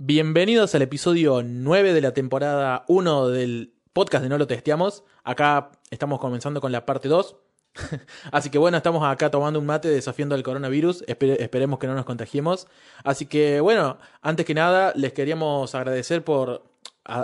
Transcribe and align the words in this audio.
Bienvenidos 0.00 0.76
al 0.76 0.82
episodio 0.82 1.42
9 1.42 1.92
de 1.92 2.00
la 2.00 2.12
temporada 2.14 2.84
1 2.86 3.28
del 3.30 3.74
podcast 3.92 4.22
de 4.22 4.28
No 4.28 4.38
lo 4.38 4.46
testeamos. 4.46 5.02
Acá 5.24 5.72
estamos 5.90 6.20
comenzando 6.20 6.60
con 6.60 6.70
la 6.70 6.86
parte 6.86 7.08
2. 7.08 7.34
Así 8.30 8.48
que 8.48 8.58
bueno, 8.58 8.76
estamos 8.76 9.02
acá 9.04 9.28
tomando 9.28 9.58
un 9.58 9.66
mate 9.66 9.88
desafiando 9.88 10.36
al 10.36 10.44
coronavirus. 10.44 11.02
Espere- 11.08 11.40
esperemos 11.40 11.80
que 11.80 11.88
no 11.88 11.96
nos 11.96 12.04
contagiemos. 12.04 12.68
Así 13.02 13.26
que 13.26 13.58
bueno, 13.60 13.98
antes 14.22 14.46
que 14.46 14.54
nada, 14.54 14.92
les 14.94 15.12
queríamos 15.12 15.74
agradecer 15.74 16.22
por 16.22 16.62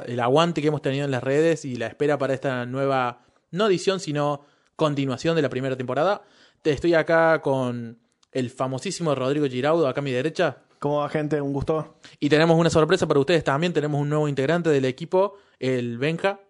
el 0.06 0.18
aguante 0.18 0.60
que 0.60 0.66
hemos 0.66 0.82
tenido 0.82 1.04
en 1.04 1.12
las 1.12 1.22
redes 1.22 1.64
y 1.64 1.76
la 1.76 1.86
espera 1.86 2.18
para 2.18 2.34
esta 2.34 2.66
nueva, 2.66 3.20
no 3.52 3.66
edición, 3.68 4.00
sino 4.00 4.46
continuación 4.74 5.36
de 5.36 5.42
la 5.42 5.48
primera 5.48 5.76
temporada. 5.76 6.22
Te- 6.62 6.72
Estoy 6.72 6.94
acá 6.94 7.40
con 7.40 8.00
el 8.32 8.50
famosísimo 8.50 9.14
Rodrigo 9.14 9.46
Giraudo, 9.46 9.86
acá 9.86 10.00
a 10.00 10.02
mi 10.02 10.10
derecha. 10.10 10.58
¿Cómo 10.84 10.98
va, 10.98 11.08
gente? 11.08 11.40
Un 11.40 11.54
gusto. 11.54 11.94
Y 12.20 12.28
tenemos 12.28 12.58
una 12.58 12.68
sorpresa 12.68 13.06
para 13.08 13.18
ustedes 13.18 13.42
también. 13.42 13.72
Tenemos 13.72 13.98
un 13.98 14.10
nuevo 14.10 14.28
integrante 14.28 14.68
del 14.68 14.84
equipo, 14.84 15.38
el 15.58 15.96
Benja. 15.96 16.40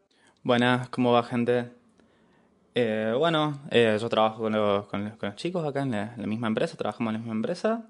Buenas, 0.43 0.89
¿cómo 0.89 1.13
va 1.13 1.23
gente? 1.23 1.71
Eh, 2.75 3.15
bueno, 3.17 3.61
eh, 3.71 3.97
yo 4.01 4.09
trabajo 4.09 4.43
con 4.43 4.53
los, 4.53 4.87
con 4.89 5.05
los- 5.05 5.17
con 5.19 5.29
los 5.29 5.37
chicos 5.37 5.65
acá 5.65 5.83
en 5.83 5.93
la, 5.93 6.15
en 6.15 6.21
la 6.21 6.27
misma 6.27 6.49
empresa, 6.49 6.77
trabajamos 6.77 7.11
en 7.11 7.13
la 7.13 7.19
misma 7.21 7.35
empresa. 7.35 7.87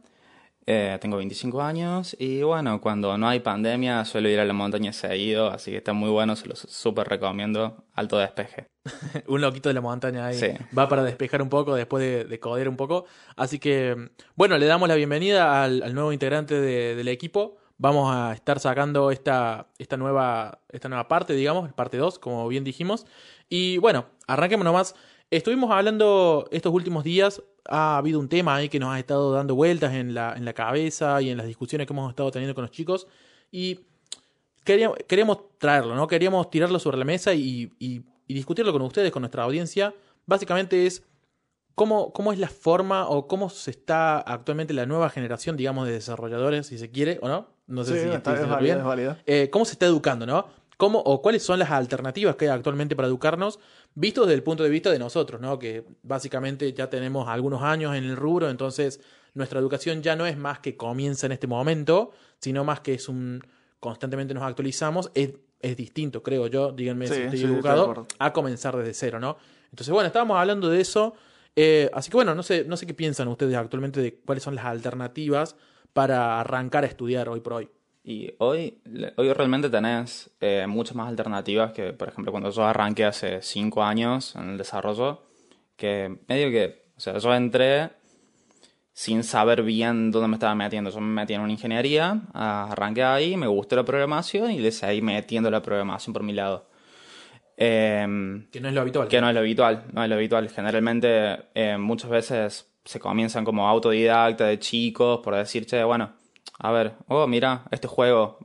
Eh, 0.66 0.96
tengo 1.00 1.18
25 1.18 1.60
años 1.60 2.16
y 2.18 2.42
bueno, 2.42 2.80
cuando 2.80 3.18
no 3.18 3.28
hay 3.28 3.40
pandemia 3.40 4.04
suelo 4.06 4.30
ir 4.30 4.40
a 4.40 4.46
la 4.46 4.54
montaña 4.54 4.94
seguido, 4.94 5.48
así 5.50 5.70
que 5.70 5.76
está 5.76 5.92
muy 5.92 6.08
bueno, 6.08 6.36
se 6.36 6.48
los 6.48 6.58
súper 6.60 7.06
recomiendo. 7.08 7.84
Alto 7.92 8.16
despeje. 8.18 8.66
un 9.28 9.40
loquito 9.42 9.68
de 9.68 9.74
la 9.74 9.80
montaña 9.82 10.26
ahí. 10.26 10.34
Sí. 10.38 10.48
Va 10.76 10.88
para 10.88 11.02
despejar 11.04 11.42
un 11.42 11.48
poco 11.50 11.74
después 11.74 12.02
de, 12.02 12.24
de 12.24 12.40
coder 12.40 12.68
un 12.68 12.76
poco. 12.76 13.04
Así 13.36 13.58
que, 13.58 14.10
bueno, 14.36 14.56
le 14.56 14.66
damos 14.66 14.88
la 14.88 14.94
bienvenida 14.94 15.62
al, 15.62 15.82
al 15.82 15.94
nuevo 15.94 16.12
integrante 16.12 16.58
de- 16.60 16.94
del 16.94 17.08
equipo. 17.08 17.56
Vamos 17.76 18.14
a 18.14 18.32
estar 18.32 18.60
sacando 18.60 19.10
esta, 19.10 19.66
esta, 19.78 19.96
nueva, 19.96 20.60
esta 20.70 20.88
nueva 20.88 21.08
parte, 21.08 21.34
digamos, 21.34 21.72
parte 21.72 21.96
2, 21.98 22.18
como 22.18 22.46
bien 22.48 22.62
dijimos. 22.64 23.04
Y 23.48 23.78
bueno, 23.78 24.06
arranquemos 24.28 24.64
nomás. 24.64 24.94
Estuvimos 25.30 25.70
hablando 25.72 26.48
estos 26.52 26.72
últimos 26.72 27.02
días, 27.04 27.42
ha 27.68 27.96
habido 27.98 28.18
un 28.20 28.28
tema 28.28 28.56
ahí 28.56 28.68
que 28.68 28.78
nos 28.78 28.90
ha 28.94 28.98
estado 28.98 29.32
dando 29.32 29.54
vueltas 29.54 29.92
en 29.94 30.14
la, 30.14 30.34
en 30.36 30.44
la 30.44 30.52
cabeza 30.52 31.20
y 31.22 31.30
en 31.30 31.36
las 31.38 31.46
discusiones 31.46 31.86
que 31.86 31.92
hemos 31.92 32.10
estado 32.10 32.30
teniendo 32.30 32.54
con 32.54 32.62
los 32.62 32.70
chicos. 32.70 33.06
Y 33.50 33.80
queríamos, 34.64 34.98
queríamos 35.06 35.38
traerlo, 35.58 35.94
¿no? 35.94 36.06
Queríamos 36.06 36.50
tirarlo 36.50 36.78
sobre 36.78 36.98
la 36.98 37.04
mesa 37.04 37.32
y, 37.34 37.72
y- 37.78 38.02
y 38.26 38.32
discutirlo 38.34 38.72
con 38.72 38.80
ustedes, 38.82 39.10
con 39.12 39.20
nuestra 39.22 39.42
audiencia. 39.44 39.94
Básicamente 40.24 40.86
es 40.86 41.02
cómo, 41.74 42.12
cómo 42.12 42.32
es 42.32 42.38
la 42.38 42.48
forma 42.48 43.06
o 43.08 43.26
cómo 43.26 43.50
se 43.50 43.70
está 43.70 44.18
actualmente 44.18 44.72
la 44.72 44.86
nueva 44.86 45.10
generación, 45.10 45.56
digamos, 45.58 45.86
de 45.86 45.92
desarrolladores, 45.92 46.66
si 46.68 46.78
se 46.78 46.90
quiere, 46.90 47.18
o 47.20 47.28
no. 47.28 47.48
No 47.66 47.82
sé 47.84 47.94
Sí, 48.02 48.08
si 48.08 48.14
está, 48.14 48.34
es 48.34 48.48
válida, 48.48 48.82
bien. 48.94 49.08
es. 49.10 49.16
Eh, 49.26 49.50
cómo 49.50 49.64
se 49.64 49.72
está 49.72 49.86
educando, 49.86 50.26
¿no? 50.26 50.46
¿Cómo, 50.76 50.98
o 51.00 51.22
cuáles 51.22 51.42
son 51.42 51.58
las 51.58 51.70
alternativas 51.70 52.36
que 52.36 52.46
hay 52.46 52.50
actualmente 52.50 52.96
para 52.96 53.08
educarnos, 53.08 53.60
vistos 53.94 54.26
desde 54.26 54.36
el 54.36 54.42
punto 54.42 54.62
de 54.62 54.70
vista 54.70 54.90
de 54.90 54.98
nosotros, 54.98 55.40
¿no? 55.40 55.58
Que 55.58 55.84
básicamente 56.02 56.72
ya 56.72 56.90
tenemos 56.90 57.28
algunos 57.28 57.62
años 57.62 57.94
en 57.94 58.04
el 58.04 58.16
rubro, 58.16 58.50
entonces 58.50 59.00
nuestra 59.34 59.60
educación 59.60 60.02
ya 60.02 60.16
no 60.16 60.26
es 60.26 60.36
más 60.36 60.60
que 60.60 60.76
comienza 60.76 61.26
en 61.26 61.32
este 61.32 61.46
momento, 61.46 62.12
sino 62.40 62.64
más 62.64 62.80
que 62.80 62.94
es 62.94 63.08
un 63.08 63.42
constantemente 63.80 64.32
nos 64.32 64.44
actualizamos, 64.44 65.10
es, 65.14 65.34
es 65.60 65.76
distinto, 65.76 66.22
creo 66.22 66.46
yo, 66.46 66.72
díganme 66.72 67.06
Sí, 67.06 67.14
si 67.14 67.20
estoy 67.20 67.38
sí, 67.38 67.44
equivocado, 67.44 68.06
a 68.18 68.32
comenzar 68.32 68.74
desde 68.76 68.94
cero, 68.94 69.20
¿no? 69.20 69.36
Entonces, 69.70 69.92
bueno, 69.92 70.06
estábamos 70.06 70.38
hablando 70.38 70.70
de 70.70 70.80
eso, 70.80 71.14
eh, 71.54 71.90
así 71.92 72.10
que 72.10 72.16
bueno, 72.16 72.34
no 72.34 72.42
sé, 72.42 72.64
no 72.64 72.78
sé 72.78 72.86
qué 72.86 72.94
piensan 72.94 73.28
ustedes 73.28 73.54
actualmente 73.56 74.00
de 74.00 74.14
cuáles 74.24 74.42
son 74.42 74.54
las 74.54 74.64
alternativas 74.64 75.56
para 75.92 76.40
arrancar 76.40 76.84
a 76.84 76.86
estudiar 76.86 77.28
hoy 77.28 77.40
por 77.40 77.52
hoy. 77.54 77.68
Y 78.06 78.34
hoy, 78.38 78.82
hoy 79.16 79.32
realmente 79.32 79.70
tenés 79.70 80.30
eh, 80.38 80.66
muchas 80.68 80.94
más 80.94 81.08
alternativas 81.08 81.72
que, 81.72 81.94
por 81.94 82.08
ejemplo, 82.08 82.32
cuando 82.32 82.50
yo 82.50 82.62
arranqué 82.62 83.06
hace 83.06 83.40
5 83.40 83.82
años 83.82 84.36
en 84.36 84.50
el 84.50 84.58
desarrollo, 84.58 85.22
que 85.74 86.18
medio 86.28 86.50
que, 86.50 86.84
o 86.96 87.00
sea, 87.00 87.16
yo 87.16 87.34
entré 87.34 87.90
sin 88.92 89.24
saber 89.24 89.62
bien 89.62 90.10
dónde 90.10 90.28
me 90.28 90.34
estaba 90.34 90.54
metiendo. 90.54 90.90
Yo 90.90 91.00
me 91.00 91.22
metí 91.22 91.32
en 91.32 91.40
una 91.40 91.52
ingeniería, 91.52 92.20
arranqué 92.34 93.02
ahí, 93.02 93.36
me 93.38 93.46
gustó 93.46 93.74
la 93.74 93.84
programación 93.84 94.52
y 94.52 94.60
le 94.60 94.70
seguí 94.70 95.00
metiendo 95.00 95.50
la 95.50 95.62
programación 95.62 96.12
por 96.12 96.22
mi 96.22 96.34
lado. 96.34 96.68
Em, 97.56 98.48
Que 98.50 98.60
no 98.60 98.68
es 98.68 98.74
lo 98.74 98.82
habitual. 98.82 99.08
que 99.08 99.20
no 99.20 99.28
es 99.28 99.34
lo 99.34 99.40
habitual, 99.40 99.84
no 99.92 100.02
es 100.02 100.08
lo 100.10 100.14
habitual. 100.14 100.48
Generalmente 100.50 101.38
eh, 101.54 101.78
muchas 101.78 102.10
veces 102.10 102.70
se 102.84 103.00
comienzan 103.00 103.44
como 103.44 103.66
autodidacta 103.66 104.44
de 104.46 104.58
chicos 104.58 105.20
por 105.24 105.34
decir, 105.34 105.64
che, 105.64 105.82
bueno, 105.82 106.12
a 106.58 106.70
ver, 106.72 106.94
oh, 107.08 107.26
mira, 107.26 107.64
este 107.70 107.88
juego, 107.88 108.38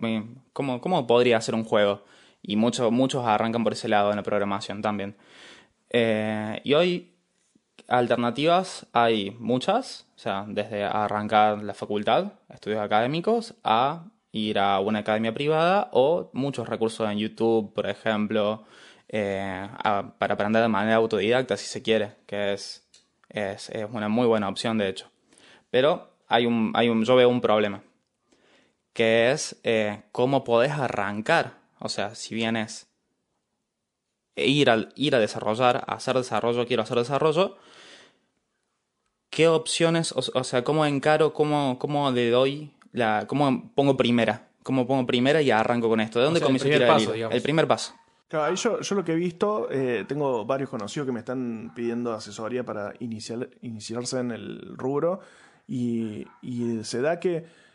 ¿cómo, 0.54 0.82
cómo 0.82 1.08
podría 1.08 1.40
ser 1.42 1.56
un 1.56 1.64
juego? 1.64 2.04
Y 2.42 2.56
muchos 2.56 2.92
muchos 2.92 3.26
arrancan 3.26 3.64
por 3.64 3.74
ese 3.74 3.88
lado 3.88 4.10
en 4.12 4.18
la 4.18 4.24
programación 4.24 4.82
también. 4.82 5.16
Eh, 5.90 6.62
y 6.64 6.74
hoy 6.74 7.14
alternativas 7.88 8.88
hay 8.94 9.32
muchas, 9.40 10.08
o 10.16 10.20
sea, 10.20 10.46
desde 10.48 10.84
arrancar 10.84 11.64
la 11.64 11.74
facultad, 11.74 12.34
estudios 12.50 12.82
académicos, 12.82 13.56
a 13.64 14.06
ir 14.32 14.60
a 14.60 14.80
una 14.80 15.00
academia 15.00 15.34
privada 15.34 15.90
o 15.92 16.30
muchos 16.34 16.70
recursos 16.70 17.10
en 17.10 17.18
YouTube, 17.18 17.74
por 17.74 17.88
ejemplo, 17.88 18.66
eh, 19.08 19.68
para 20.18 20.34
aprender 20.36 20.62
de 20.62 20.68
manera 20.68 20.98
autodidacta, 20.98 21.58
si 21.58 21.66
se 21.66 21.82
quiere, 21.82 22.16
que 22.28 22.54
es, 22.54 22.88
es, 23.30 23.70
es 23.70 23.88
una 23.92 24.08
muy 24.08 24.28
buena 24.28 24.50
opción, 24.50 24.78
de 24.78 24.90
hecho. 24.90 25.10
Pero 25.72 26.10
hay 26.28 26.46
un, 26.46 26.72
hay 26.76 26.90
un, 26.90 27.04
yo 27.04 27.16
veo 27.16 27.30
un 27.30 27.42
problema, 27.42 27.82
que 29.00 29.32
es 29.32 29.56
eh, 29.64 30.02
cómo 30.12 30.44
podés 30.44 30.74
arrancar. 30.74 31.54
O 31.80 31.88
sea, 31.88 32.16
si 32.16 32.36
vienes 32.36 32.90
ir, 34.36 34.70
al, 34.70 34.92
ir 34.98 35.16
a 35.16 35.20
desarrollar, 35.20 35.86
a 35.88 35.94
hacer 35.94 36.18
desarrollo, 36.18 36.68
quiero 36.68 36.84
hacer 36.84 36.98
desarrollo, 36.98 37.56
¿qué 39.30 39.48
opciones, 39.48 40.12
o, 40.12 40.20
o 40.34 40.44
sea, 40.44 40.66
cómo 40.66 40.86
encaro, 40.86 41.32
cómo, 41.32 41.80
cómo 41.80 42.12
le 42.12 42.30
doy, 42.30 42.74
la, 42.92 43.24
cómo 43.26 43.72
pongo 43.74 43.96
primera? 43.96 44.50
¿Cómo 44.64 44.86
pongo 44.86 45.06
primera 45.06 45.42
y 45.42 45.50
arranco 45.50 45.88
con 45.88 46.02
esto? 46.02 46.20
¿De 46.20 46.26
dónde 46.26 46.42
sea, 46.42 46.50
el 46.50 46.60
comienzo 46.60 46.68
a 46.68 46.68
primer 46.68 46.82
el 46.82 46.88
paso. 46.90 47.14
El 47.38 47.42
primer 47.42 47.68
paso. 47.70 47.94
Claro, 48.28 48.54
yo, 48.54 48.82
yo 48.82 48.96
lo 48.96 49.06
que 49.06 49.14
he 49.14 49.16
visto, 49.16 49.72
eh, 49.72 50.04
tengo 50.10 50.44
varios 50.44 50.70
conocidos 50.70 51.06
que 51.06 51.14
me 51.14 51.20
están 51.20 51.72
pidiendo 51.74 52.12
asesoría 52.12 52.66
para 52.66 52.92
iniciar, 53.00 53.48
iniciarse 53.62 54.20
en 54.20 54.32
el 54.32 54.74
rubro 54.76 55.22
y, 55.70 56.28
y 56.42 56.84
se 56.84 57.00
da 57.00 57.22
que 57.22 57.69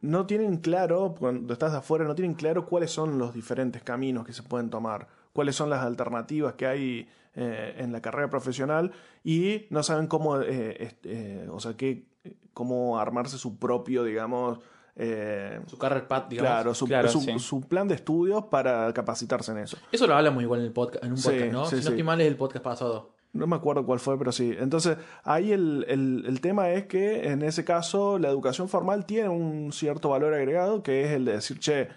no 0.00 0.26
tienen 0.26 0.56
claro, 0.58 1.14
cuando 1.18 1.52
estás 1.52 1.72
de 1.72 1.78
afuera, 1.78 2.04
no 2.04 2.14
tienen 2.14 2.34
claro 2.34 2.66
cuáles 2.66 2.90
son 2.90 3.18
los 3.18 3.34
diferentes 3.34 3.82
caminos 3.82 4.24
que 4.26 4.32
se 4.32 4.42
pueden 4.42 4.70
tomar, 4.70 5.08
cuáles 5.32 5.56
son 5.56 5.70
las 5.70 5.84
alternativas 5.84 6.54
que 6.54 6.66
hay 6.66 7.08
eh, 7.34 7.74
en 7.78 7.92
la 7.92 8.00
carrera 8.00 8.28
profesional 8.30 8.90
y 9.22 9.66
no 9.70 9.82
saben 9.82 10.06
cómo, 10.06 10.40
eh, 10.40 10.96
eh, 11.04 11.48
o 11.52 11.60
sea, 11.60 11.76
qué, 11.76 12.06
cómo 12.52 12.98
armarse 12.98 13.38
su 13.38 13.58
propio, 13.58 14.02
digamos, 14.04 14.58
eh, 15.00 15.60
Su 15.66 15.78
career 15.78 16.08
path, 16.08 16.28
digamos. 16.28 16.50
Claro, 16.50 16.74
su, 16.74 16.86
Claro, 16.86 17.08
su- 17.08 17.20
sí. 17.20 17.38
su 17.38 17.60
plan 17.60 17.86
de 17.86 17.94
estudios 17.94 18.46
para 18.46 18.92
capacitarse 18.92 19.52
en 19.52 19.58
eso. 19.58 19.76
Eso 19.92 20.08
lo 20.08 20.14
hablamos 20.16 20.42
igual 20.42 20.58
en, 20.60 20.66
el 20.66 20.72
podcast, 20.72 21.04
en 21.04 21.12
un 21.12 21.18
Sí, 21.18 21.28
podcast, 21.30 21.52
¿no? 21.52 21.64
sí, 21.66 21.76
si 21.76 21.84
no 21.84 21.90
estoy 21.90 22.02
mal 22.02 22.20
es 22.20 22.26
el 22.26 22.36
podcast 22.36 22.64
pasado. 22.64 23.14
No 23.32 23.46
me 23.46 23.56
acuerdo 23.56 23.84
cuál 23.84 24.00
fue, 24.00 24.18
pero 24.18 24.32
sí. 24.32 24.54
Entonces, 24.58 24.96
ahí 25.22 25.52
el, 25.52 25.84
el- 25.88 26.24
el 26.26 26.40
tema 26.40 26.70
es 26.70 26.86
que 26.86 27.28
en 27.28 27.42
ese 27.42 27.64
caso 27.64 28.18
la 28.18 28.28
educación 28.28 28.68
formal 28.68 29.04
tiene 29.06 29.28
un 29.28 29.70
cierto 29.72 30.08
valor 30.10 30.32
agregado, 30.34 30.82
que 30.82 31.04
es 31.04 31.10
el 31.12 31.24
de 31.26 31.32
decir, 31.32 31.58
che, 31.58 31.88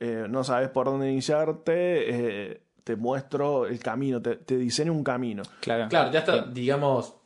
eh, 0.00 0.26
no 0.28 0.44
sabes 0.44 0.68
por 0.68 0.86
dónde 0.86 1.10
iniciarte, 1.10 1.72
eh, 2.52 2.60
te 2.84 2.96
muestro 2.96 3.66
el 3.66 3.78
camino, 3.80 4.20
te, 4.20 4.36
te 4.36 4.56
diseño 4.58 4.92
un 4.92 5.02
camino. 5.04 5.42
Claro, 5.60 5.88
Claro, 5.88 6.10
ya 6.12 6.18
está, 6.18 6.44
digamos, 6.46 7.16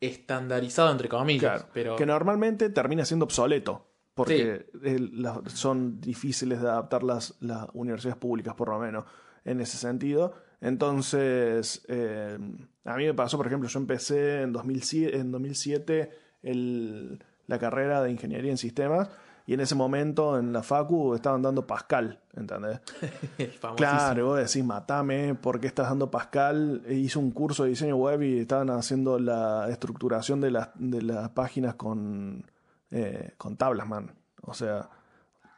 estandarizado 0.00 0.90
entre 0.90 1.08
comillas. 1.08 1.40
Claro, 1.40 1.66
pero 1.72 1.96
que 1.96 2.06
normalmente 2.06 2.68
termina 2.70 3.04
siendo 3.04 3.24
obsoleto, 3.24 3.86
porque 4.14 4.66
el- 4.82 5.22
la- 5.22 5.40
son 5.46 6.00
difíciles 6.00 6.60
de 6.60 6.68
adaptar 6.68 7.02
las, 7.04 7.36
las 7.40 7.66
universidades 7.74 8.18
públicas, 8.18 8.54
por 8.54 8.68
lo 8.70 8.78
menos, 8.80 9.04
en 9.44 9.60
ese 9.60 9.76
sentido. 9.76 10.34
Entonces, 10.60 11.84
eh, 11.88 12.38
a 12.84 12.96
mí 12.96 13.04
me 13.06 13.14
pasó, 13.14 13.36
por 13.36 13.46
ejemplo, 13.46 13.68
yo 13.68 13.78
empecé 13.78 14.42
en 14.42 14.52
2007, 14.52 15.16
en 15.18 15.30
2007 15.32 16.10
el- 16.42 17.22
la 17.46 17.58
carrera 17.58 18.02
de 18.02 18.10
Ingeniería 18.10 18.50
en 18.50 18.56
Sistemas, 18.58 19.08
y 19.46 19.52
en 19.52 19.60
ese 19.60 19.74
momento 19.74 20.38
en 20.38 20.54
la 20.54 20.62
Facu 20.62 21.14
estaban 21.14 21.42
dando 21.42 21.66
Pascal, 21.66 22.20
¿entendés? 22.34 22.80
Claro, 23.76 24.26
vos 24.28 24.38
decís, 24.38 24.64
matame, 24.64 25.34
¿por 25.34 25.60
qué 25.60 25.66
estás 25.66 25.88
dando 25.90 26.10
Pascal? 26.10 26.82
E 26.86 26.94
Hice 26.94 27.18
un 27.18 27.30
curso 27.30 27.64
de 27.64 27.70
diseño 27.70 27.96
web 27.96 28.22
y 28.22 28.38
estaban 28.38 28.70
haciendo 28.70 29.18
la 29.18 29.68
estructuración 29.68 30.40
de 30.40 30.50
las, 30.50 30.70
de 30.76 31.02
las 31.02 31.28
páginas 31.30 31.74
con, 31.74 32.50
eh, 32.90 33.32
con 33.36 33.56
tablas, 33.58 33.86
man. 33.86 34.14
O 34.40 34.54
sea, 34.54 34.88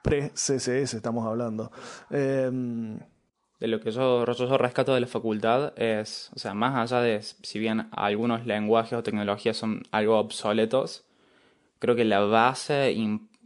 pre-CSS 0.03 0.95
estamos 0.97 1.25
hablando. 1.27 1.71
Em, 2.11 2.99
De 3.61 3.69
lo 3.69 3.81
que 3.81 3.91
yo, 3.91 4.25
yo 4.25 4.59
rescato 4.59 4.93
de 4.95 5.01
la 5.01 5.07
facultad 5.07 5.73
es, 5.79 6.31
o 6.35 6.39
sea, 6.39 6.53
más 6.53 6.75
allá 6.75 7.01
de 7.03 7.23
si 7.23 7.59
bien 7.59 7.89
algunos 7.91 8.45
lenguajes 8.45 8.93
o 8.93 9.03
tecnologías 9.03 9.57
son 9.57 9.83
algo 9.93 10.19
obsoletos, 10.19 11.05
creo 11.79 11.97
que 11.97 12.05
la 12.05 12.21
base 12.21 12.95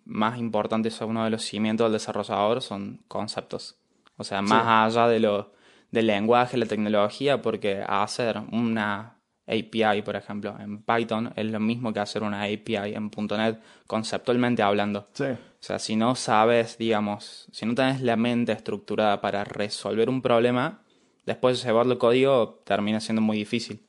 más 0.05 0.39
importantes, 0.39 1.01
uno 1.01 1.25
de 1.25 1.31
los 1.31 1.43
cimientos 1.43 1.85
del 1.85 1.93
desarrollador 1.93 2.61
son 2.61 3.01
conceptos. 3.07 3.77
O 4.17 4.25
sea, 4.25 4.43
más 4.43 4.93
allá 4.93 5.07
de 5.07 5.21
lo, 5.21 5.53
del 5.91 6.09
lenguaje, 6.09 6.57
la 6.57 6.67
tecnología, 6.67 7.41
porque 7.41 7.85
hacer 7.87 8.43
una 8.53 9.20
API, 9.51 10.03
por 10.03 10.17
ejemplo, 10.17 10.57
en 10.61 10.83
Python 10.83 11.33
es 11.37 11.47
lo 11.47 11.59
mismo 11.61 11.93
que 11.93 12.01
hacer 12.01 12.23
una 12.23 12.45
API 12.45 12.95
en 12.95 13.11
.NET 13.11 13.61
conceptualmente 13.87 14.63
hablando. 14.63 15.09
Sí. 15.13 15.25
O 15.25 15.63
sea, 15.63 15.79
si 15.79 15.97
no 15.97 16.15
sabes, 16.15 16.79
digamos, 16.79 17.49
si 17.53 17.67
no 17.67 17.75
tienes 17.75 18.01
la 18.01 18.17
mente 18.17 18.53
estructurada 18.53 19.21
para 19.21 19.45
resolver 19.45 20.09
un 20.09 20.23
problema, 20.23 20.83
después 21.27 21.63
llevarlo 21.63 21.93
al 21.93 21.99
código 21.99 22.63
termina 22.65 23.01
siendo 23.01 23.21
muy 23.21 23.37
difícil. 23.37 23.81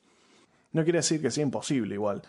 No 0.72 0.84
quiere 0.84 0.98
decir 0.98 1.22
que 1.22 1.30
sea 1.30 1.42
imposible 1.42 1.94
igual. 1.94 2.22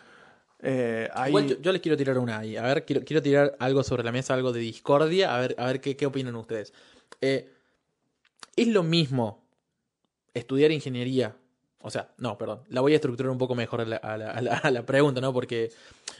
Eh, 0.65 1.09
Igual 1.27 1.47
yo, 1.47 1.61
yo 1.61 1.71
les 1.73 1.81
quiero 1.81 1.97
tirar 1.97 2.17
una 2.17 2.39
ahí. 2.39 2.55
A 2.55 2.61
ver, 2.63 2.85
quiero, 2.85 3.03
quiero 3.03 3.21
tirar 3.21 3.55
algo 3.59 3.83
sobre 3.83 4.03
la 4.03 4.13
mesa, 4.13 4.33
algo 4.33 4.53
de 4.53 4.61
discordia. 4.61 5.35
A 5.35 5.39
ver, 5.39 5.55
a 5.57 5.65
ver 5.65 5.81
qué, 5.81 5.97
qué 5.97 6.05
opinan 6.05 6.35
ustedes. 6.35 6.73
Eh, 7.19 7.51
¿Es 8.55 8.67
lo 8.67 8.83
mismo 8.83 9.43
estudiar 10.33 10.71
ingeniería? 10.71 11.35
O 11.83 11.89
sea, 11.89 12.09
no, 12.17 12.37
perdón. 12.37 12.61
La 12.69 12.81
voy 12.81 12.93
a 12.93 12.95
estructurar 12.95 13.29
un 13.29 13.37
poco 13.37 13.55
mejor 13.55 13.81
a 13.81 14.17
la, 14.17 14.85
pregunta, 14.85 15.19
¿no? 15.19 15.33
Porque, 15.33 15.69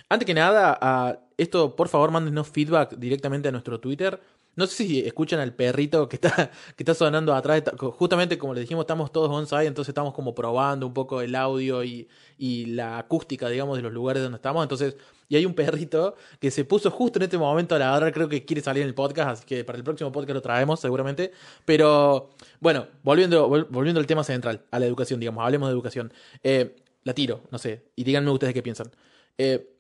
antes 0.10 0.26
que 0.26 0.34
nada, 0.34 1.26
esto, 1.38 1.76
por 1.76 1.88
favor, 1.88 2.12
mándenos 2.12 2.50
feedback 2.50 2.96
directamente 2.98 3.48
a 3.48 3.52
nuestro 3.52 3.80
Twitter. 3.80 4.20
No 4.56 4.68
sé 4.68 4.86
si 4.86 5.00
escuchan 5.00 5.40
al 5.40 5.54
perrito 5.54 6.08
que 6.10 6.18
está, 6.18 6.52
que 6.76 6.84
está 6.84 6.94
sonando 6.94 7.34
atrás. 7.34 7.64
Justamente 7.78 8.38
como 8.38 8.54
les 8.54 8.64
dijimos, 8.64 8.84
estamos 8.84 9.12
todos 9.12 9.30
on-site, 9.30 9.66
entonces 9.66 9.90
estamos 9.90 10.14
como 10.14 10.36
probando 10.36 10.86
un 10.86 10.94
poco 10.94 11.22
el 11.22 11.34
audio 11.34 11.84
y, 11.84 12.10
y 12.38 12.66
la 12.66 12.98
acústica, 12.98 13.48
digamos, 13.48 13.78
de 13.78 13.84
los 13.84 13.94
lugares 13.94 14.22
donde 14.22 14.36
estamos. 14.36 14.64
Entonces, 14.64 14.98
y 15.34 15.36
hay 15.36 15.48
un 15.48 15.56
perrito 15.56 16.16
que 16.40 16.52
se 16.52 16.64
puso 16.64 16.92
justo 16.92 17.18
en 17.18 17.24
este 17.24 17.40
momento 17.40 17.74
a 17.74 17.80
ladrar, 17.80 18.14
creo 18.14 18.30
que 18.30 18.46
quiere 18.46 18.62
salir 18.62 18.84
en 18.84 18.88
el 18.90 18.94
podcast, 18.94 19.30
así 19.32 19.46
que 19.48 19.64
para 19.66 19.80
el 19.80 19.84
próximo 19.84 20.12
podcast 20.12 20.36
lo 20.36 20.42
traemos 20.44 20.80
seguramente. 20.80 21.32
Pero, 21.66 22.30
bueno, 22.60 22.86
volviendo, 23.02 23.50
vol- 23.50 23.66
volviendo 23.68 24.00
al 24.00 24.06
tema 24.06 24.24
central, 24.24 24.64
a 24.70 24.78
la 24.78 24.86
educación, 24.86 25.20
digamos, 25.20 25.44
hablemos 25.44 25.70
de 25.70 25.74
educación. 25.74 26.14
Eh, 26.44 26.76
la 27.04 27.16
tiro, 27.16 27.42
no 27.50 27.58
sé, 27.58 27.84
y 27.96 28.04
díganme 28.04 28.30
ustedes 28.30 28.54
qué 28.54 28.62
piensan. 28.62 28.92
Eh, 29.40 29.74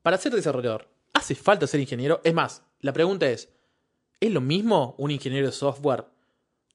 para 0.00 0.16
ser 0.16 0.32
desarrollador, 0.32 0.88
¿hace 1.12 1.34
falta 1.34 1.66
ser 1.66 1.80
ingeniero? 1.80 2.22
Es 2.24 2.32
más, 2.32 2.62
la 2.80 2.94
pregunta 2.94 3.28
es, 3.28 3.50
¿es 4.20 4.30
lo 4.32 4.40
mismo 4.40 4.94
un 4.96 5.10
ingeniero 5.10 5.46
de 5.48 5.52
software? 5.52 6.06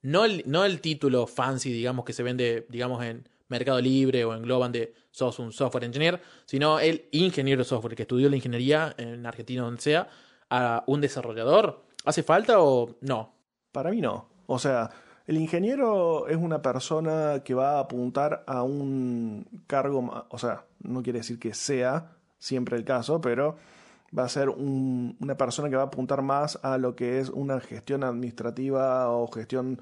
No 0.04 0.24
el, 0.24 0.44
no 0.46 0.66
el 0.66 0.81
título 0.81 1.26
fancy, 1.26 1.74
digamos, 1.74 2.06
que 2.06 2.14
se 2.14 2.22
vende, 2.22 2.68
digamos, 2.70 3.04
en 3.04 3.28
Mercado 3.50 3.81
Libre 3.81 4.24
o 4.25 4.34
en 4.34 4.42
Globan 4.44 4.72
de 4.72 4.94
sos 5.12 5.38
un 5.40 5.51
software 5.51 5.84
engineer, 5.84 6.22
sino 6.46 6.80
el 6.80 7.07
ingeniero 7.12 7.60
de 7.60 7.66
software 7.66 7.96
que 7.96 8.04
estudió 8.04 8.30
la 8.30 8.36
ingeniería 8.38 8.94
en 8.98 9.25
Argentina, 9.25 9.63
donde 9.63 9.81
sea, 9.81 10.07
a 10.50 10.84
un 10.88 11.01
desarrollador. 11.01 11.84
¿Hace 12.06 12.24
falta 12.24 12.62
o 12.62 12.96
no? 13.01 13.34
Para 13.72 13.92
mí 13.92 14.01
no. 14.01 14.30
O 14.48 14.57
sea, 14.57 14.90
el 15.28 15.38
ingeniero 15.38 16.28
es 16.28 16.38
una 16.38 16.62
persona 16.62 17.42
que 17.44 17.54
va 17.54 17.74
a 17.78 17.80
apuntar 17.81 18.44
a 18.48 18.63
un 18.63 19.46
cargo, 19.68 20.25
o 20.30 20.38
sea, 20.40 20.66
no 20.81 21.04
quiere 21.04 21.19
decir 21.19 21.38
que 21.38 21.54
sea 21.54 22.13
siempre 22.40 22.78
el 22.78 22.84
caso, 22.86 23.19
pero 23.22 23.57
va 24.18 24.24
a 24.24 24.30
ser 24.30 24.50
un- 24.50 25.18
una 25.19 25.38
persona 25.38 25.69
que 25.69 25.75
va 25.75 25.84
a 25.84 25.86
apuntar 25.88 26.24
más 26.24 26.57
a 26.63 26.80
lo 26.80 26.95
que 26.95 27.19
es 27.19 27.30
una 27.30 27.60
gestión 27.60 28.04
administrativa 28.04 29.12
o 29.12 29.28
gestión 29.28 29.80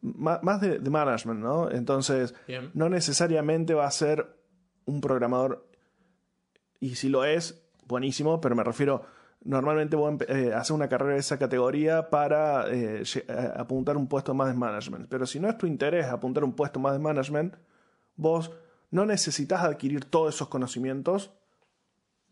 más 0.00 0.60
de, 0.60 0.78
de 0.78 0.90
management, 0.90 1.40
¿no? 1.40 1.70
Entonces, 1.70 2.34
Bien. 2.46 2.70
no 2.74 2.88
necesariamente 2.88 3.74
va 3.74 3.86
a 3.86 3.90
ser 3.90 4.36
un 4.84 5.00
programador 5.00 5.68
y 6.80 6.96
si 6.96 7.08
lo 7.08 7.24
es, 7.24 7.62
buenísimo, 7.86 8.40
pero 8.40 8.56
me 8.56 8.64
refiero, 8.64 9.02
normalmente 9.44 9.94
voy 9.96 10.16
a 10.28 10.32
eh, 10.32 10.52
hacer 10.54 10.74
una 10.74 10.88
carrera 10.88 11.14
de 11.14 11.20
esa 11.20 11.38
categoría 11.38 12.10
para 12.10 12.64
eh, 12.68 13.02
a- 13.28 13.60
apuntar 13.60 13.96
un 13.96 14.08
puesto 14.08 14.34
más 14.34 14.48
de 14.48 14.54
management. 14.54 15.08
Pero 15.08 15.26
si 15.26 15.38
no 15.38 15.48
es 15.48 15.56
tu 15.58 15.66
interés 15.66 16.06
apuntar 16.06 16.42
un 16.44 16.54
puesto 16.54 16.80
más 16.80 16.92
de 16.92 16.98
management, 16.98 17.54
vos 18.16 18.50
no 18.90 19.06
necesitas 19.06 19.62
adquirir 19.62 20.04
todos 20.04 20.34
esos 20.34 20.48
conocimientos 20.48 21.32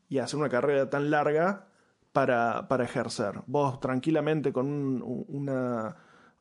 y 0.09 0.19
hacer 0.19 0.39
una 0.39 0.49
carrera 0.49 0.91
tan 0.91 1.11
larga 1.11 1.69
para, 2.13 2.67
para 2.67 2.85
ejercer. 2.85 3.35
Vos 3.47 3.79
tranquilamente 3.81 4.53
con 4.53 4.67
un- 4.67 5.25
una 5.29 5.95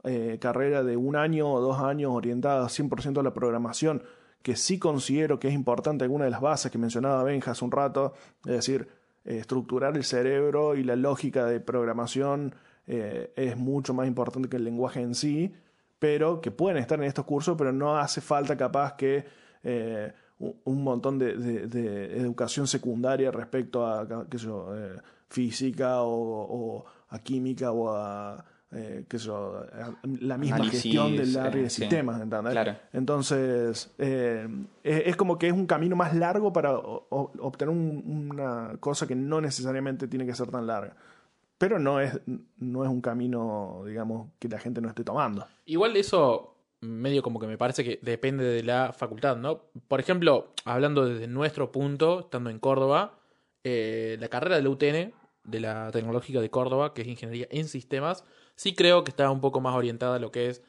eh, 0.06 0.38
carrera 0.40 0.82
de 0.84 0.96
un 0.96 1.18
año 1.18 1.52
o 1.52 1.60
dos 1.60 1.80
años 1.80 2.12
orientada 2.14 2.66
100% 2.68 3.20
a 3.20 3.24
la 3.24 3.34
programación, 3.34 4.02
que 4.42 4.56
sí 4.56 4.80
considero 4.80 5.40
que 5.40 5.50
es 5.50 5.54
importante 5.54 6.06
alguna 6.06 6.24
de 6.24 6.32
las 6.32 6.40
bases 6.40 6.72
que 6.72 6.78
mencionaba 6.78 7.24
Benja 7.24 7.52
hace 7.52 7.66
un 7.66 7.72
rato, 7.72 8.14
es 8.46 8.54
decir, 8.54 8.88
eh, 9.26 9.40
estructurar 9.40 9.98
el 9.98 10.06
cerebro 10.06 10.76
y 10.76 10.84
la 10.84 10.96
lógica 10.96 11.46
de 11.46 11.60
programación 11.60 12.56
eh, 12.88 13.34
es 13.36 13.58
mucho 13.58 13.94
más 13.94 14.08
importante 14.08 14.48
que 14.48 14.56
el 14.56 14.64
lenguaje 14.64 15.02
en 15.02 15.16
sí, 15.16 15.54
pero 16.00 16.40
que 16.40 16.52
pueden 16.52 16.78
estar 16.78 16.98
en 16.98 17.06
estos 17.06 17.26
cursos, 17.26 17.58
pero 17.58 17.74
no 17.74 17.98
hace 17.98 18.22
falta 18.22 18.56
capaz 18.56 18.94
que 18.94 19.26
un 20.40 20.84
montón 20.84 21.20
de, 21.20 22.16
educación 22.18 22.68
secundaria 22.68 23.32
respecto 23.32 23.86
a 23.86 24.08
física 25.28 26.04
o, 26.04 26.80
o 26.80 26.86
a 27.10 27.20
química 27.20 27.74
o 27.74 27.94
a 27.94 28.46
eh, 28.72 29.06
qué 29.08 29.18
sé 29.20 29.26
yo, 29.26 29.58
a 29.74 29.96
la 30.20 30.38
misma 30.38 30.58
Análisis, 30.58 30.84
gestión 30.84 31.16
del 31.18 31.36
área 31.38 31.62
de 31.62 31.68
eh, 31.68 31.70
sí. 31.70 31.82
sistemas, 31.82 32.22
¿entendés? 32.22 32.52
Claro. 32.52 32.76
Entonces, 32.94 33.92
eh, 33.98 34.48
es, 34.84 35.04
es 35.08 35.16
como 35.16 35.38
que 35.40 35.48
es 35.48 35.54
un 35.54 35.66
camino 35.66 35.96
más 35.96 36.14
largo 36.16 36.54
para 36.54 36.78
o- 36.78 37.08
o- 37.10 37.32
obtener 37.40 37.74
un- 37.76 38.30
una 38.32 38.78
cosa 38.80 39.08
que 39.08 39.16
no 39.16 39.42
necesariamente 39.42 40.08
tiene 40.08 40.26
que 40.26 40.36
ser 40.36 40.50
tan 40.52 40.68
larga. 40.68 40.96
Pero 41.58 41.78
no 41.80 42.00
es, 42.00 42.18
no 42.58 42.84
es 42.84 42.90
un 42.90 43.02
camino, 43.02 43.84
digamos, 43.86 44.30
que 44.40 44.48
la 44.48 44.60
gente 44.60 44.80
no 44.82 44.88
esté 44.88 45.04
tomando. 45.04 45.46
Igual 45.66 45.98
eso 45.98 46.56
medio 46.82 47.22
como 47.22 47.40
que 47.42 47.48
me 47.48 47.58
parece 47.58 47.84
que 47.84 48.00
depende 48.02 48.46
de 48.46 48.64
la 48.64 48.94
facultad, 48.94 49.36
¿no? 49.36 49.64
Por 49.90 50.00
ejemplo, 50.00 50.54
hablando 50.64 51.06
desde 51.06 51.28
nuestro 51.28 51.72
punto, 51.72 52.22
estando 52.22 52.50
en 52.50 52.60
Córdoba, 52.60 53.16
eh, 53.66 54.16
la 54.22 54.30
carrera 54.30 54.56
de 54.56 54.62
la 54.62 54.70
UTN, 54.70 55.14
de 55.50 55.60
la 55.60 55.92
Tecnológica 55.92 56.40
de 56.42 56.50
Córdoba, 56.50 56.94
que 56.94 57.02
es 57.02 57.08
Ingeniería 57.08 57.48
en 57.52 57.68
Sistemas, 57.68 58.24
sí 58.56 58.74
creo 58.76 59.04
que 59.04 59.12
está 59.12 59.30
un 59.32 59.42
poco 59.42 59.62
más 59.62 59.76
orientada 59.76 60.16
a 60.16 60.20
lo 60.20 60.32
que 60.32 60.50
es... 60.50 60.62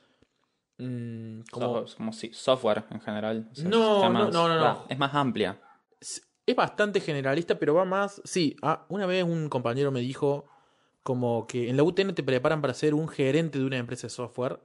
mm, 0.78 1.40
como, 1.50 1.66
Software, 1.66 1.96
como 1.96 2.12
si- 2.12 2.32
software 2.32 2.84
en 2.90 3.00
general. 3.00 3.48
O 3.50 3.54
sea, 3.54 3.68
No, 3.68 3.94
sistemas- 4.00 4.32
no, 4.32 4.48
no, 4.48 4.58
no. 4.58 4.84
Es 4.88 4.98
más 4.98 5.14
amplia. 5.14 5.60
es 6.46 6.56
bastante 6.56 7.00
generalista, 7.00 7.58
pero 7.58 7.74
va 7.74 7.84
más. 7.84 8.20
Sí, 8.24 8.56
ah, 8.62 8.84
una 8.88 9.06
vez 9.06 9.22
un 9.24 9.48
compañero 9.48 9.90
me 9.92 10.00
dijo 10.00 10.46
como 11.02 11.46
que 11.46 11.70
en 11.70 11.76
la 11.76 11.82
UTN 11.82 12.12
te 12.14 12.22
preparan 12.22 12.60
para 12.60 12.74
ser 12.74 12.92
un 12.94 13.08
gerente 13.08 13.58
de 13.58 13.64
una 13.64 13.76
empresa 13.78 14.06
de 14.06 14.10
software. 14.10 14.60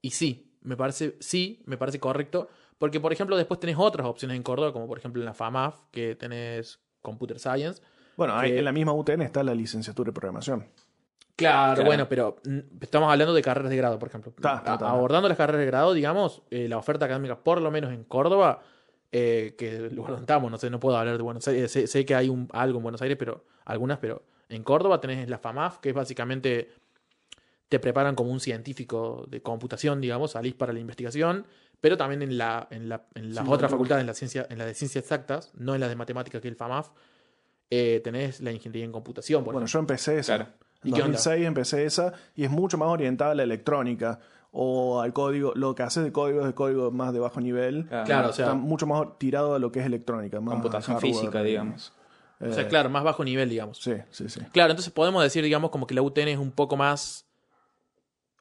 Y 0.00 0.10
sí, 0.10 0.56
me 0.62 0.76
parece, 0.76 1.16
sí, 1.20 1.62
me 1.66 1.76
parece 1.76 2.00
correcto. 2.00 2.48
Porque, 2.78 2.98
por 3.00 3.12
ejemplo, 3.12 3.36
después 3.36 3.60
tenés 3.60 3.76
otras 3.78 4.06
opciones 4.06 4.36
en 4.36 4.42
Córdoba, 4.42 4.72
como 4.72 4.86
por 4.86 4.98
ejemplo 4.98 5.20
en 5.22 5.26
la 5.26 5.34
FAMAF, 5.34 5.80
que 5.90 6.16
tenés 6.16 6.80
Computer 7.02 7.38
Science. 7.38 7.82
Bueno, 8.16 8.36
hay- 8.36 8.52
Que- 8.52 8.58
en 8.58 8.64
la 8.64 8.72
misma 8.72 8.92
UTN 8.92 9.22
está 9.24 9.42
la 9.42 9.54
licenciatura 9.54 10.08
de 10.08 10.12
programación. 10.12 10.66
Claro, 11.36 11.74
Claro. 11.74 11.86
bueno, 11.86 12.08
pero 12.08 12.36
mm, 12.44 12.58
estamos 12.80 13.10
hablando 13.10 13.34
de 13.34 13.42
carreras 13.42 13.70
de 13.70 13.76
grado, 13.76 13.98
por 13.98 14.08
ejemplo. 14.08 14.32
Está, 14.36 14.56
está, 14.56 14.70
A- 14.72 14.74
está. 14.74 14.88
Abordando 14.90 15.28
las 15.28 15.36
carreras 15.36 15.58
de 15.60 15.66
grado, 15.66 15.92
digamos, 15.92 16.42
eh, 16.50 16.68
la 16.68 16.78
oferta 16.78 17.06
académica, 17.06 17.36
por 17.36 17.60
lo 17.60 17.70
menos 17.72 17.92
en 17.92 18.04
Córdoba, 18.04 18.60
eh, 19.10 19.54
que 19.58 19.90
lo 19.90 20.04
contamos, 20.04 20.50
no 20.50 20.58
sé, 20.58 20.70
no 20.70 20.78
puedo 20.80 20.96
hablar 20.96 21.16
de 21.16 21.22
Buenos 21.22 21.46
Aires, 21.48 21.70
sé, 21.72 21.86
sé 21.88 22.04
que 22.04 22.14
hay 22.14 22.28
un, 22.28 22.48
algo 22.52 22.78
en 22.78 22.82
Buenos 22.84 23.02
Aires, 23.02 23.16
pero 23.18 23.44
algunas, 23.64 23.98
pero 23.98 24.22
en 24.48 24.62
Córdoba 24.62 25.00
tenés 25.00 25.28
la 25.28 25.38
FAMAF, 25.38 25.78
que 25.78 25.88
es 25.90 25.94
básicamente 25.94 26.70
te 27.68 27.80
preparan 27.80 28.14
como 28.14 28.30
un 28.30 28.38
científico 28.40 29.24
de 29.28 29.40
computación, 29.42 30.00
digamos, 30.00 30.32
salís 30.32 30.54
para 30.54 30.72
la 30.72 30.78
investigación, 30.78 31.46
pero 31.80 31.96
también 31.96 32.22
en, 32.22 32.38
la, 32.38 32.68
en, 32.70 32.88
la- 32.88 33.06
en 33.14 33.34
las 33.34 33.44
Sí, 33.44 33.50
otras 33.52 33.70
no, 33.70 33.76
facultades, 33.76 34.02
en 34.02 34.06
la, 34.06 34.14
ciencia, 34.14 34.46
en 34.48 34.58
la 34.58 34.66
de 34.66 34.74
ciencias 34.74 35.02
exactas, 35.02 35.52
no 35.56 35.74
en 35.74 35.80
la 35.80 35.88
de 35.88 35.96
matemáticas 35.96 36.40
que 36.40 36.48
es 36.48 36.52
el 36.52 36.56
FAMAF, 36.56 36.90
eh, 37.76 38.00
tenés 38.00 38.40
la 38.40 38.52
ingeniería 38.52 38.84
en 38.84 38.92
computación, 38.92 39.44
por 39.44 39.54
Bueno, 39.54 39.66
ejemplo. 39.66 39.72
yo 39.72 39.78
empecé 39.80 40.18
esa. 40.18 40.36
Claro. 40.36 40.50
En 40.82 40.90
¿Y 40.90 40.92
qué 40.92 41.02
onda? 41.02 41.16
2006 41.16 41.46
empecé 41.46 41.84
esa 41.86 42.12
y 42.36 42.44
es 42.44 42.50
mucho 42.50 42.76
más 42.78 42.88
orientada 42.88 43.30
a 43.32 43.34
la 43.34 43.42
electrónica 43.42 44.20
o 44.52 45.00
al 45.00 45.12
código. 45.12 45.52
Lo 45.54 45.74
que 45.74 45.82
haces 45.82 46.04
de 46.04 46.12
código 46.12 46.40
es 46.42 46.46
de 46.46 46.54
código 46.54 46.90
más 46.90 47.12
de 47.12 47.18
bajo 47.20 47.40
nivel. 47.40 47.86
Claro, 48.04 48.28
o 48.28 48.32
sea- 48.32 48.46
Está 48.46 48.54
mucho 48.54 48.86
más 48.86 49.18
tirado 49.18 49.54
a 49.54 49.58
lo 49.58 49.72
que 49.72 49.80
es 49.80 49.86
electrónica. 49.86 50.40
Más 50.40 50.52
Computación 50.54 50.96
hardware 50.96 51.14
física, 51.14 51.42
digamos. 51.42 51.92
O 52.40 52.52
sea, 52.52 52.68
claro, 52.68 52.90
más 52.90 53.02
bajo 53.04 53.24
nivel, 53.24 53.48
digamos. 53.48 53.78
Sí, 53.78 53.94
sí, 54.10 54.28
sí. 54.28 54.40
Claro, 54.52 54.72
entonces 54.72 54.92
podemos 54.92 55.22
decir, 55.22 55.42
digamos, 55.42 55.70
como 55.70 55.86
que 55.86 55.94
la 55.94 56.02
UTN 56.02 56.28
es 56.32 56.38
un 56.38 56.50
poco 56.52 56.76
más 56.76 57.26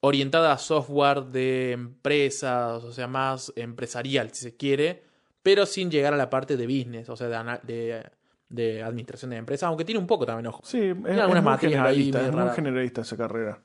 orientada 0.02 0.52
a 0.52 0.58
software 0.58 1.24
de 1.28 1.72
empresas, 1.72 2.84
o 2.84 2.92
sea, 2.92 3.08
más 3.08 3.54
empresarial, 3.56 4.30
si 4.34 4.42
se 4.44 4.58
quiere, 4.58 5.04
pero 5.42 5.66
sin 5.66 5.90
llegar 5.90 6.14
a 6.14 6.18
la 6.18 6.30
parte 6.30 6.58
de 6.58 6.66
business, 6.68 7.08
o 7.08 7.16
sea, 7.16 7.30
de, 7.30 7.60
de, 7.64 8.04
de 8.54 8.84
administración 8.84 9.32
de 9.32 9.38
empresas, 9.38 9.68
aunque 9.68 9.84
tiene 9.84 10.00
un 10.00 10.06
poco 10.06 10.26
también, 10.26 10.48
ojo. 10.48 10.62
Sí, 10.64 10.80
es, 10.80 10.96
es 11.06 11.20
algunas 11.20 11.44
muy 11.44 11.58
generalista, 11.58 12.26
es 12.26 12.32
muy 12.34 12.50
generalista 12.52 13.02
esa 13.02 13.18
carrera. 13.18 13.60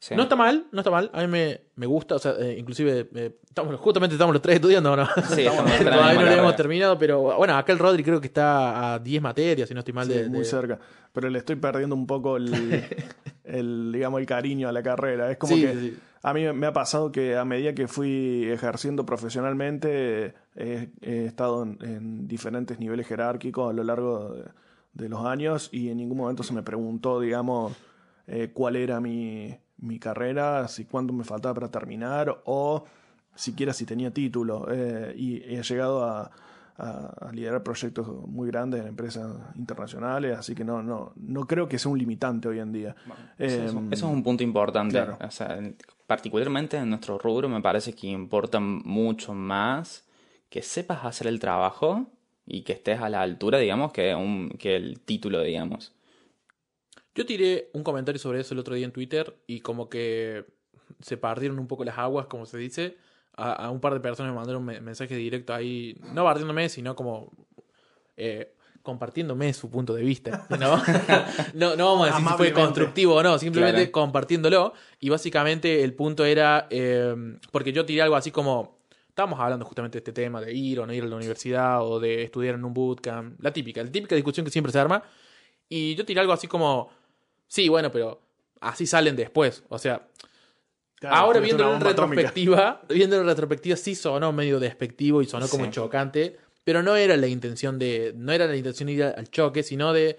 Sí. 0.00 0.14
No 0.14 0.22
está 0.22 0.36
mal, 0.36 0.66
no 0.70 0.80
está 0.80 0.90
mal. 0.92 1.10
A 1.12 1.22
mí 1.22 1.26
me, 1.26 1.60
me 1.74 1.86
gusta, 1.86 2.14
o 2.14 2.18
sea, 2.20 2.32
eh, 2.38 2.56
inclusive, 2.56 3.08
eh, 3.14 3.36
estamos, 3.48 3.74
justamente 3.80 4.14
estamos 4.14 4.32
los 4.32 4.40
tres 4.40 4.56
estudiando, 4.56 4.94
¿no? 4.96 5.06
Sí, 5.28 5.42
estamos 5.46 5.72
Todavía 5.76 6.14
no 6.14 6.26
lo 6.26 6.32
hemos 6.32 6.56
terminado, 6.56 6.96
pero 6.98 7.20
bueno, 7.36 7.56
acá 7.56 7.72
el 7.72 7.80
Rodri 7.80 8.04
creo 8.04 8.20
que 8.20 8.28
está 8.28 8.94
a 8.94 8.98
10 9.00 9.20
materias, 9.22 9.68
si 9.68 9.74
no 9.74 9.80
estoy 9.80 9.94
mal. 9.94 10.06
Sí, 10.06 10.12
de, 10.14 10.28
muy 10.28 10.40
de- 10.40 10.44
cerca. 10.44 10.78
Pero 11.12 11.28
le 11.30 11.38
estoy 11.38 11.56
perdiendo 11.56 11.96
un 11.96 12.06
poco 12.06 12.36
el, 12.36 12.84
el, 13.44 13.90
digamos, 13.92 14.20
el 14.20 14.26
cariño 14.26 14.68
a 14.68 14.72
la 14.72 14.82
carrera. 14.84 15.32
Es 15.32 15.36
como 15.38 15.56
Sí, 15.56 15.62
que 15.62 15.94
a 16.22 16.32
mí 16.32 16.44
me 16.52 16.66
ha 16.68 16.72
pasado 16.72 17.10
que 17.10 17.36
a 17.36 17.44
medida 17.44 17.74
que 17.74 17.88
fui 17.88 18.48
ejerciendo 18.48 19.04
profesionalmente, 19.04 20.34
he, 20.54 20.90
he 21.00 21.24
estado 21.26 21.62
en, 21.64 21.78
en 21.82 22.28
diferentes 22.28 22.78
niveles 22.78 23.06
jerárquicos 23.06 23.70
a 23.70 23.72
lo 23.72 23.82
largo 23.84 24.32
de, 24.34 24.44
de 24.92 25.08
los 25.08 25.24
años 25.26 25.70
y 25.72 25.88
en 25.90 25.96
ningún 25.96 26.18
momento 26.18 26.42
se 26.42 26.52
me 26.52 26.62
preguntó, 26.62 27.20
digamos, 27.20 27.72
eh, 28.26 28.50
cuál 28.52 28.76
era 28.76 29.00
mi, 29.00 29.56
mi 29.78 29.98
carrera, 29.98 30.66
si 30.68 30.84
cuánto 30.84 31.12
me 31.12 31.24
faltaba 31.24 31.54
para 31.54 31.70
terminar 31.70 32.42
o 32.44 32.84
siquiera 33.34 33.72
si 33.72 33.84
tenía 33.86 34.10
título. 34.12 34.66
Eh, 34.70 35.14
y 35.16 35.36
he 35.44 35.62
llegado 35.62 36.04
a, 36.04 36.30
a- 36.76 37.28
a 37.28 37.32
liderar 37.32 37.62
proyectos 37.62 38.06
muy 38.28 38.48
grandes 38.48 38.80
en 38.82 38.88
empresas 38.88 39.36
internacionales, 39.56 40.36
así 40.38 40.54
que 40.54 40.64
no, 40.64 40.82
no, 40.82 41.12
no 41.16 41.46
creo 41.46 41.68
que 41.68 41.78
sea 41.78 41.90
un 41.92 41.98
limitante 41.98 42.48
hoy 42.48 42.58
en 42.60 42.72
día. 42.72 42.96
Eso, 43.38 43.64
es- 43.64 43.74
Eh, 43.74 43.78
eso 43.92 44.06
es 44.06 44.12
un 44.12 44.22
punto 44.22 44.42
importante. 44.42 44.92
claro. 44.94 45.16
O 45.24 45.30
sea, 45.30 45.56
en- 45.58 45.76
particularmente 46.06 46.76
en 46.76 46.88
nuestro 46.90 47.18
rubro 47.18 47.48
me 47.48 47.60
parece 47.60 47.92
que 47.94 48.06
importa 48.08 48.58
mucho 48.60 49.34
más 49.34 50.04
que 50.48 50.62
sepas 50.62 51.04
hacer 51.04 51.26
el 51.26 51.38
trabajo 51.38 52.06
y 52.46 52.62
que 52.62 52.72
estés 52.72 53.00
a 53.00 53.08
la 53.10 53.20
altura, 53.20 53.58
digamos, 53.58 53.92
que, 53.92 54.14
un, 54.14 54.48
que 54.58 54.74
el 54.76 55.00
título, 55.00 55.42
digamos. 55.42 55.92
Yo 57.18 57.26
tiré 57.26 57.68
un 57.72 57.82
comentario 57.82 58.18
sobre 58.20 58.40
eso 58.40 58.54
el 58.54 58.60
otro 58.60 58.74
día 58.74 58.84
en 58.86 58.92
Twitter 58.92 59.36
y 59.46 59.60
como 59.60 59.88
que 59.88 60.44
se 61.00 61.16
partieron 61.16 61.58
un 61.58 61.66
poco 61.66 61.84
las 61.84 61.98
aguas, 61.98 62.26
como 62.26 62.46
se 62.46 62.58
dice. 62.58 62.96
A, 63.36 63.52
a 63.52 63.70
un 63.70 63.80
par 63.80 63.92
de 63.94 64.00
personas 64.00 64.32
me 64.32 64.36
mandaron 64.36 64.60
un 64.62 64.66
me- 64.66 64.80
mensaje 64.80 65.14
directo 65.16 65.52
ahí, 65.54 65.96
no 66.14 66.24
barriéndome, 66.24 66.68
sino 66.68 66.94
como 66.96 67.30
eh, 68.16 68.52
compartiéndome 68.82 69.52
su 69.52 69.70
punto 69.70 69.94
de 69.94 70.02
vista. 70.02 70.46
¿no? 70.58 70.82
no, 71.54 71.76
no 71.76 71.86
vamos 71.86 72.08
a 72.08 72.12
decir 72.12 72.28
si 72.28 72.34
fue 72.36 72.52
constructivo 72.52 73.14
o 73.16 73.22
no, 73.22 73.38
simplemente 73.38 73.76
Claro. 73.82 73.92
compartiéndolo. 73.92 74.72
Y 75.00 75.08
básicamente 75.08 75.82
el 75.84 75.94
punto 75.94 76.24
era, 76.24 76.66
eh, 76.70 77.14
porque 77.52 77.72
yo 77.72 77.84
tiré 77.84 78.02
algo 78.02 78.16
así 78.16 78.30
como, 78.30 78.78
estábamos 79.08 79.38
hablando 79.40 79.64
justamente 79.64 79.96
de 79.96 80.00
este 80.00 80.12
tema, 80.12 80.40
de 80.40 80.52
ir 80.54 80.80
o 80.80 80.86
no 80.86 80.92
ir 80.92 81.02
a 81.04 81.06
la 81.06 81.16
universidad 81.16 81.84
o 81.86 82.00
de 82.00 82.22
estudiar 82.22 82.54
en 82.54 82.64
un 82.64 82.74
bootcamp, 82.74 83.40
la 83.42 83.52
típica, 83.52 83.82
la 83.82 83.90
típica 83.92 84.14
discusión 84.14 84.44
que 84.44 84.50
siempre 84.52 84.72
se 84.72 84.78
arma. 84.78 85.02
Y 85.68 85.94
yo 85.96 86.04
tiré 86.04 86.20
algo 86.20 86.32
así 86.32 86.46
como, 86.48 86.90
sí, 87.48 87.68
bueno, 87.68 87.90
pero 87.90 88.20
así 88.60 88.86
salen 88.86 89.16
después. 89.16 89.64
O 89.68 89.78
sea, 89.78 90.06
claro, 90.94 91.16
ahora 91.16 91.40
una 91.40 91.48
en 91.48 91.60
atómica. 91.76 91.88
retrospectiva, 91.90 92.82
viéndolo 92.88 93.22
en 93.22 93.28
retrospectiva 93.28 93.76
sí 93.76 93.94
sonó 93.94 94.32
medio 94.32 94.60
despectivo 94.60 95.20
y 95.22 95.26
sonó 95.26 95.48
como 95.48 95.64
Sí. 95.64 95.70
chocante, 95.72 96.36
pero 96.64 96.82
no 96.82 96.94
era 96.96 97.16
la 97.16 97.26
intención 97.26 97.78
de, 97.78 98.12
no 98.16 98.32
era 98.32 98.46
la 98.46 98.56
intención 98.56 98.86
de 98.88 98.92
ir 98.92 99.02
al 99.02 99.28
choque, 99.30 99.62
sino 99.62 99.92
de, 99.92 100.18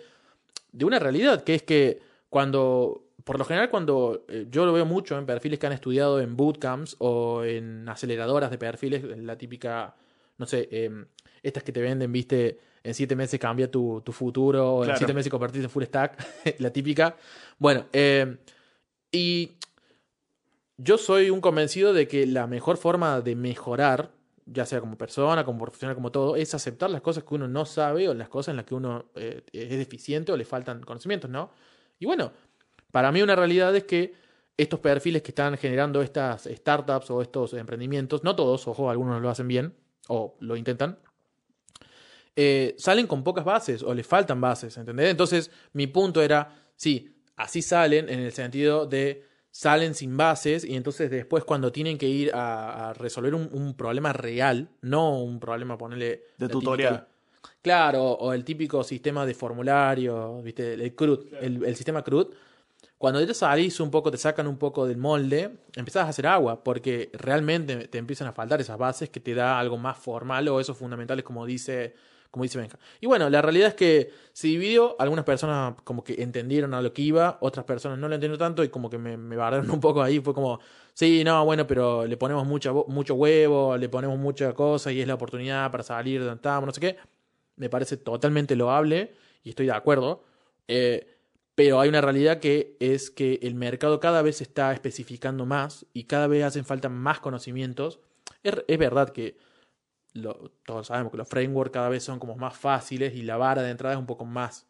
de 0.72 0.86
una 0.86 1.00
realidad, 1.00 1.44
que 1.44 1.56
es 1.56 1.64
que 1.64 2.00
cuando, 2.30 3.04
por 3.24 3.38
lo 3.38 3.46
general 3.46 3.70
cuando 3.70 4.26
eh, 4.28 4.48
yo 4.50 4.66
lo 4.66 4.74
veo 4.74 4.86
mucho 4.86 5.18
en 5.18 5.26
perfiles 5.26 5.60
que 5.60 5.68
han 5.68 5.74
estudiado 5.74 6.20
en 6.20 6.36
bootcamps 6.36 6.96
o 7.00 7.44
en 7.44 7.88
aceleradoras 7.90 8.50
de 8.52 8.58
perfiles, 8.58 9.04
la 9.20 9.38
típica, 9.38 9.96
no 10.38 10.46
sé, 10.46 10.68
em, 10.72 11.06
estas 11.44 11.64
que 11.64 11.72
te 11.72 11.82
venden, 11.82 12.12
viste, 12.12 12.60
en 12.84 12.94
siete 12.94 13.16
meses 13.16 13.40
cambia 13.40 13.70
tu, 13.70 14.02
tu 14.02 14.12
futuro, 14.12 14.76
o 14.76 14.86
en 14.86 14.96
siete 14.98 15.14
meses 15.14 15.32
convertirte 15.32 15.66
en 15.66 15.70
full 15.70 15.84
stack, 15.84 16.18
la 16.60 16.72
típica. 16.72 17.16
Bueno, 17.58 17.86
eh, 17.92 18.38
y 19.12 19.52
yo 20.78 20.98
soy 20.98 21.30
un 21.30 21.42
convencido 21.42 21.94
de 21.94 22.08
que 22.08 22.26
la 22.26 22.48
mejor 22.48 22.78
forma 22.78 23.22
de 23.22 23.36
mejorar, 23.36 24.12
ya 24.46 24.66
sea 24.66 24.80
como 24.80 24.98
persona, 24.98 25.44
como 25.44 25.60
profesional, 25.60 25.96
como 25.96 26.12
todo, 26.12 26.36
es 26.36 26.54
aceptar 26.54 26.90
las 26.90 27.02
cosas 27.02 27.24
que 27.24 27.36
uno 27.36 27.48
no 27.48 27.66
sabe 27.66 28.08
o 28.08 28.14
las 28.14 28.30
cosas 28.30 28.54
en 28.54 28.58
las 28.58 28.66
que 28.66 28.76
uno 28.76 29.06
eh, 29.16 29.44
es 29.52 29.70
deficiente 29.70 30.32
o 30.32 30.38
le 30.38 30.46
faltan 30.46 30.82
conocimientos, 30.82 31.30
¿no? 31.30 31.52
Y 32.00 32.06
bueno, 32.06 32.32
para 32.92 33.12
mí 33.12 33.22
una 33.22 33.36
realidad 33.36 33.76
es 33.76 33.84
que 33.84 34.14
estos 34.58 34.80
perfiles 34.80 35.22
que 35.22 35.32
están 35.32 35.58
generando 35.58 36.02
estas 36.02 36.44
startups 36.44 37.12
o 37.12 37.22
estos 37.22 37.54
emprendimientos, 37.54 38.24
no 38.24 38.36
todos, 38.36 38.68
ojo, 38.68 38.90
algunos 38.90 39.22
lo 39.22 39.30
hacen 39.30 39.48
bien 39.48 39.74
o 40.08 40.36
lo 40.40 40.56
intentan, 40.56 40.98
eh, 42.42 42.74
salen 42.78 43.06
con 43.06 43.22
pocas 43.22 43.44
bases 43.44 43.84
o 43.84 43.94
les 43.94 44.08
faltan 44.08 44.40
bases, 44.40 44.78
¿entendés? 44.78 45.12
Entonces, 45.12 45.52
mi 45.74 45.88
punto 45.88 46.22
era, 46.22 46.56
sí, 46.78 47.14
así 47.36 47.62
salen 47.62 48.08
en 48.08 48.22
el 48.22 48.32
sentido 48.32 48.86
de 48.86 49.26
salen 49.52 49.94
sin 49.94 50.16
bases 50.16 50.64
y 50.64 50.78
entonces 50.78 51.12
después 51.12 51.44
cuando 51.44 51.70
tienen 51.74 51.98
que 51.98 52.08
ir 52.08 52.32
a, 52.34 52.92
a 52.92 52.94
resolver 52.94 53.36
un, 53.36 53.50
un 53.52 53.74
problema 53.74 54.14
real, 54.14 54.70
no 54.82 55.22
un 55.22 55.42
problema, 55.42 55.78
ponerle... 55.78 56.28
De 56.38 56.48
tutorial. 56.48 57.10
claro, 57.62 58.04
o 58.06 58.32
el 58.32 58.46
típico 58.46 58.86
sistema 58.86 59.26
de 59.26 59.34
formulario, 59.34 60.42
¿viste? 60.42 60.76
El 60.76 60.96
CRUD, 60.96 61.34
el, 61.42 61.66
el 61.66 61.76
sistema 61.76 62.06
CRUD. 62.06 62.28
Cuando 62.98 63.22
ya 63.22 63.34
salís 63.34 63.82
un 63.82 63.92
poco, 63.92 64.12
te 64.12 64.18
sacan 64.18 64.48
un 64.48 64.58
poco 64.58 64.88
del 64.88 64.96
molde, 64.96 65.58
empezás 65.76 66.06
a 66.06 66.10
hacer 66.10 66.26
agua, 66.26 66.64
porque 66.64 67.10
realmente 67.12 67.90
te 67.90 67.98
empiezan 67.98 68.30
a 68.30 68.32
faltar 68.32 68.62
esas 68.62 68.78
bases 68.78 69.10
que 69.10 69.20
te 69.20 69.34
da 69.34 69.60
algo 69.60 69.78
más 69.78 69.98
formal 69.98 70.48
o 70.48 70.62
esos 70.62 70.78
fundamentales 70.78 71.26
como 71.26 71.46
dice, 71.46 71.96
como 72.32 72.44
dice 72.44 72.60
Benja. 72.60 72.78
Y 73.00 73.08
bueno, 73.08 73.30
la 73.30 73.42
realidad 73.42 73.70
es 73.70 73.74
que 73.74 74.12
se 74.34 74.48
dividió, 74.48 74.96
algunas 75.00 75.26
personas 75.26 75.76
como 75.84 76.04
que 76.04 76.22
entendieron 76.22 76.74
a 76.74 76.82
lo 76.82 76.94
que 76.94 77.02
iba, 77.02 77.38
otras 77.42 77.66
personas 77.66 77.98
no 77.98 78.08
lo 78.08 78.16
entendieron 78.16 78.38
tanto 78.38 78.64
y 78.64 78.70
como 78.70 78.90
que 78.90 78.98
me, 78.98 79.18
me 79.18 79.36
barraron 79.36 79.70
un 79.72 79.80
poco 79.80 80.02
ahí, 80.02 80.20
fue 80.20 80.34
como, 80.34 80.60
sí, 80.94 81.24
no, 81.24 81.44
bueno, 81.46 81.66
pero 81.66 82.06
le 82.06 82.18
ponemos 82.18 82.46
mucha, 82.46 82.72
mucho 82.72 83.16
huevo, 83.16 83.78
le 83.78 83.90
ponemos 83.90 84.20
mucha 84.20 84.54
cosa 84.54 84.92
y 84.92 85.02
es 85.02 85.08
la 85.08 85.16
oportunidad 85.16 85.72
para 85.72 85.84
salir 85.84 86.24
de 86.24 86.32
estamos, 86.34 86.68
no 86.68 86.74
sé 86.74 86.82
qué. 86.82 86.98
Me 87.56 87.70
parece 87.70 87.98
totalmente 87.98 88.56
loable 88.56 89.14
y 89.44 89.50
estoy 89.50 89.66
de 89.66 89.74
acuerdo. 89.74 90.24
Eh, 90.68 91.18
pero 91.56 91.82
hay 91.82 91.90
una 91.90 92.00
realidad 92.00 92.40
que 92.40 92.78
es 92.80 93.10
que 93.10 93.40
el 93.42 93.56
mercado 93.56 94.00
cada 94.00 94.22
vez 94.22 94.38
se 94.38 94.44
está 94.44 94.72
especificando 94.72 95.46
más 95.46 95.86
y 95.94 96.06
cada 96.06 96.28
vez 96.28 96.44
hacen 96.46 96.64
falta 96.64 96.88
más 96.88 97.20
conocimientos. 97.20 98.00
Es, 98.44 98.54
es 98.68 98.78
verdad 98.78 99.10
que 99.10 99.38
lo- 100.14 100.52
todos 100.66 100.88
sabemos 100.88 101.12
que 101.12 101.18
los 101.18 101.28
frameworks 101.28 101.72
cada 101.74 101.90
vez 101.90 102.04
son 102.04 102.20
como 102.20 102.36
más 102.36 102.56
fáciles 102.58 103.14
y 103.16 103.22
la 103.24 103.38
vara 103.38 103.62
de 103.62 103.72
entrada 103.72 103.94
es 103.96 104.00
un 104.00 104.06
poco 104.06 104.26
más 104.26 104.68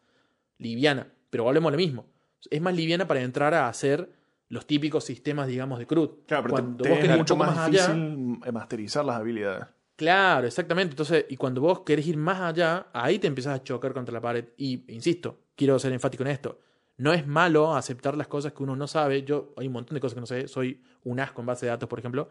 liviana. 0.58 1.08
Pero 1.30 1.44
volvemos 1.44 1.68
a 1.68 1.72
lo 1.72 1.76
mismo. 1.76 2.06
Es 2.50 2.60
más 2.60 2.74
liviana 2.74 3.06
para 3.06 3.20
entrar 3.22 3.54
a 3.54 3.68
hacer 3.68 4.10
los 4.48 4.66
típicos 4.66 5.04
sistemas, 5.04 5.46
digamos, 5.46 5.78
de 5.78 5.86
CRUD. 5.86 6.10
Claro, 6.26 6.42
pero 6.44 6.54
Cuando 6.54 6.82
te, 6.82 6.88
vos 6.88 6.98
querés 6.98 7.12
ir 7.12 7.18
mucho 7.18 7.34
un 7.34 7.40
poco 7.40 7.50
más 7.52 7.58
allá- 7.68 7.86
difícil 7.94 8.52
masterizar 8.52 9.04
las 9.04 9.16
habilidades. 9.16 9.66
Claro, 9.96 10.46
exactamente. 10.46 10.92
Entonces, 10.94 11.26
y 11.28 11.36
cuando 11.36 11.60
vos 11.60 11.80
querés 11.80 12.06
ir 12.06 12.16
más 12.16 12.40
allá, 12.40 12.86
ahí 12.92 13.18
te 13.18 13.26
empiezas 13.26 13.54
a 13.60 13.62
chocar 13.62 13.92
contra 13.92 14.12
la 14.12 14.20
pared. 14.20 14.46
Y, 14.56 14.84
insisto, 14.92 15.38
quiero 15.54 15.78
ser 15.78 15.92
enfático 15.92 16.22
en 16.24 16.30
esto. 16.30 16.58
No 16.96 17.12
es 17.12 17.26
malo 17.26 17.74
aceptar 17.76 18.16
las 18.16 18.26
cosas 18.26 18.52
que 18.52 18.62
uno 18.62 18.74
no 18.76 18.86
sabe. 18.88 19.22
Yo, 19.22 19.52
hay 19.56 19.66
un 19.66 19.72
montón 19.74 19.94
de 19.94 20.00
cosas 20.00 20.14
que 20.14 20.20
no 20.20 20.26
sé. 20.26 20.48
Soy 20.48 20.82
un 21.04 21.20
asco 21.20 21.42
en 21.42 21.46
base 21.46 21.66
de 21.66 21.70
datos, 21.70 21.88
por 21.88 21.98
ejemplo. 21.98 22.28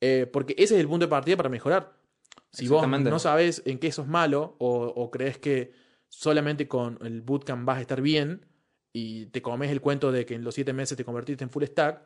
Eh, 0.00 0.28
porque 0.30 0.54
ese 0.58 0.74
es 0.74 0.80
el 0.80 0.88
punto 0.88 1.06
de 1.06 1.10
partida 1.10 1.36
para 1.36 1.48
mejorar. 1.48 1.92
Si 2.50 2.68
vos 2.68 2.82
no 3.10 3.18
sabes 3.18 3.62
en 3.66 3.78
qué 3.78 3.92
sos 3.92 4.06
malo 4.06 4.56
o, 4.58 4.84
o 4.86 5.10
crees 5.10 5.38
que 5.38 5.72
solamente 6.08 6.68
con 6.68 6.98
el 7.02 7.20
bootcamp 7.22 7.64
vas 7.66 7.78
a 7.78 7.80
estar 7.82 8.00
bien 8.00 8.46
y 8.92 9.26
te 9.26 9.42
comes 9.42 9.70
el 9.70 9.80
cuento 9.80 10.10
de 10.10 10.24
que 10.24 10.34
en 10.34 10.42
los 10.44 10.54
siete 10.54 10.72
meses 10.72 10.96
te 10.96 11.04
convertiste 11.04 11.44
en 11.44 11.50
full 11.50 11.64
stack, 11.64 12.02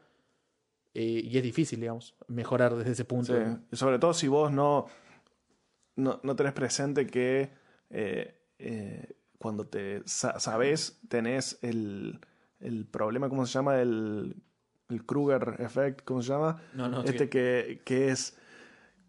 eh, 0.95 1.23
y 1.25 1.37
es 1.37 1.43
difícil, 1.45 1.79
digamos, 1.81 2.17
mejorar 2.27 2.75
desde 2.75 2.91
ese 2.93 3.05
punto. 3.05 3.33
Sí. 3.33 3.57
Y 3.71 3.77
sobre 3.77 3.99
todo 4.01 4.13
si 4.13 4.27
vos 4.27 4.51
no, 4.51 4.87
no, 5.97 6.21
no 6.23 6.37
tenés 6.37 6.53
presente 6.53 7.07
que 7.07 7.51
eh, 7.91 8.41
eh, 8.59 9.15
cuando 9.39 9.67
te 9.67 10.03
sa- 10.07 10.41
sabés, 10.41 11.01
tenés 11.09 11.59
el, 11.63 12.19
el 12.59 12.87
problema, 12.87 13.29
¿cómo 13.29 13.47
se 13.47 13.53
llama? 13.53 13.81
El, 13.81 14.35
el 14.89 15.07
Kruger 15.07 15.57
Effect, 15.61 16.03
¿cómo 16.05 16.23
se 16.23 16.33
llama? 16.33 16.61
No, 16.75 16.89
no, 16.89 17.03
este 17.05 17.29
que, 17.29 17.83
que 17.85 18.09
es 18.11 18.37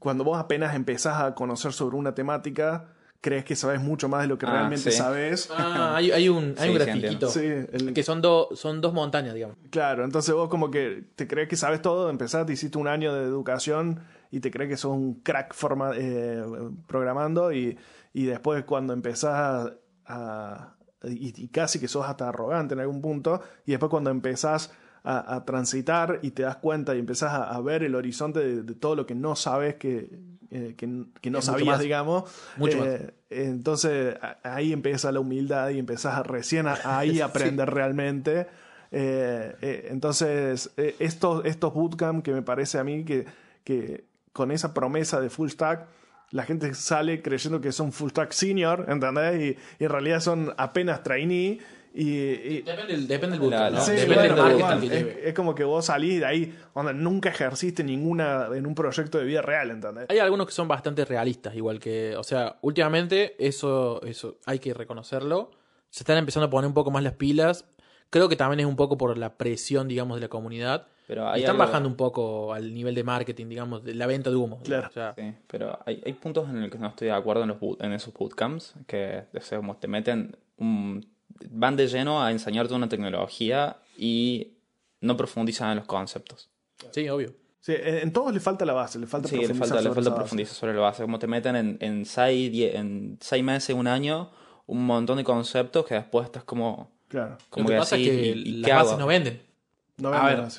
cuando 0.02 0.24
vos 0.24 0.38
apenas 0.40 0.76
empezás 0.76 1.22
a 1.22 1.36
conocer 1.36 1.74
sobre 1.74 1.96
una 1.96 2.14
temática, 2.16 2.88
crees 3.22 3.46
que 3.46 3.56
sabes 3.56 3.80
mucho 3.80 4.10
más 4.10 4.22
de 4.24 4.28
lo 4.28 4.38
que 4.40 4.48
Ah, 4.48 4.52
realmente 4.52 4.90
sí. 4.90 4.98
sabes. 4.98 5.48
Ah, 5.56 5.94
hay, 5.96 6.10
hay 6.12 6.28
un, 6.28 6.56
hay 6.58 6.70
Sí, 6.70 6.76
un 6.76 6.80
sí, 6.80 6.84
grafiquito. 6.84 7.28
Sí, 7.30 7.40
el- 7.46 7.94
Que 7.94 8.02
son, 8.02 8.20
dos 8.20 8.60
son 8.60 8.82
dos 8.82 8.94
montañas, 8.94 9.36
digamos. 9.36 9.58
Claro, 9.70 10.04
entonces 10.04 10.34
vos 10.34 10.50
como 10.50 10.72
que 10.72 11.04
te 11.16 11.28
crees 11.28 11.48
que 11.48 11.56
sabes 11.56 11.84
todo, 11.84 12.10
empezaste, 12.10 12.52
hiciste 12.52 12.80
un 12.80 12.88
año 12.88 13.14
de 13.14 13.24
educación 13.26 14.00
y 14.32 14.40
te 14.40 14.50
crees 14.50 14.72
que 14.72 14.78
sos 14.78 14.92
un 14.94 15.22
crack 15.22 15.54
forma, 15.54 15.92
eh, 15.96 16.44
programando 16.88 17.52
y, 17.52 17.78
y 18.12 18.26
después 18.26 18.64
cuando 18.66 18.94
empezás 18.94 19.34
a... 19.34 19.74
a- 20.08 20.76
y, 21.04 21.34
y 21.44 21.48
casi 21.48 21.80
que 21.80 21.88
sos 21.88 22.06
hasta 22.06 22.30
arrogante 22.30 22.76
en 22.76 22.80
algún 22.80 23.02
punto 23.02 23.42
y 23.66 23.72
después 23.72 23.90
cuando 23.90 24.12
empezás 24.12 24.72
a, 25.04 25.36
a 25.36 25.46
transitar 25.46 26.20
y 26.22 26.32
te 26.32 26.44
das 26.44 26.58
cuenta 26.58 26.96
y 26.96 27.00
empezás 27.00 27.32
a, 27.34 27.44
a 27.50 27.62
ver 27.62 27.84
el 27.84 27.96
horizonte 27.96 28.40
de, 28.40 28.64
de 28.64 28.76
todo 28.76 28.96
lo 28.96 29.06
que 29.06 29.16
no 29.16 29.36
sabes 29.36 29.76
que, 29.76 30.10
eh, 30.52 30.76
que, 30.78 31.06
que 31.22 31.30
no 31.32 31.40
Es 31.40 31.46
mucho 31.46 31.52
sabías, 31.54 31.68
más. 31.68 31.80
digamos. 31.80 32.24
Mucho 32.58 32.86
eh, 32.86 33.14
Entonces 33.30 34.16
ahí 34.44 34.74
empieza 34.74 35.12
la 35.12 35.20
humildad 35.20 35.70
y 35.70 35.80
empezás 35.80 36.16
a 36.16 36.24
recién 36.24 36.68
ahí 36.68 37.20
a 37.22 37.26
aprender 37.26 37.70
realmente. 37.70 38.48
Eh, 38.92 39.88
entonces, 39.90 40.72
estos, 41.00 41.46
estos 41.46 41.74
bootcamp 41.74 42.24
que 42.24 42.34
me 42.34 42.42
parece 42.42 42.78
a 42.78 42.84
mí 42.84 43.04
que, 43.06 43.26
que 43.64 44.04
con 44.34 44.52
esa 44.52 44.74
promesa 44.74 45.22
de 45.22 45.30
full 45.30 45.50
stack, 45.50 45.88
la 46.32 46.44
gente 46.44 46.74
sale 46.74 47.22
creyendo 47.22 47.60
que 47.62 47.72
son 47.72 47.92
full 47.92 48.10
stack 48.12 48.32
senior, 48.32 48.86
¿entendés? 48.88 49.42
Y, 49.42 49.58
y 49.82 49.86
en 49.86 49.90
realidad 49.90 50.20
son 50.20 50.54
apenas 50.58 51.04
trainee. 51.04 51.60
Y, 51.94 52.08
y- 52.10 52.62
Depende, 52.62 52.94
del- 52.94 53.08
depende 53.08 53.34
del 53.38 53.40
bootcamp, 53.42 53.72
La- 53.74 53.80
¿no? 53.80 53.82
Sí, 53.86 53.92
Depende 53.92 54.16
bueno, 54.16 54.36
del 54.36 54.36
tal 54.38 54.60
marketing 54.60 54.90
cual. 55.04 55.14
que 55.14 55.28
es, 55.30 55.34
como 55.34 55.56
que 55.56 55.64
vos 55.66 55.86
salís 55.86 56.20
de 56.22 56.26
ahí, 56.26 56.56
donde 56.74 56.94
nunca 56.94 57.30
ejerciste 57.30 57.84
ninguna 57.84 58.48
en 58.54 58.66
un 58.66 58.76
proyecto 58.76 59.18
de 59.18 59.26
vida 59.26 59.42
real, 59.42 59.72
¿entendés? 59.72 60.06
Hay 60.10 60.20
algunos 60.20 60.48
que 60.48 60.54
son 60.54 60.68
bastante 60.70 61.04
realistas, 61.04 61.54
igual 61.56 61.80
que, 61.80 62.16
o 62.16 62.24
sea, 62.24 62.58
últimamente 62.62 63.36
eso, 63.46 64.02
eso 64.04 64.38
hay 64.46 64.60
que 64.60 64.74
reconocerlo. 64.74 65.52
Se 65.90 66.04
están 66.04 66.18
empezando 66.18 66.48
a 66.48 66.50
poner 66.50 66.68
un 66.68 66.74
poco 66.74 66.92
más 66.92 67.04
las 67.04 67.14
pilas. 67.14 67.66
Creo 68.10 68.30
que 68.30 68.36
también 68.38 68.62
es 68.62 68.66
un 68.66 68.76
poco 68.78 68.98
por 68.98 69.18
la 69.18 69.38
presión, 69.38 69.88
digamos, 69.90 70.16
de 70.18 70.22
la 70.22 70.28
comunidad. 70.30 70.88
Pero 71.08 71.24
Y 71.24 71.28
hay 71.34 71.40
están 71.42 71.56
algo- 71.58 71.66
bajando 71.66 71.90
un 71.90 71.96
poco 71.96 72.54
al 72.54 72.74
nivel 72.74 72.96
de 72.96 73.04
marketing, 73.04 73.48
digamos, 73.48 73.84
de 73.84 73.96
la 73.96 74.08
venta 74.08 74.30
de 74.30 74.38
humo. 74.38 74.62
Claro. 74.64 74.88
O 74.88 74.92
sea, 74.94 75.14
Sí, 75.18 75.34
pero 75.48 75.78
hay, 75.86 76.02
hay 76.06 76.14
puntos 76.14 76.48
en 76.50 76.62
los 76.62 76.70
que 76.72 76.78
no 76.78 76.88
estoy 76.88 77.08
de 77.08 77.14
acuerdo 77.14 77.44
en, 77.44 77.50
los 77.50 77.60
boot- 77.60 77.84
en 77.84 77.92
esos 77.92 78.14
bootcamps, 78.14 78.76
que 78.88 79.24
o 79.36 79.42
sea, 79.42 79.58
como 79.58 79.76
te 79.76 79.90
meten 79.90 80.38
un, 80.58 81.06
van 81.50 81.76
de 81.76 81.88
lleno 81.88 82.22
a 82.24 82.32
enseñarte 82.32 82.74
una 82.74 82.88
tecnología 82.90 83.78
y 83.98 84.54
no 85.02 85.18
profundizan 85.18 85.72
en 85.72 85.78
los 85.78 85.86
conceptos. 85.86 86.50
sí, 86.92 87.08
obvio. 87.10 87.34
Sí, 87.60 87.74
en, 87.78 88.12
todos 88.12 88.34
le 88.34 88.40
falta 88.40 88.66
la 88.66 88.74
base, 88.74 88.98
le 88.98 89.06
falta 89.06 89.28
Sí, 89.28 89.36
le 89.36 89.42
profundizar 89.42 89.68
falta, 89.70 89.82
le 89.84 89.90
sobre 89.90 89.96
falta 89.96 90.02
esa 90.02 90.10
base. 90.16 90.22
profundizar 90.24 90.56
sobre 90.56 90.74
la 90.74 90.80
base. 90.82 91.04
Como 91.04 91.20
te 91.20 91.28
meten 91.28 91.56
en, 91.56 91.78
en, 91.80 92.06
seis, 92.06 92.52
en 92.74 93.18
seis 93.22 93.44
meses, 93.44 93.76
un 93.76 93.86
año, 93.86 94.32
un 94.66 94.84
montón 94.86 95.18
de 95.18 95.24
conceptos 95.24 95.86
que 95.86 95.94
después 95.94 96.26
estás 96.26 96.44
como... 96.44 96.92
Claro. 97.08 97.38
como 97.52 97.66
Lo 97.70 97.74
que 97.76 97.78
pasa 97.80 97.96
así, 97.96 98.10
es 98.10 98.16
que 98.16 98.26
¿y- 98.30 98.46
las 98.62 98.68
qué 98.68 98.74
bases 98.74 98.92
hago? 98.94 99.00
no 99.02 99.06
venden. 99.08 99.42
No 99.98 100.10
A 100.12 100.26
vende 100.26 100.42
ver. 100.42 100.52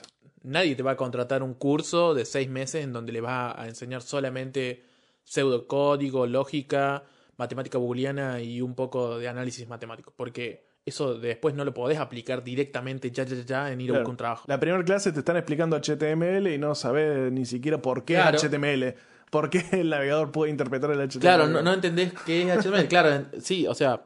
Nadie 0.44 0.76
te 0.76 0.82
va 0.84 0.92
a 0.92 0.96
contratar 0.96 1.42
un 1.42 1.54
curso 1.54 2.14
de 2.14 2.24
seis 2.24 2.48
meses 2.48 2.84
en 2.84 2.92
donde 2.92 3.10
le 3.10 3.20
vas 3.20 3.58
a 3.58 3.66
enseñar 3.66 4.02
solamente 4.02 4.84
pseudocódigo, 5.24 6.26
lógica, 6.26 7.02
matemática 7.36 7.78
booleana 7.78 8.40
y 8.40 8.60
un 8.60 8.74
poco 8.76 9.18
de 9.18 9.26
análisis 9.28 9.66
matemático. 9.66 10.12
Porque 10.16 10.64
eso 10.84 11.14
después 11.18 11.54
no 11.54 11.64
lo 11.64 11.72
podés 11.74 11.98
aplicar 11.98 12.42
directamente 12.42 13.10
ya, 13.10 13.24
ya, 13.24 13.36
ya, 13.44 13.70
en 13.72 13.80
ir 13.80 13.90
a 13.90 13.94
buscar 13.94 14.10
un 14.10 14.16
trabajo. 14.16 14.44
La 14.48 14.58
primera 14.58 14.82
clase 14.84 15.12
te 15.12 15.20
están 15.20 15.36
explicando 15.36 15.76
HTML 15.80 16.48
y 16.52 16.58
no 16.58 16.74
sabes 16.74 17.30
ni 17.32 17.46
siquiera 17.46 17.80
por 17.80 18.04
qué 18.04 18.14
Claro. 18.14 18.38
HTML. 18.38 18.94
¿Por 19.30 19.48
qué 19.48 19.64
el 19.72 19.88
navegador 19.90 20.30
puede 20.32 20.50
interpretar 20.50 20.90
el 20.90 20.98
HTML? 21.00 21.20
Claro, 21.20 21.46
no, 21.48 21.62
no 21.62 21.72
entendés 21.72 22.12
qué 22.26 22.42
es 22.42 22.58
HTML. 22.66 22.86
claro, 22.88 23.24
sí, 23.40 23.66
o 23.66 23.74
sea. 23.74 24.02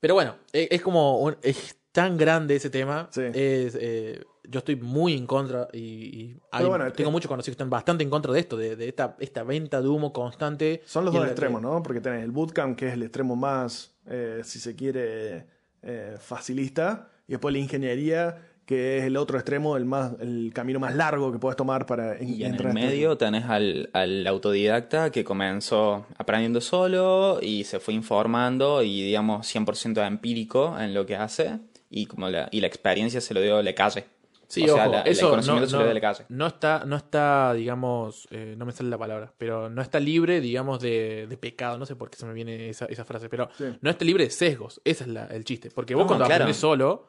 Pero 0.00 0.14
bueno, 0.14 0.36
e- 0.52 0.68
es, 0.70 0.82
como. 0.82 1.18
un- 1.20 1.36
es 1.42 1.76
tan 1.92 2.16
grande 2.16 2.56
ese 2.56 2.70
tema. 2.70 3.08
Sí. 3.10 3.22
Es, 3.32 3.76
eh, 3.80 4.22
yo 4.44 4.58
estoy 4.58 4.76
muy 4.76 5.14
en 5.16 5.26
contra 5.26 5.68
y, 5.72 5.78
y 5.78 6.36
hay- 6.50 6.58
Pero 6.58 6.68
bueno, 6.70 6.92
tengo 6.92 7.10
eh, 7.10 7.12
muchos 7.12 7.28
conocidos 7.28 7.52
que 7.56 7.62
están 7.62 7.70
bastante 7.70 8.02
en 8.04 8.10
contra 8.10 8.32
de 8.32 8.40
esto, 8.40 8.56
de, 8.56 8.76
de 8.76 8.88
esta, 8.88 9.16
esta 9.20 9.42
venta 9.44 9.80
de 9.80 9.88
humo 9.88 10.12
constante. 10.12 10.82
Son 10.86 11.04
los 11.04 11.14
dos 11.14 11.26
extremos, 11.26 11.62
¿no? 11.62 11.82
Porque 11.82 12.00
tenés 12.00 12.24
el 12.24 12.30
bootcamp, 12.32 12.76
que 12.78 12.88
es 12.88 12.94
el 12.94 13.02
extremo 13.04 13.36
más, 13.36 13.94
eh, 14.06 14.40
si 14.44 14.58
se 14.58 14.74
quiere, 14.74 15.46
eh, 15.82 16.16
facilista, 16.18 17.08
y 17.28 17.32
después 17.32 17.52
la 17.52 17.58
ingeniería, 17.58 18.38
que 18.66 18.98
es 18.98 19.04
el 19.04 19.16
otro 19.16 19.38
extremo, 19.38 19.76
el 19.76 19.84
más 19.84 20.12
el 20.20 20.52
camino 20.54 20.78
más 20.78 20.94
largo 20.94 21.32
que 21.32 21.38
puedes 21.38 21.56
tomar 21.56 21.84
para 21.86 22.16
en- 22.16 22.28
Y 22.28 22.44
en 22.44 22.52
entrar 22.52 22.70
el 22.70 22.76
a 22.76 22.80
este- 22.80 22.90
medio 22.92 23.16
tenés 23.18 23.44
al, 23.46 23.90
al 23.92 24.26
autodidacta 24.26 25.10
que 25.10 25.24
comenzó 25.24 26.06
aprendiendo 26.16 26.60
solo 26.60 27.38
y 27.42 27.64
se 27.64 27.80
fue 27.80 27.94
informando 27.94 28.82
y 28.82 29.02
digamos 29.02 29.46
100% 29.46 30.06
empírico 30.06 30.76
en 30.78 30.94
lo 30.94 31.04
que 31.06 31.16
hace 31.16 31.58
y 31.90 32.06
como 32.06 32.28
la, 32.30 32.48
y 32.52 32.60
la 32.60 32.68
experiencia 32.68 33.20
se 33.20 33.34
lo 33.34 33.40
dio 33.40 33.62
de 33.62 33.74
calle. 33.74 34.04
Sí, 34.52 34.68
o 34.68 34.74
sea, 34.74 34.82
ojo, 34.84 34.92
la- 34.92 35.00
eso 35.02 35.24
el 35.26 35.30
conocimiento 35.30 35.64
no, 35.64 35.70
se 35.70 35.72
lo 35.76 35.78
dio 35.78 35.88
no- 35.88 35.94
de 35.94 36.00
calle. 36.02 36.24
no 36.28 36.46
está, 36.46 36.84
no 36.84 36.96
está, 36.96 37.54
digamos, 37.54 38.28
eh, 38.30 38.54
no 38.58 38.66
me 38.66 38.72
sale 38.72 38.90
la 38.90 38.98
palabra, 38.98 39.32
pero 39.38 39.70
no 39.70 39.80
está 39.80 39.98
libre, 39.98 40.42
digamos, 40.42 40.78
de, 40.80 41.26
de 41.26 41.36
pecado, 41.38 41.78
no 41.78 41.86
sé 41.86 41.96
por 41.96 42.10
qué 42.10 42.18
se 42.18 42.26
me 42.26 42.34
viene 42.34 42.68
esa, 42.68 42.84
esa 42.84 43.04
frase, 43.06 43.30
pero 43.30 43.48
Sí. 43.56 43.64
no 43.80 43.88
está 43.88 44.04
libre 44.04 44.24
de 44.24 44.30
sesgos, 44.30 44.80
ese 44.84 45.04
es 45.04 45.08
la- 45.08 45.24
el 45.28 45.44
chiste, 45.44 45.70
porque 45.70 45.94
vos 45.94 46.02
No, 46.04 46.08
cuando 46.08 46.26
claro. 46.26 46.42
aprendes 46.44 46.58
solo, 46.58 47.06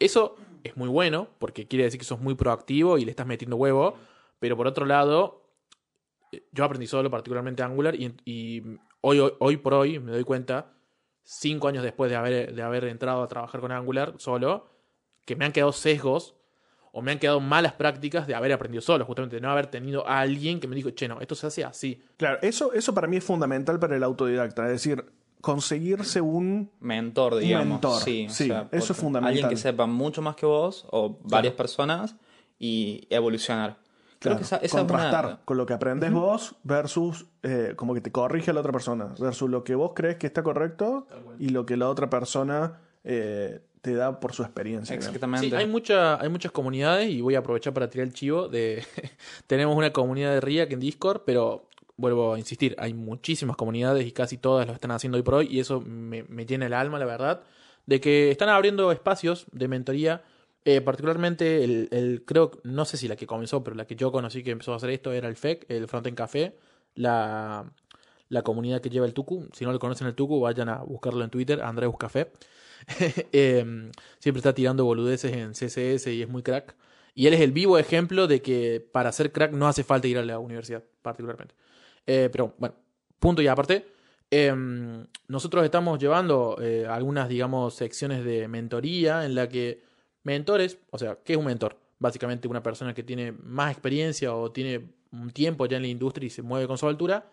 eso 0.00 0.34
es 0.64 0.76
muy 0.76 0.88
bueno, 0.88 1.28
porque 1.38 1.68
quiere 1.68 1.84
decir 1.84 2.00
que 2.00 2.04
sos 2.04 2.20
muy 2.20 2.34
proactivo 2.34 2.98
y 2.98 3.04
le 3.04 3.10
estás 3.12 3.26
metiendo 3.28 3.54
huevo, 3.56 3.94
pero 4.40 4.56
por 4.56 4.66
otro 4.66 4.84
lado, 4.84 5.46
eh, 6.32 6.42
yo 6.50 6.64
aprendí 6.64 6.88
solo, 6.88 7.10
particularmente 7.10 7.62
Angular, 7.62 7.94
y, 7.94 8.12
y 8.24 8.60
hoy, 9.02 9.20
hoy, 9.20 9.32
hoy 9.38 9.56
por 9.56 9.74
hoy 9.74 10.00
me 10.00 10.10
doy 10.10 10.24
cuenta, 10.24 10.72
cinco 11.22 11.68
años 11.68 11.84
después 11.84 12.10
de 12.10 12.16
haber, 12.16 12.52
de 12.54 12.62
haber 12.62 12.86
entrado 12.86 13.22
a 13.22 13.28
trabajar 13.28 13.60
con 13.60 13.70
Angular 13.70 14.14
solo, 14.18 14.68
que 15.24 15.36
me 15.36 15.44
han 15.44 15.52
quedado 15.52 15.70
sesgos 15.70 16.34
o 16.92 17.02
me 17.02 17.10
han 17.12 17.18
quedado 17.18 17.40
malas 17.40 17.72
prácticas 17.72 18.26
de 18.26 18.34
haber 18.34 18.52
aprendido 18.52 18.80
solo, 18.82 19.04
justamente 19.04 19.36
de 19.36 19.42
no 19.42 19.50
haber 19.50 19.66
tenido 19.66 20.06
a 20.06 20.20
alguien 20.20 20.60
que 20.60 20.68
me 20.68 20.76
dijo, 20.76 20.90
che, 20.90 21.08
no, 21.08 21.20
esto 21.20 21.34
se 21.34 21.46
hace 21.46 21.64
así. 21.64 22.00
Claro, 22.18 22.38
eso, 22.42 22.72
eso 22.72 22.92
para 22.94 23.06
mí 23.08 23.16
es 23.16 23.24
fundamental 23.24 23.78
para 23.78 23.96
el 23.96 24.02
autodidacta, 24.02 24.66
es 24.66 24.72
decir, 24.72 25.04
conseguirse 25.40 26.20
un... 26.20 26.70
Mentor, 26.80 27.36
digamos. 27.36 27.66
mentor, 27.68 28.00
Sí, 28.02 28.26
sí, 28.30 28.52
eso 28.70 28.92
es 28.92 28.98
fundamental. 28.98 29.28
Alguien 29.28 29.48
que 29.48 29.56
sepa 29.56 29.86
mucho 29.86 30.22
más 30.22 30.36
que 30.36 30.46
vos 30.46 30.86
o 30.90 31.18
varias 31.24 31.54
personas 31.54 32.14
y 32.58 33.06
evolucionar. 33.10 33.78
Creo 34.20 34.34
Claro, 34.34 34.36
que 34.38 34.44
esa, 34.44 34.56
esa 34.58 34.64
es 34.66 34.72
contrastar 34.72 35.26
una- 35.26 35.40
con 35.44 35.56
lo 35.56 35.66
que 35.66 35.72
aprendes 35.72 36.12
vos 36.12 36.54
versus 36.62 37.26
eh, 37.42 37.72
como 37.74 37.92
que 37.92 38.00
te 38.00 38.12
corrige 38.12 38.52
la 38.52 38.60
otra 38.60 38.70
persona, 38.70 39.14
versus 39.18 39.50
lo 39.50 39.64
que 39.64 39.74
vos 39.74 39.92
crees 39.96 40.16
que 40.16 40.28
está 40.28 40.44
correcto 40.44 41.08
y 41.40 41.48
lo 41.48 41.66
que 41.66 41.76
la 41.76 41.88
otra 41.88 42.08
persona 42.08 42.78
eh, 43.02 43.60
te 43.82 43.94
da 43.94 44.18
por 44.20 44.32
su 44.32 44.42
experiencia. 44.42 44.94
Exactamente. 44.96 45.50
Sí, 45.50 45.54
hay, 45.54 45.66
mucha, 45.66 46.18
hay 46.20 46.28
muchas 46.30 46.52
comunidades 46.52 47.10
y 47.10 47.20
voy 47.20 47.34
a 47.34 47.40
aprovechar 47.40 47.74
para 47.74 47.90
tirar 47.90 48.06
el 48.06 48.14
chivo 48.14 48.48
de... 48.48 48.82
Tenemos 49.46 49.76
una 49.76 49.92
comunidad 49.92 50.32
de 50.32 50.40
RIAC 50.40 50.72
en 50.72 50.80
Discord, 50.80 51.22
pero 51.26 51.68
vuelvo 51.96 52.32
a 52.34 52.38
insistir, 52.38 52.74
hay 52.78 52.94
muchísimas 52.94 53.56
comunidades 53.56 54.06
y 54.06 54.12
casi 54.12 54.38
todas 54.38 54.66
lo 54.66 54.72
están 54.72 54.92
haciendo 54.92 55.16
hoy 55.18 55.22
por 55.22 55.34
hoy 55.34 55.48
y 55.50 55.60
eso 55.60 55.80
me, 55.80 56.22
me 56.24 56.46
llena 56.46 56.66
el 56.66 56.72
alma, 56.72 56.98
la 56.98 57.04
verdad, 57.04 57.42
de 57.86 58.00
que 58.00 58.30
están 58.30 58.48
abriendo 58.48 58.90
espacios 58.92 59.46
de 59.52 59.68
mentoría. 59.68 60.22
eh, 60.64 60.80
particularmente 60.80 61.64
el, 61.64 61.88
el- 61.90 62.22
creo, 62.24 62.52
no 62.62 62.84
sé 62.84 62.96
si 62.96 63.08
la 63.08 63.16
que 63.16 63.26
comenzó, 63.26 63.62
pero 63.64 63.74
la 63.76 63.84
que 63.84 63.96
yo 63.96 64.10
conocí 64.12 64.42
que 64.44 64.52
empezó 64.52 64.72
a 64.72 64.76
hacer 64.76 64.90
esto 64.90 65.12
era 65.12 65.28
el 65.28 65.34
FEC, 65.36 65.66
el 65.68 65.88
Frontend 65.88 66.16
Café, 66.16 66.56
la, 66.94 67.64
la 68.28 68.42
comunidad 68.42 68.80
que 68.80 68.90
lleva 68.90 69.06
el 69.06 69.12
Tucu. 69.12 69.48
Si 69.52 69.64
no 69.64 69.72
lo 69.72 69.78
conocen 69.80 70.06
el 70.06 70.14
Tucu, 70.14 70.38
vayan 70.40 70.68
a 70.68 70.76
buscarlo 70.78 71.24
en 71.24 71.30
Twitter, 71.30 71.60
Andreus 71.62 71.96
Café. 71.98 72.30
Eh, 73.32 73.90
siempre 74.18 74.38
está 74.38 74.54
tirando 74.54 74.84
boludeces 74.84 75.32
en 75.32 75.52
CSS 75.52 76.08
y 76.08 76.22
es 76.22 76.28
muy 76.28 76.42
crack. 76.42 76.74
Y 77.14 77.26
él 77.26 77.34
es 77.34 77.40
el 77.40 77.52
vivo 77.52 77.78
ejemplo 77.78 78.26
de 78.26 78.40
que 78.40 78.80
para 78.92 79.12
ser 79.12 79.32
crack 79.32 79.52
no 79.52 79.68
hace 79.68 79.84
falta 79.84 80.08
ir 80.08 80.18
a 80.18 80.24
la 80.24 80.38
universidad, 80.38 80.82
particularmente. 81.02 81.54
Eh, 82.06 82.28
pero 82.32 82.54
bueno, 82.58 82.74
punto 83.18 83.42
y 83.42 83.46
aparte. 83.46 83.86
em, 84.30 85.06
nosotros 85.28 85.64
estamos 85.64 85.98
llevando 85.98 86.56
eh, 86.60 86.86
algunas, 86.88 87.28
digamos, 87.28 87.74
secciones 87.74 88.24
de 88.24 88.48
mentoría 88.48 89.26
en 89.26 89.34
la 89.34 89.48
que 89.48 89.82
mentores, 90.24 90.78
o 90.90 90.98
sea, 90.98 91.18
¿qué 91.24 91.34
es 91.34 91.38
un 91.38 91.44
mentor? 91.46 91.76
Básicamente 91.98 92.48
una 92.48 92.62
persona 92.62 92.94
que 92.94 93.02
tiene 93.02 93.32
más 93.32 93.72
experiencia 93.72 94.34
o 94.34 94.50
tiene 94.50 94.88
un 95.12 95.30
tiempo 95.30 95.66
ya 95.66 95.76
en 95.76 95.82
la 95.82 95.88
industria 95.88 96.26
y 96.26 96.30
se 96.30 96.42
mueve 96.42 96.66
con 96.66 96.78
su 96.78 96.88
altura 96.88 97.30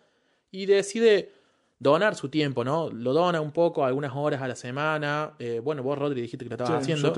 y 0.50 0.66
decide 0.66 1.32
donar 1.80 2.14
su 2.14 2.28
tiempo, 2.28 2.62
¿no? 2.62 2.90
Lo 2.90 3.12
dona 3.12 3.40
un 3.40 3.50
poco, 3.52 3.84
algunas 3.84 4.12
horas 4.14 4.40
a 4.42 4.46
la 4.46 4.54
semana. 4.54 5.32
Eh, 5.38 5.60
bueno, 5.64 5.82
vos, 5.82 5.98
Rodri, 5.98 6.20
dijiste 6.20 6.44
que 6.44 6.50
lo 6.50 6.62
estabas 6.62 6.84
Sí, 6.84 6.92
haciendo. 6.92 7.12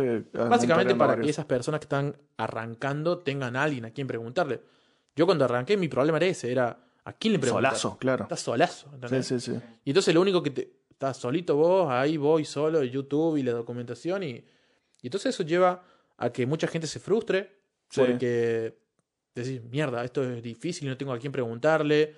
Básicamente 0.48 0.94
para 0.94 1.20
que 1.20 1.28
esas 1.28 1.44
personas 1.44 1.80
que 1.80 1.84
están 1.84 2.16
arrancando 2.36 3.18
tengan 3.18 3.56
a 3.56 3.64
alguien 3.64 3.84
a 3.84 3.90
quien 3.90 4.06
preguntarle. 4.06 4.60
Yo 5.14 5.26
cuando 5.26 5.44
arranqué 5.44 5.76
mi 5.76 5.88
problema 5.88 6.16
era 6.18 6.26
ese, 6.26 6.50
era 6.50 6.78
¿a 7.04 7.12
quién 7.12 7.34
le 7.34 7.38
preguntas? 7.40 7.78
Solazo, 7.78 7.98
claro. 7.98 8.22
Estás 8.22 8.40
solazo, 8.40 8.88
Sí, 8.88 8.94
¿entendés? 8.94 9.26
sí, 9.26 9.40
sí. 9.40 9.52
Y 9.84 9.90
entonces 9.90 10.14
lo 10.14 10.20
único 10.22 10.42
que 10.42 10.50
te... 10.50 10.72
Estás 10.92 11.16
solito 11.16 11.56
vos, 11.56 11.90
ahí 11.90 12.16
voy 12.16 12.44
solo, 12.44 12.84
YouTube 12.84 13.36
y 13.36 13.42
la 13.42 13.50
documentación 13.52 14.22
y... 14.22 14.44
Y 15.02 15.08
entonces 15.08 15.34
eso 15.34 15.42
lleva 15.42 15.82
a 16.16 16.30
que 16.30 16.46
mucha 16.46 16.68
gente 16.68 16.86
se 16.86 17.00
frustre 17.00 17.58
Sí. 17.90 18.00
porque 18.00 18.78
decís, 19.34 19.60
mierda, 19.64 20.04
esto 20.04 20.22
es 20.22 20.40
difícil, 20.42 20.88
no 20.88 20.96
tengo 20.96 21.12
a 21.12 21.18
quién 21.18 21.32
preguntarle. 21.32 22.14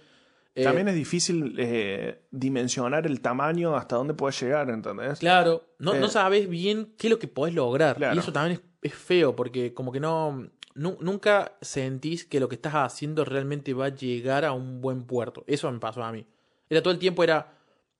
Eh, 0.57 0.63
También 0.63 0.87
es 0.89 0.95
difícil 0.95 1.55
eh, 1.59 2.23
dimensionar 2.31 3.07
el 3.07 3.21
tamaño 3.21 3.75
hasta 3.77 3.97
dónde 3.97 4.15
puedes 4.15 4.41
llegar, 4.41 4.71
¿entendés? 4.71 5.19
Claro, 5.19 5.65
no, 5.79 5.95
Eh, 5.95 6.01
no 6.01 6.09
sabes 6.09 6.49
bien 6.49 6.95
qué 6.97 7.09
es 7.09 7.11
lo 7.11 7.19
que 7.19 7.27
podés 7.29 7.55
lograr. 7.55 7.97
Claro. 7.97 8.15
Y 8.15 8.19
eso 8.21 8.33
también 8.33 8.61
es, 8.83 8.91
es 8.93 8.95
feo, 8.99 9.35
porque 9.35 9.75
como 9.75 9.91
que 9.91 9.99
no. 10.01 10.49
nu- 10.77 10.97
nunca 11.01 11.53
sentís 11.61 12.25
que 12.25 12.39
lo 12.39 12.49
que 12.49 12.55
estás 12.55 12.75
haciendo 12.75 13.25
realmente 13.25 13.75
va 13.75 13.87
a 13.87 13.89
llegar 13.95 14.45
a 14.45 14.53
un 14.53 14.81
buen 14.81 15.05
puerto. 15.05 15.43
Eso 15.49 15.71
me 15.73 15.79
pasó 15.81 16.05
a 16.05 16.13
mí. 16.13 16.25
Era 16.71 16.83
todo 16.83 16.93
el 16.93 16.99
tiempo, 17.01 17.25
era. 17.25 17.53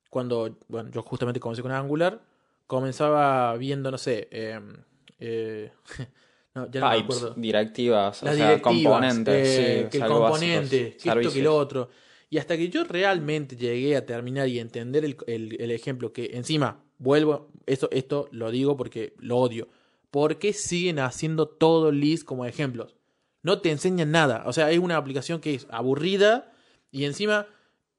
Cuando. 0.09 0.59
Bueno, 0.69 0.91
yo 0.93 1.03
justamente 1.03 1.41
comencé 1.41 1.61
con 1.63 1.73
Angular. 1.73 2.21
Comenzaba 2.69 3.57
viendo, 3.57 3.91
no 3.91 3.99
sé. 3.99 4.29
eh, 4.31 4.61
eh, 5.19 5.73
no, 6.55 6.71
ya 6.71 6.81
no 6.81 6.89
me 6.91 6.97
Pipes, 6.97 7.17
acuerdo. 7.19 7.35
directivas, 7.41 8.23
o 8.23 8.27
Las 8.27 8.37
sea, 8.37 8.45
directivas, 8.51 8.83
componentes, 8.93 9.49
eh, 9.49 9.83
sí, 9.85 9.91
que 9.91 9.97
el 9.99 10.03
básicos, 10.03 10.21
componente, 10.31 10.97
que 10.97 11.09
esto 11.09 11.33
que 11.33 11.43
lo 11.43 11.57
otro. 11.57 11.91
Y 12.31 12.39
hasta 12.39 12.57
que 12.57 12.69
yo 12.69 12.85
realmente 12.85 13.57
llegué 13.57 13.97
a 13.97 14.07
terminar 14.07 14.49
y 14.49 14.59
entender 14.59 15.05
el, 15.05 15.17
el- 15.27 15.61
el 15.61 15.71
ejemplo, 15.71 16.13
que 16.13 16.31
encima, 16.35 16.83
vuelvo, 16.99 17.49
esto, 17.67 17.89
esto 17.93 18.29
lo 18.33 18.51
digo 18.51 18.77
porque 18.77 19.15
lo 19.19 19.39
odio. 19.39 19.69
¿por 20.11 20.39
qué 20.39 20.53
siguen 20.53 21.01
haciendo 21.01 21.49
todo 21.49 21.91
list 21.91 22.25
como 22.25 22.45
ejemplos? 22.45 22.95
No 23.43 23.61
te 23.61 23.73
enseñan 23.73 24.13
nada. 24.13 24.45
O 24.47 24.53
sea, 24.53 24.71
es 24.71 24.79
una 24.79 24.97
aplicación 24.97 25.41
que 25.41 25.55
es 25.55 25.67
aburrida 25.71 26.53
y 26.93 27.03
encima 27.05 27.47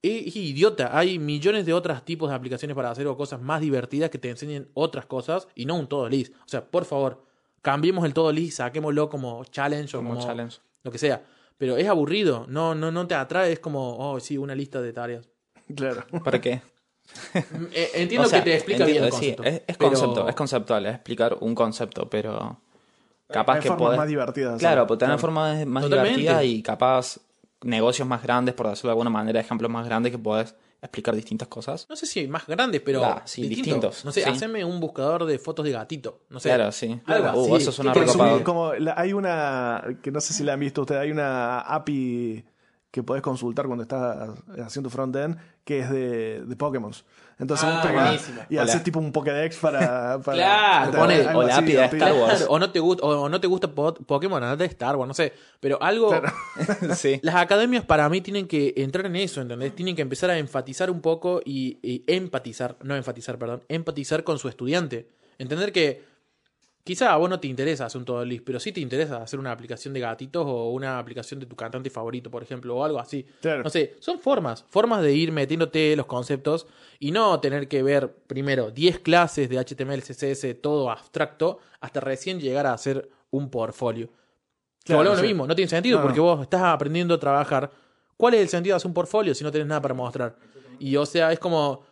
es 0.02 0.34
idiota. 0.34 0.98
Hay 0.98 1.20
millones 1.20 1.66
de 1.66 1.74
otros 1.74 2.06
tipos 2.06 2.30
de 2.30 2.36
aplicaciones 2.36 2.74
para 2.74 2.90
hacer 2.90 3.06
cosas 3.18 3.42
más 3.42 3.60
divertidas 3.60 4.10
que 4.12 4.18
te 4.18 4.30
enseñen 4.30 4.70
otras 4.76 5.06
cosas 5.06 5.50
y 5.56 5.66
no 5.66 5.76
un 5.76 5.88
todo 5.88 6.08
list. 6.08 6.34
O 6.46 6.48
sea, 6.48 6.66
por 6.66 6.86
favor, 6.86 7.22
cambiemos 7.62 8.06
el 8.06 8.14
todo 8.14 8.32
list, 8.32 8.58
saquémoslo 8.60 9.10
como 9.10 9.44
challenge 9.44 9.98
o 9.98 10.00
Como 10.00 10.12
como, 10.16 10.26
challenge. 10.26 10.60
lo 10.84 10.92
que 10.92 10.98
sea. 10.98 11.26
Pero 11.58 11.78
es 11.78 11.88
aburrido, 11.88 12.46
no, 12.50 12.76
no, 12.76 12.92
no 12.92 13.08
te 13.08 13.16
atrae, 13.16 13.54
es 13.54 13.60
como, 13.60 13.98
oh, 13.98 14.20
sí, 14.20 14.38
una 14.38 14.56
lista 14.56 14.82
de 14.82 14.92
tareas. 14.94 15.30
Claro. 15.76 16.04
¿Para 16.24 16.42
qué? 16.42 16.62
Eh, 17.74 17.92
Entiendo 17.96 18.28
O 18.28 18.30
sea, 18.30 18.44
que 18.44 18.50
te 18.52 18.56
explica 18.56 18.86
bien 18.86 19.04
el 19.04 19.10
concepto. 19.10 19.44
sí, 19.44 19.50
es, 19.50 19.56
es 19.68 19.78
pero- 19.78 19.90
concepto, 19.92 20.28
es 20.30 20.36
conceptual, 20.36 20.86
es 20.88 20.96
explicar 20.96 21.38
un 21.40 21.56
concepto, 21.56 22.10
pero 22.10 22.60
capaz 23.28 23.56
Hay 23.56 23.62
que 23.62 23.68
formas 23.70 23.90
podés- 23.94 23.98
más 23.98 24.08
divertidas. 24.08 24.60
Claro, 24.60 24.86
pues 24.88 24.98
tener 25.00 25.12
Claro. 25.16 25.22
formas 25.22 25.66
más 25.66 25.84
Totalmente. 25.84 26.20
divertidas 26.22 26.46
y 26.46 26.62
capaz 26.64 27.20
negocios 27.62 28.08
más 28.08 28.22
grandes, 28.22 28.54
por 28.54 28.68
decirlo 28.70 28.90
de 28.90 28.94
alguna 28.94 29.10
manera, 29.10 29.40
ejemplos 29.40 29.72
más 29.72 29.86
grandes 29.86 30.12
que 30.12 30.18
podés 30.18 30.56
explicar 30.82 31.16
distintas 31.16 31.48
cosas. 31.48 31.86
No 31.90 31.96
sé 31.96 32.06
si 32.06 32.28
más 32.28 32.46
grandes, 32.48 32.82
pero 32.82 33.04
Ah, 33.04 33.22
sí, 33.26 33.42
distintos. 33.48 33.66
distintos, 33.66 34.06
No 34.06 34.12
sé, 34.12 34.24
sí. 34.24 34.30
haceme 34.30 34.64
un 34.64 34.80
buscador 34.80 35.26
de 35.26 35.40
fotos 35.40 35.66
de 35.66 35.72
gatito. 35.72 36.22
No 36.30 36.40
sé. 36.40 36.50
Claro, 36.50 36.72
sí. 36.72 37.00
Algo 37.06 37.42
Uh, 37.42 37.56
así. 37.56 37.64
eso 37.64 37.72
suena 37.72 37.92
¿Qué 37.94 38.00
Porque 38.02 38.12
recopado. 38.12 38.36
son 38.36 38.44
como 38.44 38.74
la- 38.76 38.94
hay 38.98 39.14
una 39.14 39.84
que 40.04 40.12
no 40.12 40.20
sé 40.22 40.34
si 40.34 40.44
la 40.44 40.54
han 40.54 40.60
visto 40.60 40.82
ustedes, 40.82 41.02
hay 41.02 41.12
una 41.12 41.60
API 41.62 42.46
que 42.96 43.04
podés 43.04 43.22
consultar 43.22 43.66
cuando 43.66 43.84
estás 43.84 44.30
haciendo 44.66 44.90
frontend 44.90 45.38
que 45.66 45.80
es 45.80 45.90
de, 45.90 46.46
de 46.46 46.56
Pokémon. 46.56 46.94
Entonces 47.38 47.68
Ah, 47.70 48.14
vos 48.14 48.30
y 48.50 48.58
haces 48.58 48.82
tipo 48.84 49.00
un 49.00 49.12
Pokédex 49.12 49.58
para, 49.58 50.18
para 50.24 50.38
Claro, 50.38 51.38
o 51.38 51.44
la 51.44 51.58
API 51.58 51.74
de. 51.74 51.84
Star 51.84 52.14
Wars. 52.14 52.46
O 52.50 52.58
no 52.58 52.72
te 52.72 52.80
gusta, 52.80 53.04
o 53.06 53.28
no 53.28 53.42
te 53.42 53.48
gusta 53.48 53.68
Po- 53.70 53.94
Pokémon, 53.96 54.42
andate 54.42 54.64
de 54.64 54.70
Star 54.70 54.96
Wars, 54.96 55.10
no 55.10 55.14
sé. 55.14 55.34
Pero 55.60 55.78
algo. 55.84 56.08
Claro. 56.08 56.32
sí. 56.96 57.20
Las 57.22 57.36
academias 57.36 57.84
para 57.84 58.08
mí 58.08 58.22
tienen 58.22 58.48
que 58.48 58.74
entrar 58.78 59.06
en 59.08 59.18
eso, 59.18 59.42
¿entendés? 59.42 59.76
Tienen 59.76 59.98
que 59.98 60.02
empezar 60.02 60.30
a 60.30 60.38
enfatizar 60.38 60.90
un 60.90 61.02
poco 61.02 61.42
y, 61.44 61.78
y 61.84 62.06
empatizar, 62.08 62.78
no 62.82 62.96
enfatizar, 62.96 63.38
perdón, 63.38 63.62
empatizar 63.68 64.24
con 64.24 64.40
su 64.40 64.48
estudiante. 64.48 65.10
Entender 65.38 65.74
que 65.74 66.15
quizá 66.86 67.12
a 67.12 67.18
vos 67.18 67.30
no 67.30 67.40
te 67.40 67.48
interesa 67.48 67.88
hacer 67.88 68.00
un 68.00 68.06
todo 68.06 68.24
list, 68.24 68.44
pero 68.46 68.60
sí 68.60 68.72
te 68.72 68.80
interesa 68.80 69.18
hacer 69.22 69.40
una 69.40 69.52
aplicación 69.52 69.94
de 69.94 70.00
gatitos 70.00 70.46
o 70.48 70.70
una 70.70 71.00
aplicación 71.00 71.40
de 71.40 71.48
tu 71.48 71.56
cantante 71.56 71.90
favorito, 71.90 72.30
por 72.32 72.44
ejemplo, 72.44 72.78
o 72.78 72.84
algo 72.86 73.00
así. 73.00 73.26
Claro. 73.42 73.64
No 73.64 73.70
sé, 73.70 73.96
son 74.00 74.20
formas, 74.20 74.64
formas 74.70 75.02
de 75.02 75.14
ir 75.14 75.32
metiéndote 75.32 75.96
los 75.96 76.06
conceptos 76.06 76.68
y 77.00 77.12
no 77.12 77.40
tener 77.42 77.68
que 77.68 77.82
ver 77.84 78.14
primero 78.28 78.70
10 78.70 79.00
clases 79.00 79.50
de 79.50 79.58
HTML, 79.58 80.02
CSS, 80.02 80.62
todo 80.62 80.92
abstracto, 80.92 81.60
hasta 81.82 82.00
recién 82.00 82.40
llegar 82.40 82.68
a 82.68 82.74
hacer 82.74 83.10
un 83.32 83.50
portfolio. 83.50 84.08
Claro, 84.84 85.02
a 85.02 85.04
lo 85.04 85.16
sí. 85.18 85.24
mismo, 85.26 85.48
no 85.48 85.56
tiene 85.56 85.68
sentido 85.68 85.98
No, 85.98 86.04
porque 86.04 86.20
no. 86.20 86.24
vos 86.26 86.42
estás 86.44 86.62
aprendiendo 86.62 87.16
a 87.16 87.20
trabajar. 87.20 87.72
¿Cuál 88.16 88.36
es 88.36 88.42
el 88.42 88.50
sentido 88.50 88.76
de 88.76 88.78
hacer 88.78 88.88
un 88.88 88.94
portfolio 88.94 89.34
si 89.34 89.44
no 89.44 89.52
tenés 89.52 89.68
nada 89.68 89.82
para 89.82 89.96
mostrar? 89.96 90.36
Y 90.78 90.96
o 90.96 91.06
sea, 91.08 91.32
es 91.32 91.40
como 91.40 91.84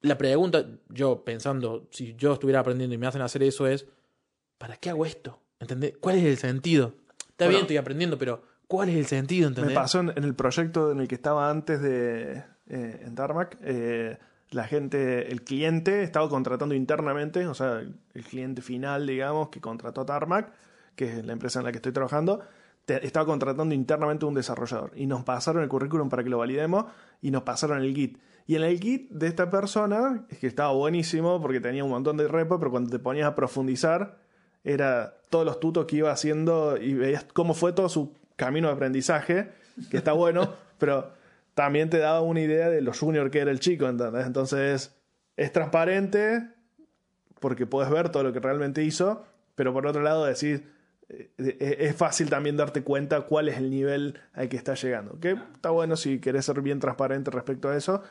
la 0.00 0.18
pregunta, 0.18 0.66
yo 0.88 1.22
pensando, 1.24 1.86
si 1.92 2.14
yo 2.16 2.32
estuviera 2.32 2.58
aprendiendo 2.60 2.94
y 2.94 2.98
me 2.98 3.06
hacen 3.06 3.22
hacer 3.22 3.42
eso 3.44 3.66
es, 3.68 3.86
¿para 4.58 4.76
qué 4.76 4.90
hago 4.90 5.04
esto? 5.06 5.40
¿Entendés? 5.60 5.94
¿Cuál 6.00 6.16
es 6.16 6.24
el 6.24 6.36
sentido? 6.38 6.94
Está 7.30 7.44
Bueno. 7.46 7.50
bien, 7.50 7.60
estoy 7.62 7.76
aprendiendo, 7.76 8.18
pero 8.18 8.42
¿cuál 8.68 8.88
es 8.90 8.96
el 8.96 9.06
sentido? 9.06 9.48
Me 9.50 9.54
¿Entendés? 9.56 9.74
pasó 9.74 10.00
en, 10.00 10.12
en 10.16 10.24
el 10.24 10.34
proyecto 10.34 10.92
en 10.92 11.00
el 11.00 11.08
que 11.08 11.14
estaba 11.14 11.50
antes 11.50 11.80
de 11.80 12.42
eh, 12.68 13.02
en 13.04 13.14
Tarmac. 13.14 13.56
eh, 13.62 14.18
la 14.50 14.64
gente, 14.64 15.30
el 15.32 15.42
cliente 15.42 16.02
estaba 16.04 16.28
contratando 16.28 16.74
internamente, 16.74 17.46
o 17.48 17.54
sea, 17.54 17.80
el, 17.80 17.96
el 18.14 18.22
cliente 18.24 18.62
final, 18.62 19.06
digamos, 19.06 19.48
que 19.48 19.60
contrató 19.60 20.02
a 20.02 20.06
Tarmac, 20.06 20.52
que 20.94 21.10
es 21.18 21.24
la 21.26 21.32
empresa 21.32 21.58
en 21.58 21.64
la 21.64 21.72
que 21.72 21.78
estoy 21.78 21.92
trabajando, 21.92 22.40
te- 22.84 23.04
estaba 23.04 23.26
contratando 23.26 23.74
internamente 23.74 24.24
un 24.24 24.34
desarrollador. 24.34 24.92
Y 24.94 25.06
nos 25.06 25.24
pasaron 25.24 25.62
el 25.64 25.68
currículum 25.68 26.08
para 26.08 26.22
que 26.22 26.30
lo 26.30 26.38
validemos 26.38 26.86
y 27.20 27.32
nos 27.32 27.42
pasaron 27.42 27.82
el 27.82 27.92
Git. 27.94 28.18
Y 28.46 28.54
en 28.54 28.62
el 28.62 28.78
Git 28.80 29.10
de 29.10 29.26
esta 29.26 29.50
persona, 29.50 30.24
es 30.30 30.38
que 30.38 30.46
estaba 30.46 30.70
buenísimo 30.72 31.40
porque 31.42 31.60
tenía 31.60 31.82
un 31.82 31.90
montón 31.90 32.16
de 32.16 32.28
repo, 32.28 32.58
pero 32.60 32.70
cuando 32.70 32.88
te 32.90 33.00
ponías 33.00 33.26
a 33.26 33.34
profundizar, 33.34 34.18
era 34.66 35.14
todos 35.30 35.46
los 35.46 35.60
tutos 35.60 35.86
que 35.86 35.96
iba 35.96 36.10
haciendo 36.10 36.76
y 36.76 36.94
veías 36.94 37.24
cómo 37.32 37.54
fue 37.54 37.72
todo 37.72 37.88
su 37.88 38.12
camino 38.34 38.68
de 38.68 38.74
aprendizaje, 38.74 39.48
que 39.90 39.96
está 39.96 40.12
bueno, 40.12 40.54
pero 40.78 41.10
también 41.54 41.88
te 41.88 41.98
daba 41.98 42.20
una 42.20 42.40
idea 42.40 42.68
de 42.68 42.82
lo 42.82 42.92
junior 42.92 43.30
que 43.30 43.38
era 43.38 43.50
el 43.50 43.60
chico, 43.60 43.88
¿entendés? 43.88 44.26
Entonces 44.26 44.94
es 45.36 45.52
transparente 45.52 46.48
porque 47.40 47.64
puedes 47.64 47.90
ver 47.90 48.10
todo 48.10 48.24
lo 48.24 48.32
que 48.32 48.40
realmente 48.40 48.82
hizo, 48.82 49.24
pero 49.54 49.72
por 49.72 49.86
otro 49.86 50.02
lado 50.02 50.24
decir, 50.24 50.68
eh, 51.08 51.30
eh, 51.38 51.76
es 51.80 51.94
fácil 51.94 52.28
también 52.28 52.56
darte 52.56 52.82
cuenta 52.82 53.20
cuál 53.22 53.48
es 53.48 53.58
el 53.58 53.70
nivel 53.70 54.18
al 54.32 54.48
que 54.48 54.56
está 54.56 54.74
llegando. 54.74 55.20
Que 55.20 55.36
está 55.54 55.70
bueno 55.70 55.96
si 55.96 56.18
querés 56.18 56.44
ser 56.44 56.60
bien 56.60 56.80
transparente 56.80 57.30
respecto 57.30 57.68
a 57.68 57.76
eso. 57.76 58.02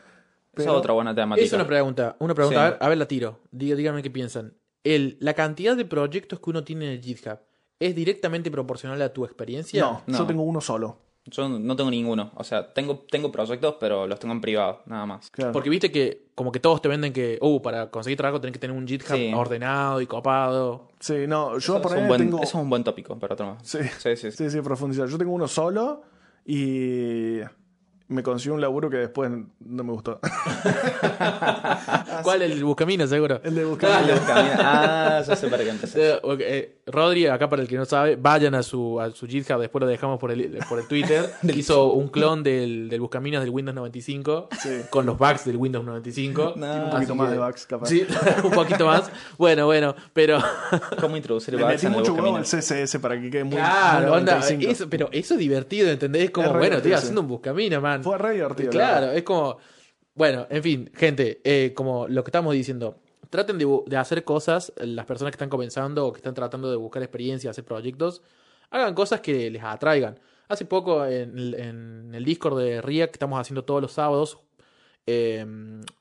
Esa 0.54 0.64
es 0.64 0.68
otra 0.70 0.94
buena 0.94 1.14
temática. 1.14 1.46
Es 1.46 1.52
una 1.52 1.68
pregunta, 1.68 2.16
una 2.20 2.34
pregunta, 2.34 2.60
Sí. 2.62 2.66
a, 2.66 2.70
ver, 2.70 2.78
a 2.82 2.90
ver, 2.90 2.98
la 2.98 3.08
tiro. 3.08 3.42
Díganme 3.52 4.02
qué 4.02 4.10
piensan. 4.10 4.54
El, 4.86 5.18
la 5.20 5.34
cantidad 5.34 5.76
de 5.76 5.84
proyectos 5.84 6.40
que 6.40 6.50
uno 6.50 6.64
tiene 6.64 6.86
en 6.86 6.92
el 6.94 7.02
GitHub 7.02 7.40
es 7.80 7.94
directamente 7.94 8.50
proporcional 8.50 9.02
a 9.02 9.12
tu 9.12 9.26
experiencia. 9.26 9.82
no, 9.82 10.04
yo 10.08 10.20
No. 10.20 10.28
tengo 10.28 10.44
uno 10.44 10.62
solo. 10.62 11.00
Yo 11.28 11.50
no 11.50 11.76
tengo 11.76 11.90
ninguno. 11.90 12.32
O 12.36 12.44
sea, 12.44 12.72
tengo, 12.72 13.00
tengo 13.10 13.32
proyectos, 13.32 13.78
pero 13.80 14.06
los 14.06 14.20
tengo 14.20 14.34
en 14.36 14.42
privado, 14.42 14.84
nada 14.86 15.08
más. 15.08 15.32
Claro. 15.32 15.52
Porque 15.52 15.72
viste 15.72 15.92
que 15.92 16.28
como 16.36 16.52
que 16.52 16.60
todos 16.60 16.84
te 16.84 16.88
venden 16.88 17.12
que, 17.14 17.40
uh, 17.42 17.60
para 17.64 17.90
conseguir 17.90 18.16
trabajo 18.16 18.40
tenés 18.40 18.54
que 18.54 18.60
tener 18.60 18.78
un 18.78 18.88
GitHub 18.88 19.18
Sí. 19.18 19.32
ordenado 19.34 20.02
y 20.02 20.06
copado. 20.06 20.90
Sí, 21.00 21.26
no, 21.28 21.54
yo 21.54 21.58
Eso, 21.58 21.82
por 21.82 21.92
es 21.94 21.98
ahí 21.98 22.02
un 22.04 22.08
buen, 22.10 22.22
tengo... 22.22 22.38
eso 22.38 22.58
es 22.60 22.64
un 22.64 22.70
buen 22.70 22.84
tópico 22.84 23.18
para 23.18 23.34
otro 23.34 23.48
más. 23.56 23.68
Sí. 23.68 23.80
sí, 23.98 24.16
sí. 24.16 24.30
sí. 24.30 24.32
Sí, 24.32 24.50
sí, 24.52 24.62
profundizar. 24.62 25.08
Yo 25.10 25.18
tengo 25.18 25.32
uno 25.34 25.48
solo 25.48 26.04
y 26.46 27.40
me 28.08 28.24
consiguió 28.24 28.54
un 28.54 28.62
laburo 28.62 28.90
que 28.90 28.98
después 28.98 29.30
no 29.60 29.84
me 29.84 29.92
gustó. 29.92 30.20
¿Cuál? 32.24 32.42
El 32.42 32.64
Buscamino, 32.64 33.08
seguro. 33.08 33.40
El 33.44 33.56
de 33.56 33.66
buscar. 33.66 33.92
Ah, 34.60 35.24
ya 35.28 35.36
sé 35.36 35.48
para 35.48 35.64
qué 35.64 35.70
empecé. 35.70 36.14
Eh, 36.14 36.20
eh, 36.40 36.78
Rodri, 36.88 37.28
acá 37.28 37.50
para 37.50 37.62
el 37.62 37.68
que 37.68 37.76
no 37.78 37.86
sabe, 37.86 38.16
vayan 38.16 38.56
a 38.56 38.64
su, 38.64 39.00
a 39.00 39.12
su 39.12 39.28
GitHub, 39.28 39.60
después 39.60 39.82
lo 39.82 39.88
dejamos 39.88 40.20
por 40.20 40.32
el, 40.32 40.60
por 40.70 40.80
el 40.80 40.88
Twitter. 40.88 41.30
Hizo 41.56 41.94
un 41.94 42.10
clon 42.10 42.44
del, 42.44 42.90
del 42.90 43.02
Buscaminos 43.02 43.42
del 43.42 43.50
Windows 43.50 43.76
95 43.76 44.50
Sí. 44.62 44.70
con 44.90 45.06
los 45.06 45.18
bugs 45.18 45.46
del 45.46 45.58
Windows 45.58 45.86
95. 45.86 46.54
No. 46.56 46.74
un 46.86 46.90
poquito 46.92 47.16
más 47.16 47.28
que- 47.30 47.34
de 47.34 47.40
bugs, 47.40 47.66
capaz. 47.66 47.88
Sí, 47.88 48.06
un 48.44 48.52
poquito 48.52 48.86
más. 48.86 49.10
Bueno, 49.38 49.66
bueno, 49.66 49.96
pero. 50.14 50.40
¿Cómo 51.00 51.18
introducir 51.18 51.56
bugs 51.56 51.68
metí 51.68 51.86
en 51.86 51.94
el 51.94 52.00
mucho 52.00 52.14
huevo 52.14 52.36
al 52.36 52.42
buscamino? 52.44 52.86
CSS 52.86 53.00
para 53.00 53.20
que 53.20 53.30
quede 53.30 53.44
muy, 53.44 53.56
Claro, 53.56 54.10
muy 54.10 54.18
onda, 54.20 54.34
95. 54.36 54.72
eso, 54.72 54.90
pero 54.90 55.10
eso 55.12 55.34
es 55.34 55.40
divertido, 55.40 55.90
¿entendés? 55.90 56.26
Es 56.26 56.32
como, 56.32 56.48
Es 56.48 56.54
bueno, 56.54 56.78
estoy 56.78 56.94
haciendo 56.94 57.22
un 57.22 57.28
buscamino, 57.28 57.82
Fue 58.04 58.18
re 58.18 58.34
divertido. 58.34 58.72
la 58.72 58.72
Claro, 58.72 59.12
es 59.12 59.24
como. 59.24 59.58
Bueno, 60.14 60.48
en 60.50 60.64
fin, 60.64 60.90
gente, 60.96 61.42
eh, 61.44 61.74
como 61.76 62.08
lo 62.08 62.24
que 62.24 62.30
estamos 62.30 62.54
diciendo, 62.54 62.98
traten 63.30 63.58
de, 63.58 63.98
hacer 63.98 64.24
cosas, 64.24 64.72
eh, 64.78 64.86
las 64.86 65.06
personas 65.06 65.32
que 65.32 65.36
están 65.36 65.50
comenzando 65.50 66.08
o 66.08 66.14
que 66.14 66.18
están 66.20 66.34
tratando 66.34 66.70
de 66.72 66.78
buscar 66.78 67.04
experiencia, 67.04 67.50
hacer 67.52 67.66
proyectos, 67.66 68.22
hagan 68.70 68.94
cosas 68.94 69.20
que 69.22 69.50
les 69.52 69.62
atraigan. 69.64 70.18
Hace 70.48 70.66
poco 70.66 71.06
en, 71.06 71.38
el- 71.38 71.54
en 71.56 72.12
el 72.16 72.24
Discord 72.24 72.58
de 72.60 72.82
RIA, 72.82 73.08
que 73.08 73.14
estamos 73.14 73.40
haciendo 73.40 73.66
todos 73.66 73.82
los 73.82 73.92
sábados, 73.92 74.38
eh, 75.06 75.46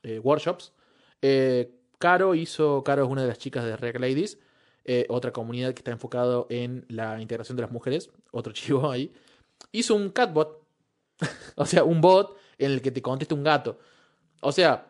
eh, 0.03 0.19
workshops, 0.19 0.71
Caro 1.97 2.35
hizo, 2.35 2.83
Caro 2.83 3.03
es 3.05 3.09
una 3.09 3.21
de 3.23 3.27
las 3.29 3.37
chicas 3.37 3.63
de 3.63 3.75
React 3.77 3.99
Ladies, 3.99 4.39
eh, 4.83 5.05
otra 5.09 5.31
comunidad 5.31 5.73
que 5.73 5.79
está 5.79 5.91
enfocado 5.91 6.45
en 6.49 6.85
la 6.89 7.21
integración 7.21 7.55
de 7.55 7.63
las 7.63 7.71
mujeres, 7.71 8.09
otro 8.31 8.53
chivo 8.53 8.91
ahí, 8.91 9.11
hizo 9.71 9.95
un 9.95 10.09
catbot, 10.09 10.61
o 11.55 11.65
sea, 11.65 11.83
un 11.83 12.01
bot 12.01 12.35
en 12.57 12.71
el 12.71 12.81
que 12.81 12.91
te 12.91 13.01
contesta 13.01 13.35
un 13.35 13.43
gato. 13.43 13.79
O 14.41 14.51
sea, 14.51 14.87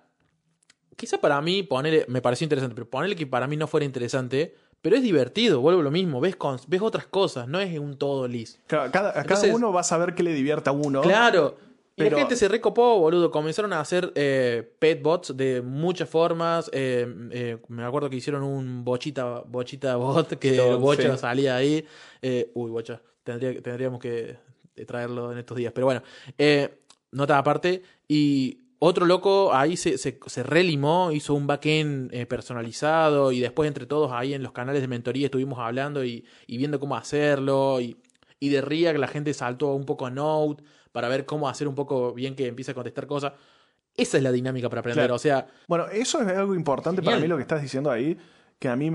quizá 0.96 1.20
para 1.20 1.42
mí 1.42 1.64
ponerle, 1.64 2.06
me 2.08 2.22
pareció 2.22 2.46
interesante, 2.46 2.76
pero 2.76 2.90
ponerle 2.90 3.16
que 3.16 3.28
para 3.28 3.48
mí 3.48 3.58
no 3.58 3.68
fuera 3.68 3.86
interesante, 3.86 4.56
pero 4.82 4.96
es 4.96 5.02
divertido, 5.04 5.62
vuelvo 5.62 5.82
lo 5.82 5.92
mismo, 5.92 6.20
ves, 6.22 6.36
con- 6.36 6.60
ves 6.68 6.82
otras 6.82 7.08
cosas, 7.08 7.48
no 7.48 7.60
es 7.60 7.78
un 7.80 7.98
todo 7.98 8.28
lis. 8.28 8.60
Claro, 8.68 8.92
cada, 8.92 9.20
a 9.20 9.24
cada 9.24 9.54
uno 9.54 9.72
va 9.74 9.82
a 9.82 9.84
saber 9.84 10.14
qué 10.16 10.24
le 10.24 10.34
divierta 10.34 10.70
a 10.72 10.74
uno. 10.74 11.02
Claro. 11.02 11.58
Y 11.98 12.04
Pero- 12.04 12.18
la 12.18 12.24
gente 12.24 12.36
se 12.36 12.50
recopó, 12.50 13.00
boludo. 13.00 13.32
Comenzaron 13.32 13.72
a 13.72 13.80
hacer 13.80 14.12
eh, 14.16 14.70
pet 14.80 15.02
bots 15.02 15.36
de 15.38 15.62
muchas 15.62 16.10
formas. 16.10 16.70
eh, 16.74 17.08
eh, 17.32 17.58
me 17.70 17.86
acuerdo 17.86 18.10
que 18.10 18.18
hicieron 18.18 18.44
un 18.44 18.84
bochita, 18.84 19.44
bochita 19.48 19.96
bot 19.96 20.38
que 20.38 20.60
Bot, 20.60 20.80
bocha 20.82 21.14
sí. 21.14 21.18
salía 21.18 21.56
ahí. 21.56 21.86
Eh, 22.22 22.52
uy, 22.54 22.70
bocha. 22.70 23.02
Tendría, 23.24 23.62
tendríamos 23.62 24.02
que 24.02 24.38
traerlo 24.86 25.32
en 25.32 25.38
estos 25.38 25.58
días. 25.58 25.72
Pero 25.74 25.86
bueno, 25.86 26.02
eh, 26.38 26.80
nota 27.12 27.38
aparte. 27.38 27.82
Y 28.08 28.60
otro 28.80 29.06
loco 29.06 29.54
ahí 29.54 29.78
se, 29.78 29.98
se, 29.98 30.20
se 30.26 30.44
relimó, 30.44 31.12
hizo 31.12 31.34
un 31.34 31.48
backend 31.48 32.14
eh, 32.14 32.26
personalizado. 32.26 33.32
Y 33.32 33.40
después, 33.40 33.68
entre 33.68 33.86
todos, 33.86 34.12
ahí 34.12 34.34
en 34.34 34.44
los 34.44 34.52
canales 34.52 34.82
de 34.82 34.88
mentoría 34.88 35.28
estuvimos 35.28 35.60
hablando 35.60 36.04
y, 36.04 36.26
y 36.48 36.58
viendo 36.58 36.80
cómo 36.80 36.96
hacerlo. 36.96 37.80
Y, 37.80 37.98
y 38.40 38.50
de 38.50 38.62
React 38.62 39.00
la 39.00 39.08
gente 39.08 39.34
saltó 39.34 39.74
un 39.74 39.86
poco 39.86 40.06
a 40.06 40.10
Node 40.10 40.64
para 40.92 41.08
ver 41.10 41.26
cómo 41.26 41.48
hacer 41.48 41.68
un 41.68 41.76
poco 41.76 42.14
bien 42.14 42.36
que 42.36 42.48
empiece 42.48 42.72
a 42.72 42.74
contestar 42.74 43.08
cosas. 43.08 43.34
Esa 43.98 44.18
es 44.18 44.24
la 44.24 44.32
dinámica 44.32 44.70
para 44.70 44.82
aprender. 44.82 45.04
Claro. 45.04 45.16
O 45.16 45.20
sea, 45.20 45.48
Bueno, 45.68 45.88
eso 45.88 46.22
es 46.22 46.28
algo 46.28 46.54
importante 46.54 47.02
para 47.02 47.18
mí 47.18 47.28
lo 47.28 47.38
que 47.38 47.44
estás 47.44 47.62
diciendo 47.62 47.90
ahí, 47.90 48.18
que 48.60 48.68
a 48.68 48.76
mí, 48.76 48.92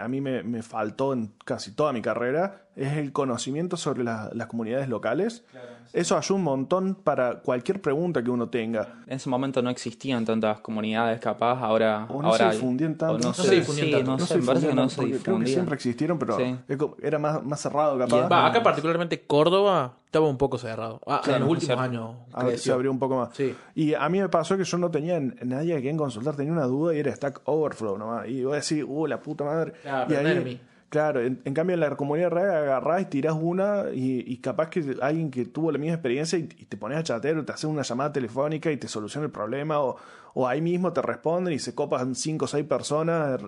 a 0.00 0.08
mí 0.08 0.20
me, 0.20 0.42
me 0.42 0.62
faltó 0.62 1.12
en 1.12 1.34
casi 1.44 1.74
toda 1.74 1.92
mi 1.92 2.00
carrera 2.00 2.69
es 2.76 2.96
el 2.96 3.12
conocimiento 3.12 3.76
sobre 3.76 4.04
la- 4.04 4.30
las 4.32 4.46
comunidades 4.46 4.88
locales. 4.88 5.44
Eso 5.92 6.16
ayuda 6.16 6.36
un 6.36 6.44
montón 6.44 6.94
para 6.94 7.40
cualquier 7.40 7.80
pregunta 7.82 8.22
que 8.22 8.30
uno 8.30 8.48
tenga. 8.48 9.00
En 9.08 9.14
ese 9.14 9.28
momento 9.28 9.60
no 9.60 9.70
existían 9.70 10.24
tantas 10.24 10.60
comunidades 10.60 11.18
capaz, 11.20 11.58
ahora... 11.60 12.06
O 12.08 12.22
no 12.22 12.28
ahora 12.28 12.50
se 12.50 12.56
difundían 12.56 12.94
tanto. 12.94 13.14
o 13.16 13.18
no, 13.18 13.24
No 13.28 13.34
sé, 13.34 13.42
se 13.42 13.54
difundían 13.56 13.86
sí, 13.88 13.92
tanto. 13.94 14.10
no 14.12 14.16
No 14.18 14.26
sé, 14.26 14.34
se 14.34 14.40
me 14.40 14.46
parece 14.46 14.68
que 14.68 14.74
no 14.74 14.88
se 14.88 14.96
porque 14.96 15.10
creo 15.10 15.18
que 15.22 15.28
difundían. 15.30 15.54
siempre 15.54 15.74
existieron, 15.74 16.18
pero 16.18 16.36
Sí. 16.38 16.56
era 17.02 17.18
más, 17.18 17.42
más 17.44 17.60
cerrado 17.60 17.98
capaz. 17.98 18.28
Va, 18.28 18.46
acá 18.46 18.62
particularmente 18.62 19.20
Córdoba 19.22 19.94
estaba 20.04 20.28
un 20.28 20.38
poco 20.38 20.58
cerrado. 20.58 21.00
Ah, 21.08 21.20
Claro, 21.24 21.38
en 21.38 21.42
los 21.42 21.50
últimos 21.50 21.66
cierto. 21.66 21.82
años 21.82 22.10
A 22.32 22.44
ver, 22.44 22.58
se 22.58 22.70
abrió 22.72 22.92
un 22.92 22.98
poco 23.00 23.16
más. 23.16 23.30
Sí. 23.34 23.52
Y 23.74 23.94
a 23.94 24.08
mí 24.08 24.20
me 24.20 24.28
pasó 24.28 24.56
que 24.56 24.62
yo 24.64 24.78
no 24.78 24.92
tenía 24.92 25.18
nadie 25.18 25.76
a 25.76 25.80
quien 25.80 25.96
consultar, 25.96 26.36
tenía 26.36 26.52
una 26.52 26.66
duda 26.66 26.94
y 26.94 27.00
era 27.00 27.12
Stack 27.14 27.40
Overflow 27.46 27.98
nomás. 27.98 28.28
Y 28.28 28.44
voy 28.44 28.52
a 28.52 28.56
decir, 28.56 28.84
uh, 28.84 29.06
la 29.08 29.20
puta 29.20 29.42
madre. 29.42 29.72
Ah, 29.84 30.06
y 30.08 30.44
mí. 30.44 30.60
Claro, 30.90 31.20
en, 31.22 31.36
cambio 31.54 31.74
en 31.74 31.80
la 31.80 31.96
comunidad 31.96 32.30
real 32.30 32.50
agarrás 32.50 33.02
y 33.02 33.04
tirás 33.06 33.34
una 33.34 33.86
y, 33.92 34.36
capaz 34.38 34.68
que 34.70 34.96
alguien 35.00 35.30
que 35.30 35.46
tuvo 35.46 35.72
la 35.72 35.78
misma 35.78 35.94
experiencia 35.94 36.38
y, 36.38 36.44
te 36.44 36.76
pones 36.76 36.98
a 36.98 37.02
chatear, 37.02 37.44
te 37.44 37.52
hace 37.52 37.66
una 37.66 37.82
llamada 37.82 38.12
telefónica 38.12 38.70
y 38.70 38.76
te 38.76 38.88
soluciona 38.88 39.26
el 39.26 39.32
problema 39.32 39.80
o, 39.80 39.96
o 40.34 40.46
ahí 40.46 40.60
mismo 40.60 40.92
te 40.92 41.02
responden 41.02 41.54
y 41.54 41.58
se 41.58 41.74
copan 41.74 42.14
cinco 42.14 42.44
o 42.44 42.48
seis 42.48 42.66
personas 42.66 43.40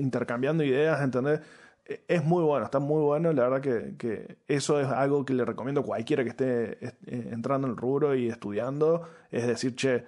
intercambiando 0.00 0.64
ideas, 0.64 1.00
¿entendés? 1.00 1.40
E- 1.86 2.04
Es 2.08 2.24
muy 2.24 2.42
bueno, 2.44 2.64
está 2.64 2.78
muy 2.80 3.02
bueno. 3.02 3.32
La 3.32 3.48
verdad 3.48 3.60
que, 3.60 3.96
que 3.96 4.38
eso 4.48 4.80
es 4.80 4.88
algo 4.88 5.24
que 5.24 5.34
le 5.34 5.44
recomiendo 5.44 5.80
a 5.82 5.84
cualquiera 5.84 6.22
que 6.24 6.30
esté 6.30 6.86
eh, 6.86 7.30
entrando 7.32 7.66
en 7.66 7.72
el 7.72 7.76
rubro 7.78 8.14
y 8.14 8.28
estudiando. 8.28 9.08
Es 9.30 9.46
decir, 9.46 9.74
che, 9.74 10.04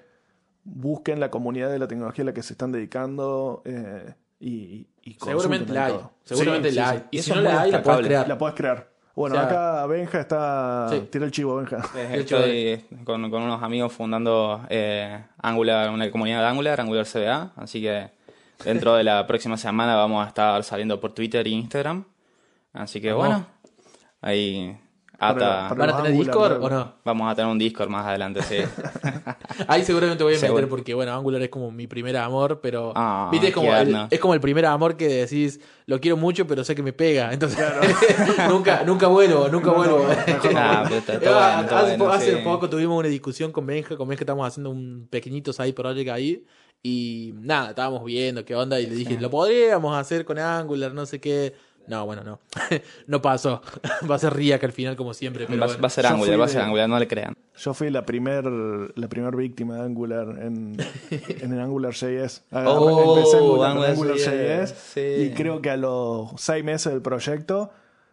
busquen 0.64 1.20
la 1.20 1.30
comunidad 1.30 1.70
de 1.70 1.78
la 1.78 1.88
tecnología 1.88 2.22
a 2.22 2.26
la 2.26 2.34
que 2.34 2.42
se 2.42 2.54
están 2.54 2.72
dedicando 2.72 3.62
eh, 3.64 4.14
y, 4.40 4.86
y 5.02 5.14
Seguramente 5.14 5.72
la 5.72 5.86
hay. 5.86 5.92
todo. 5.92 6.12
Seguramente 6.24 6.70
Sí, 6.70 6.74
sí. 6.76 6.80
hay. 6.80 7.02
Y 7.10 7.18
Y 7.18 7.22
si 7.22 7.30
no 7.32 7.40
la 7.42 7.60
hay, 7.62 7.70
la 7.70 7.82
puedes 7.82 8.06
crear. 8.06 8.28
La 8.28 8.38
puedes 8.38 8.56
crear. 8.56 8.90
Bueno, 9.14 9.34
O 9.36 9.38
sea, 9.38 9.46
acá 9.48 9.86
Benja 9.86 10.20
está. 10.20 10.86
Sí. 10.90 11.00
Tira 11.10 11.24
el 11.26 11.30
chivo, 11.30 11.56
Benja. 11.56 11.78
Estoy 12.12 12.84
con, 13.04 13.30
con 13.30 13.42
unos 13.42 13.62
amigos 13.62 13.92
fundando 13.92 14.64
eh, 14.70 15.22
Angular, 15.42 15.90
una 15.90 16.10
comunidad 16.10 16.40
de 16.40 16.46
Angular, 16.46 16.80
Angular 16.80 17.04
CBA, 17.04 17.52
así 17.56 17.82
que 17.82 18.10
dentro 18.64 18.94
de 18.94 19.04
la 19.04 19.26
próxima 19.28 19.56
semana 19.58 19.96
vamos 19.96 20.24
a 20.24 20.28
estar 20.28 20.62
saliendo 20.64 21.00
por 21.00 21.12
Twitter 21.12 21.46
e 21.46 21.50
Instagram. 21.50 22.04
Así 22.72 23.00
que 23.00 23.12
bueno, 23.12 23.46
ahí 24.22 24.78
ata, 25.20 25.68
para- 25.68 25.74
¿Van 25.74 25.90
a 25.90 25.96
tener 26.02 26.12
Discord 26.18 26.58
claro. 26.58 26.64
o 26.64 26.70
no? 26.70 26.94
vamos 27.04 27.30
a 27.30 27.34
tener 27.34 27.50
un 27.50 27.58
Discord 27.58 27.88
más 27.88 28.06
adelante, 28.06 28.42
sí. 28.42 28.56
Ahí 29.68 29.84
seguramente 29.84 30.24
voy 30.24 30.34
a 30.34 30.40
meter 30.40 30.68
porque, 30.68 30.94
bueno, 30.94 31.12
Angular 31.12 31.42
es 31.42 31.48
como 31.50 31.70
mi 31.70 31.86
primer 31.86 32.16
amor, 32.16 32.60
pero. 32.62 32.92
Ah, 32.96 33.28
¿Viste? 33.30 33.48
Es 33.48 33.54
como, 33.54 33.74
el, 33.74 33.96
es 34.10 34.18
como 34.18 34.34
el 34.34 34.40
primer 34.40 34.66
amor 34.66 34.96
que 34.96 35.08
decís, 35.08 35.60
lo 35.86 36.00
quiero 36.00 36.16
mucho, 36.16 36.46
pero 36.46 36.64
sé 36.64 36.74
que 36.74 36.82
me 36.82 36.92
pega. 36.92 37.32
Entonces, 37.32 37.58
nunca, 38.48 38.82
nunca 38.84 39.06
vuelvo, 39.06 39.48
nunca 39.48 39.70
vuelvo. 39.70 40.06
hace, 42.10 42.36
poco 42.38 42.68
tuvimos 42.68 42.98
una 42.98 43.08
discusión 43.08 43.52
con 43.52 43.66
Benja, 43.66 43.96
con 43.96 44.08
Benja 44.08 44.22
estamos 44.22 44.46
haciendo 44.46 44.70
un 44.70 45.06
pequeñito 45.10 45.52
side 45.52 45.72
project 45.72 46.10
ahí 46.10 46.44
y 46.82 47.34
nada, 47.36 47.70
estábamos 47.70 48.04
viendo 48.04 48.44
qué 48.44 48.54
onda 48.54 48.80
y 48.80 48.86
le 48.86 48.94
dije, 48.94 49.18
lo 49.20 49.28
podríamos 49.30 49.96
hacer 49.96 50.24
con 50.24 50.38
Angular, 50.38 50.94
no 50.94 51.04
sé 51.06 51.20
qué. 51.20 51.54
No, 51.90 52.06
bueno, 52.06 52.22
no. 52.24 52.38
no 53.08 53.20
pasó. 53.20 53.60
Va 54.10 54.14
a 54.14 54.18
ser 54.18 54.32
React 54.32 54.64
al 54.64 54.72
final 54.72 54.96
como 54.96 55.12
siempre, 55.12 55.46
pero 55.46 55.58
Va, 55.60 55.66
bueno. 55.66 55.82
va 55.82 55.86
a 55.88 55.90
ser 55.90 56.04
Yo 56.04 56.10
Angular, 56.10 56.40
va 56.40 56.44
a 56.44 56.48
ser 56.48 56.58
de- 56.58 56.64
Angular, 56.64 56.88
no 56.88 56.98
le 56.98 57.08
crean. 57.08 57.34
Yo 57.58 57.74
fui 57.74 57.90
la 57.90 58.06
primer, 58.06 58.44
la 58.46 59.08
primer 59.08 59.34
víctima 59.36 59.74
de 59.74 59.80
Angular 59.82 60.28
en, 60.40 60.76
en 61.10 61.52
el 61.52 61.60
Angular 61.60 61.92
JS. 61.92 62.42
Agarré- 62.52 62.68
Oh, 62.68 63.16
empecé 63.18 63.36
Angular, 63.38 63.70
Angular 63.72 63.90
Angular 63.90 64.16
JS, 64.16 64.70
JS 64.70 64.74
sí. 64.94 65.00
y 65.00 65.30
creo 65.34 65.60
que 65.60 65.70
a 65.70 65.76
los 65.76 66.30
seis 66.38 66.64
meses 66.64 66.92
del 66.92 67.02
proyecto 67.02 67.70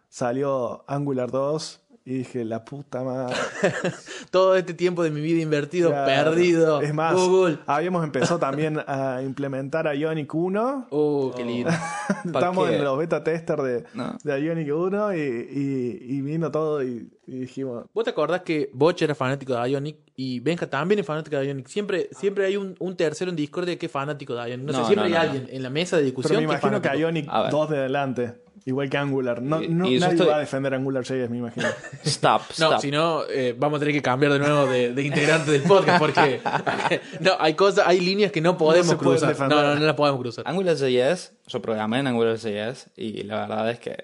salió 0.08 0.84
Angular 0.88 1.30
2 1.30 1.80
y 2.10 2.14
dije, 2.18 2.42
la 2.42 2.64
puta 2.64 3.02
madre. 3.04 3.36
Todo 4.30 4.56
este 4.56 4.72
tiempo 4.72 5.02
de 5.02 5.10
mi 5.10 5.20
vida 5.20 5.42
invertido, 5.42 5.90
Claro. 5.90 6.30
perdido. 6.30 6.80
Es 6.80 6.94
más, 6.94 7.14
Google. 7.14 7.58
habíamos 7.66 8.02
empezado 8.02 8.38
también 8.40 8.78
a 8.86 9.20
implementar 9.22 9.94
Ionic 9.94 10.34
1. 10.34 10.88
Uh, 10.90 11.30
qué 11.36 11.44
lindo. 11.44 11.70
Estamos 12.24 12.68
qué? 12.68 12.76
en 12.76 12.84
los 12.84 12.96
beta 12.98 13.22
tester 13.22 13.60
de, 13.60 13.84
No. 13.92 14.16
de 14.24 14.40
Ionic 14.40 14.74
1 14.74 15.14
y, 15.14 15.18
y, 15.20 15.98
y 16.16 16.20
vino 16.22 16.50
todo 16.50 16.82
y, 16.82 17.10
y 17.26 17.40
dijimos, 17.40 17.84
¿Vos 17.92 18.04
te 18.04 18.10
acordás 18.10 18.40
que 18.40 18.70
Boch 18.72 19.00
era 19.02 19.14
fanático 19.14 19.54
de 19.54 19.70
Ionic 19.70 19.98
y 20.16 20.40
Benja 20.40 20.66
también 20.68 20.98
es 21.00 21.04
fanático 21.06 21.36
de 21.36 21.46
Ionic? 21.48 21.66
Siempre, 21.68 22.08
siempre 22.12 22.46
hay 22.46 22.56
un, 22.56 22.74
un 22.78 22.96
tercero 22.96 23.28
en 23.30 23.36
Discord 23.36 23.66
que 23.76 23.84
es 23.86 23.92
fanático 23.92 24.34
de 24.34 24.50
Ionic. 24.50 24.66
No, 24.66 24.72
sé, 24.72 24.78
siempre 24.86 24.96
no, 24.96 25.02
hay 25.04 25.12
no, 25.12 25.20
alguien 25.20 25.46
en 25.54 25.62
la 25.62 25.68
mesa 25.68 25.98
de 25.98 26.04
discusión 26.04 26.38
pero 26.38 26.40
me 26.40 26.46
que 26.46 26.56
es 26.56 26.62
imagino 26.62 26.80
que 26.80 26.88
fanático. 26.88 27.06
Ionic 27.08 27.26
A 27.28 27.42
ver. 27.42 27.50
2 27.50 27.70
de 27.70 27.76
adelante, 27.76 28.34
igual 28.64 28.88
que 28.90 28.96
Angular. 28.98 29.40
No, 29.42 29.60
no- 29.60 29.84
nadie 29.84 29.96
estoy- 29.98 30.26
va 30.26 30.36
a 30.36 30.40
defender 30.40 30.74
Angular 30.74 31.02
JS, 31.04 31.28
me 31.30 31.38
imagino. 31.38 31.66
Stop, 32.04 32.42
stop. 32.50 32.72
No, 32.72 32.80
si 32.80 32.90
no, 32.90 33.22
eh, 33.28 33.54
vamos 33.58 33.76
a 33.76 33.80
tener 33.80 33.94
que 33.94 34.02
cambiar 34.02 34.32
de 34.32 34.38
nuevo 34.38 34.66
de, 34.66 34.92
de 34.92 35.02
integrante 35.02 35.50
del 35.50 35.62
podcast 35.62 35.98
porque 35.98 36.40
no, 37.20 37.32
hay 37.38 37.54
cosas, 37.54 37.86
hay 37.86 38.00
líneas 38.00 38.32
que 38.32 38.40
no 38.40 38.56
podemos 38.58 38.94
cruzar. 38.96 39.38
No, 39.48 39.48
no, 39.62 39.74
no 39.74 39.80
las 39.86 39.94
podemos 39.94 40.20
cruzar. 40.20 40.44
AngularJS, 40.46 41.32
yo 41.46 41.62
programé 41.62 42.00
en 42.00 42.06
AngularJS 42.08 42.88
y 42.96 43.22
la 43.24 43.40
verdad 43.46 43.70
es 43.70 43.78
que 43.80 43.96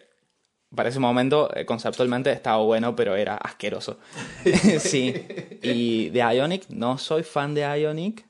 para 0.74 0.88
ese 0.88 0.98
momento 0.98 1.54
eh, 1.54 1.64
conceptualmente 1.64 2.32
estaba 2.32 2.58
bueno, 2.64 2.96
pero 2.96 3.14
era 3.14 3.36
asqueroso. 3.36 3.98
sí. 4.80 5.14
Y 5.62 6.10
de 6.10 6.18
Ionic, 6.20 6.68
no 6.68 6.98
soy 6.98 7.22
fan 7.22 7.54
de 7.54 7.60
Ionic, 7.80 8.26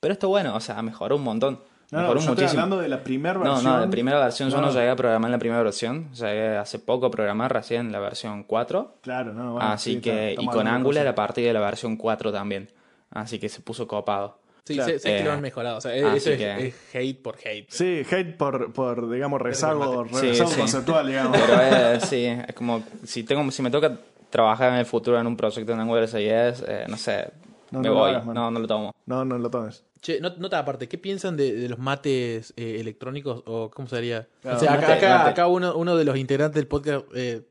pero 0.00 0.12
está 0.12 0.26
bueno, 0.28 0.54
o 0.54 0.60
sea, 0.60 0.80
mejoró 0.82 1.16
un 1.16 1.22
montón. 1.24 1.60
No, 1.90 2.02
no, 2.02 2.08
yo 2.12 2.18
estoy 2.18 2.28
muchísimo. 2.34 2.50
hablando 2.62 2.78
de 2.82 2.88
la 2.88 3.02
primera 3.02 3.34
No, 3.38 3.52
versión. 3.52 3.72
no, 3.72 3.80
de 3.80 3.88
primera 3.88 4.18
versión. 4.20 4.50
Yo 4.50 4.60
no 4.60 4.66
No. 4.66 4.72
llegué 4.72 4.90
a 4.90 4.96
programar 4.96 5.28
en 5.28 5.32
la 5.32 5.38
primera 5.38 5.62
versión. 5.62 6.12
Llegué 6.12 6.56
hace 6.56 6.78
poco 6.78 7.06
a 7.06 7.10
programar 7.10 7.52
recién 7.52 7.90
la 7.92 7.98
versión 7.98 8.42
4. 8.44 8.96
Claro, 9.00 9.32
no, 9.32 9.52
bueno, 9.54 9.68
Así 9.68 9.94
sí, 9.94 10.00
que, 10.00 10.30
está- 10.32 10.42
y 10.42 10.46
con 10.48 10.66
Angular 10.68 11.06
a 11.06 11.14
partir 11.14 11.46
de 11.46 11.52
la 11.54 11.60
versión 11.60 11.96
4 11.96 12.30
también. 12.32 12.70
Así 13.10 13.38
que 13.38 13.48
se 13.48 13.60
puso 13.62 13.86
copado. 13.86 14.38
Sí, 14.64 14.74
Claro. 14.74 14.90
sé, 14.92 14.98
sé 14.98 15.08
que 15.08 15.20
Eh, 15.20 15.24
lo 15.24 15.32
han 15.32 15.40
mejorado. 15.40 15.78
O 15.78 15.80
sea, 15.80 15.94
eso 15.96 16.30
es, 16.30 16.36
que- 16.38 16.66
es 16.68 16.94
hate 16.94 17.22
por 17.22 17.36
hate. 17.42 17.70
Sí, 17.70 18.02
hate 18.10 18.36
por, 18.36 18.70
por 18.74 19.10
digamos, 19.10 19.40
rezago, 19.40 20.04
Sí, 20.12 20.26
rezago 20.28 20.50
sí. 20.50 20.58
conceptual, 20.60 21.06
digamos. 21.06 21.38
Pero 21.38 21.62
es, 21.94 22.02
sí, 22.04 22.26
es 22.26 22.54
como 22.54 22.82
si 23.04 23.22
tengo 23.24 23.50
si 23.50 23.62
me 23.62 23.70
toca 23.70 23.96
trabajar 24.28 24.74
en 24.74 24.80
el 24.80 24.84
futuro 24.84 25.18
en 25.18 25.26
un 25.26 25.38
proyecto 25.38 25.72
en 25.72 25.80
AngularJS, 25.80 26.64
eh, 26.68 26.84
no 26.86 26.98
sé, 26.98 27.30
No, 27.70 27.80
me 27.80 27.88
no 27.88 27.94
lo 27.94 28.00
voy. 28.00 28.10
hagas, 28.10 28.26
no, 28.26 28.50
no 28.50 28.60
lo 28.60 28.66
tomo. 28.66 28.94
No, 29.06 29.24
no 29.24 29.38
lo 29.38 29.48
tomes. 29.48 29.84
Che, 30.00 30.20
no- 30.20 30.34
nota 30.38 30.58
aparte, 30.60 30.88
¿qué 30.88 30.96
piensan 30.98 31.36
de, 31.36 31.52
de 31.54 31.68
los 31.68 31.78
mates 31.78 32.52
eh, 32.56 32.76
electrónicos 32.80 33.42
o 33.46 33.70
cómo 33.70 33.88
sería? 33.88 34.28
Claro, 34.42 34.56
o 34.56 34.60
sea, 34.60 34.74
acá, 34.74 34.80
mate, 34.88 34.92
acá, 35.06 35.18
mate. 35.18 35.30
acá 35.30 35.46
uno, 35.48 35.76
uno 35.76 35.96
de 35.96 36.04
los 36.04 36.16
integrantes 36.16 36.54
del 36.56 36.66
podcast 36.68 37.04
eh, 37.14 37.42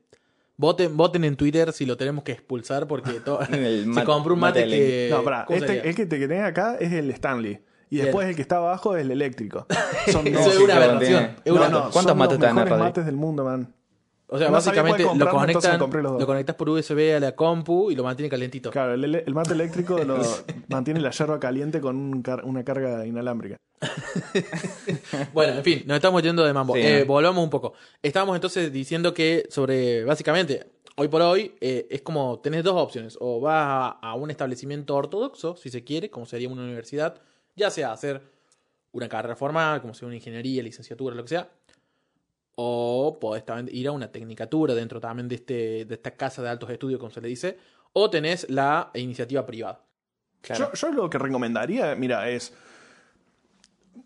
voten, 0.56 0.96
voten 0.96 1.24
en 1.24 1.36
Twitter 1.36 1.72
si 1.72 1.84
lo 1.86 1.96
tenemos 1.96 2.24
que 2.24 2.32
expulsar 2.32 2.86
porque 2.86 3.10
se 3.94 4.04
compró 4.04 4.34
un 4.34 4.40
mate, 4.40 4.60
mate 4.64 4.68
que... 4.70 5.08
no, 5.10 5.22
pará, 5.22 5.44
¿cómo 5.46 5.58
este, 5.58 5.88
el 5.88 5.94
que 5.94 6.06
te 6.06 6.18
tenés 6.18 6.42
acá 6.44 6.76
es 6.80 6.92
el 6.92 7.10
Stanley. 7.10 7.60
Y 7.90 7.94
Bien. 7.96 8.06
después 8.06 8.28
el 8.28 8.36
que 8.36 8.42
está 8.42 8.58
abajo 8.58 8.96
es 8.96 9.02
el 9.02 9.10
eléctrico. 9.10 9.66
Son 10.12 10.26
Eso 10.26 10.40
dos. 10.40 10.54
es 10.54 10.58
una 10.60 10.66
que 10.66 10.84
aberración. 10.84 11.30
No, 11.46 11.54
no, 11.70 11.80
¿Cuántos 11.90 12.02
son 12.04 12.18
mates 12.18 12.38
los 12.38 12.54
mejores 12.54 12.78
mates 12.78 13.06
del 13.06 13.16
mundo, 13.16 13.44
man. 13.44 13.72
O 14.30 14.36
sea, 14.38 14.48
no 14.48 14.52
básicamente 14.54 15.02
lo 15.04 15.30
conectan, 15.30 15.80
lo 15.80 16.26
conectas 16.26 16.54
por 16.56 16.68
USB 16.68 17.14
a 17.16 17.20
la 17.20 17.34
compu 17.34 17.90
y 17.90 17.94
lo 17.96 18.04
mantiene 18.04 18.28
calentito. 18.28 18.70
Claro, 18.70 18.92
el, 18.94 19.14
el 19.14 19.34
mate 19.34 19.54
eléctrico 19.54 19.98
lo, 20.04 20.18
mantiene 20.68 21.00
la 21.00 21.10
yerba 21.10 21.40
caliente 21.40 21.80
con 21.80 21.96
un 21.96 22.22
car- 22.22 22.44
una 22.44 22.62
carga 22.64 23.06
inalámbrica. 23.06 23.56
Bueno, 25.32 25.54
en 25.54 25.64
fin, 25.64 25.82
nos 25.86 25.96
estamos 25.96 26.22
yendo 26.22 26.44
de 26.44 26.52
mambo. 26.52 26.74
Sí, 26.74 26.80
Eh, 26.82 27.00
¿no? 27.00 27.06
volvamos 27.06 27.42
un 27.42 27.50
poco. 27.50 27.74
Estábamos 28.02 28.34
entonces 28.36 28.72
diciendo 28.72 29.14
que 29.14 29.46
sobre, 29.50 30.04
básicamente, 30.04 30.66
hoy 30.96 31.08
por 31.08 31.22
hoy 31.22 31.54
eh, 31.60 31.86
es 31.90 32.02
como 32.02 32.40
tenés 32.40 32.64
dos 32.64 32.74
opciones. 32.76 33.16
O 33.20 33.40
vas 33.40 33.64
a, 33.66 33.88
a 34.10 34.14
un 34.14 34.30
establecimiento 34.30 34.94
ortodoxo, 34.96 35.56
si 35.56 35.70
se 35.70 35.84
quiere, 35.84 36.10
como 36.10 36.26
sería 36.26 36.48
una 36.48 36.62
universidad, 36.62 37.20
ya 37.56 37.70
sea 37.70 37.92
hacer 37.92 38.22
una 38.92 39.08
carrera 39.08 39.36
formal, 39.36 39.80
como 39.80 39.94
sea 39.94 40.06
una 40.06 40.16
ingeniería, 40.16 40.62
licenciatura, 40.62 41.14
lo 41.14 41.22
que 41.22 41.28
sea. 41.30 41.48
O 42.60 43.18
podés 43.20 43.44
también 43.44 43.68
ir 43.76 43.86
a 43.86 43.92
una 43.92 44.10
tecnicatura 44.10 44.74
dentro 44.74 44.98
también 45.00 45.28
de, 45.28 45.36
este, 45.36 45.84
de 45.84 45.94
esta 45.94 46.16
casa 46.16 46.42
de 46.42 46.48
altos 46.48 46.68
estudios, 46.70 46.98
como 46.98 47.12
se 47.12 47.20
le 47.20 47.28
dice. 47.28 47.56
O 47.92 48.10
tenés 48.10 48.50
la 48.50 48.90
iniciativa 48.94 49.46
privada. 49.46 49.84
Claro. 50.40 50.72
Yo, 50.72 50.88
yo 50.88 50.92
lo 50.92 51.08
que 51.08 51.18
recomendaría, 51.18 51.94
mira, 51.94 52.28
es. 52.28 52.52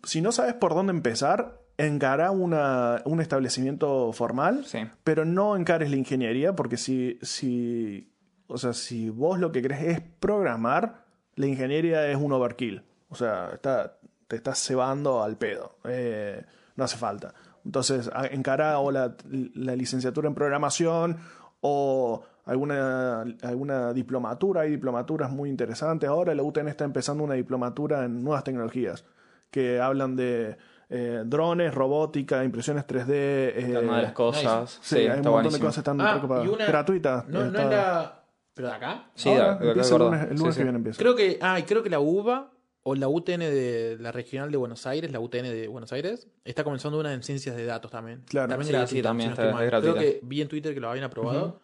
Si 0.03 0.21
no 0.21 0.31
sabes 0.31 0.53
por 0.53 0.75
dónde 0.75 0.91
empezar, 0.91 1.61
encara 1.77 2.29
una, 2.29 3.01
un 3.05 3.21
establecimiento 3.21 4.11
formal, 4.13 4.65
Sí. 4.65 4.79
pero 5.03 5.25
no 5.25 5.55
encares 5.55 5.89
la 5.89 5.95
ingeniería, 5.97 6.55
porque 6.55 6.77
si, 6.77 7.17
si. 7.23 8.11
O 8.45 8.59
sea, 8.59 8.73
si 8.73 9.09
vos 9.09 9.39
lo 9.39 9.51
que 9.51 9.63
crees 9.63 9.97
es 9.97 10.01
programar, 10.19 11.05
la 11.35 11.47
ingeniería 11.47 12.07
es 12.07 12.17
un 12.17 12.31
overkill. 12.33 12.83
O 13.09 13.15
sea, 13.15 13.49
está, 13.53 13.97
te 14.27 14.35
estás 14.35 14.59
cebando 14.63 15.23
al 15.23 15.37
pedo. 15.37 15.77
Eh, 15.85 16.43
no 16.75 16.83
hace 16.83 16.97
falta. 16.97 17.33
Entonces, 17.65 18.09
encara 18.31 18.79
o 18.79 18.91
la, 18.91 19.15
la 19.55 19.75
licenciatura 19.75 20.27
en 20.27 20.35
programación 20.35 21.17
o 21.61 22.23
alguna, 22.45 23.21
alguna 23.41 23.93
diplomatura. 23.93 24.61
Hay 24.61 24.71
diplomaturas 24.71 25.31
muy 25.31 25.49
interesantes. 25.49 26.09
Ahora 26.09 26.35
la 26.35 26.43
UTN 26.43 26.67
está 26.67 26.83
empezando 26.83 27.23
una 27.23 27.35
diplomatura 27.35 28.03
en 28.05 28.23
nuevas 28.23 28.43
tecnologías 28.43 29.05
que 29.49 29.79
hablan 29.79 30.15
de 30.15 30.57
eh, 30.89 31.23
drones, 31.25 31.73
robótica, 31.73 32.43
impresiones 32.43 32.85
3D. 32.85 33.07
eh, 33.09 33.53
de 33.73 33.81
las 33.81 34.11
cosas. 34.11 34.79
sí, 34.81 34.95
Sí, 34.95 34.95
hay 34.97 35.05
un 35.05 35.09
está 35.11 35.15
montón 35.29 35.31
buenísimo. 35.33 35.57
de 35.59 35.65
cosas 35.67 35.77
están 35.77 36.01
Ah, 36.01 36.21
una- 36.23 36.65
gratuitas. 36.67 37.27
No, 37.29 37.39
no 37.39 37.45
está- 37.45 37.69
la. 37.69 38.19
¿Pero 38.55 38.67
de 38.67 38.73
acá? 38.75 39.05
Sí, 39.15 39.29
Ahora, 39.29 39.53
de- 39.55 39.59
de- 39.59 39.65
de 39.65 39.69
empieza 39.71 39.95
el 39.95 40.01
lunes, 40.01 40.21
el 40.23 40.29
Sí, 40.29 40.35
lunes 40.37 40.53
sí. 40.53 40.59
que 40.59 40.63
viene 40.63 40.77
empieza. 40.77 40.99
Creo 40.99 41.15
que. 41.15 41.39
Ah, 41.41 41.59
y 41.59 41.63
creo 41.63 41.81
que 41.81 41.89
la 41.89 41.99
UBA 41.99 42.51
o 42.83 42.95
la 42.95 43.07
UTN 43.07 43.39
de 43.39 43.97
la 43.99 44.11
regional 44.11 44.51
de 44.51 44.57
Buenos 44.57 44.85
Aires, 44.85 45.09
la 45.11 45.19
UTN 45.21 45.43
de 45.43 45.67
Buenos 45.69 45.91
Aires, 45.93 46.27
está 46.43 46.63
comenzando 46.63 46.99
una 46.99 47.13
en 47.13 47.23
ciencias 47.23 47.55
de 47.55 47.65
datos 47.65 47.91
también. 47.91 48.23
Claro. 48.27 48.49
también 48.49 48.67
Sí, 48.67 48.73
gratuita, 48.73 48.95
sí, 48.97 49.01
también 49.01 49.29
si 49.35 49.37
no 49.41 49.47
está- 49.49 49.63
es 49.63 49.69
gratuita. 49.71 49.99
Creo 49.99 50.11
que 50.11 50.19
vi 50.23 50.41
en 50.41 50.47
Twitter 50.49 50.73
que 50.73 50.79
lo 50.79 50.89
habían 50.89 51.05
aprobado. 51.05 51.61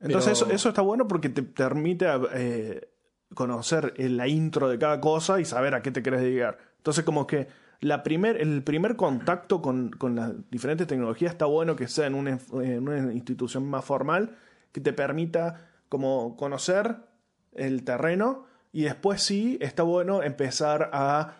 Entonces 0.00 0.38
pero- 0.38 0.46
eso, 0.46 0.54
eso 0.54 0.68
está 0.70 0.82
bueno 0.82 1.06
porque 1.08 1.28
te 1.28 1.42
permite 1.42 2.06
eh, 2.34 2.88
conocer 3.34 3.94
eh, 3.96 4.08
la 4.08 4.28
intro 4.28 4.68
de 4.68 4.78
cada 4.78 5.00
cosa 5.00 5.40
y 5.40 5.44
saber 5.44 5.74
a 5.74 5.82
qué 5.82 5.90
te 5.90 6.02
querés 6.02 6.20
dedicar. 6.20 6.58
Entonces 6.78 7.04
como 7.04 7.26
que 7.26 7.48
la 7.80 8.02
primer, 8.02 8.40
el 8.40 8.62
primer 8.62 8.96
contacto 8.96 9.60
con, 9.62 9.90
con 9.90 10.14
las 10.16 10.32
diferentes 10.50 10.86
tecnologías 10.86 11.32
está 11.32 11.46
bueno 11.46 11.76
que 11.76 11.88
sea 11.88 12.06
en 12.06 12.14
una, 12.14 12.38
en 12.62 12.88
una 12.88 13.12
institución 13.12 13.66
más 13.68 13.84
formal 13.84 14.36
que 14.72 14.80
te 14.80 14.92
permita 14.92 15.68
como 15.88 16.36
conocer 16.36 16.96
el 17.54 17.82
terreno 17.84 18.46
y 18.72 18.82
después 18.82 19.22
sí 19.22 19.58
está 19.60 19.82
bueno 19.82 20.22
empezar 20.22 20.90
a 20.92 21.34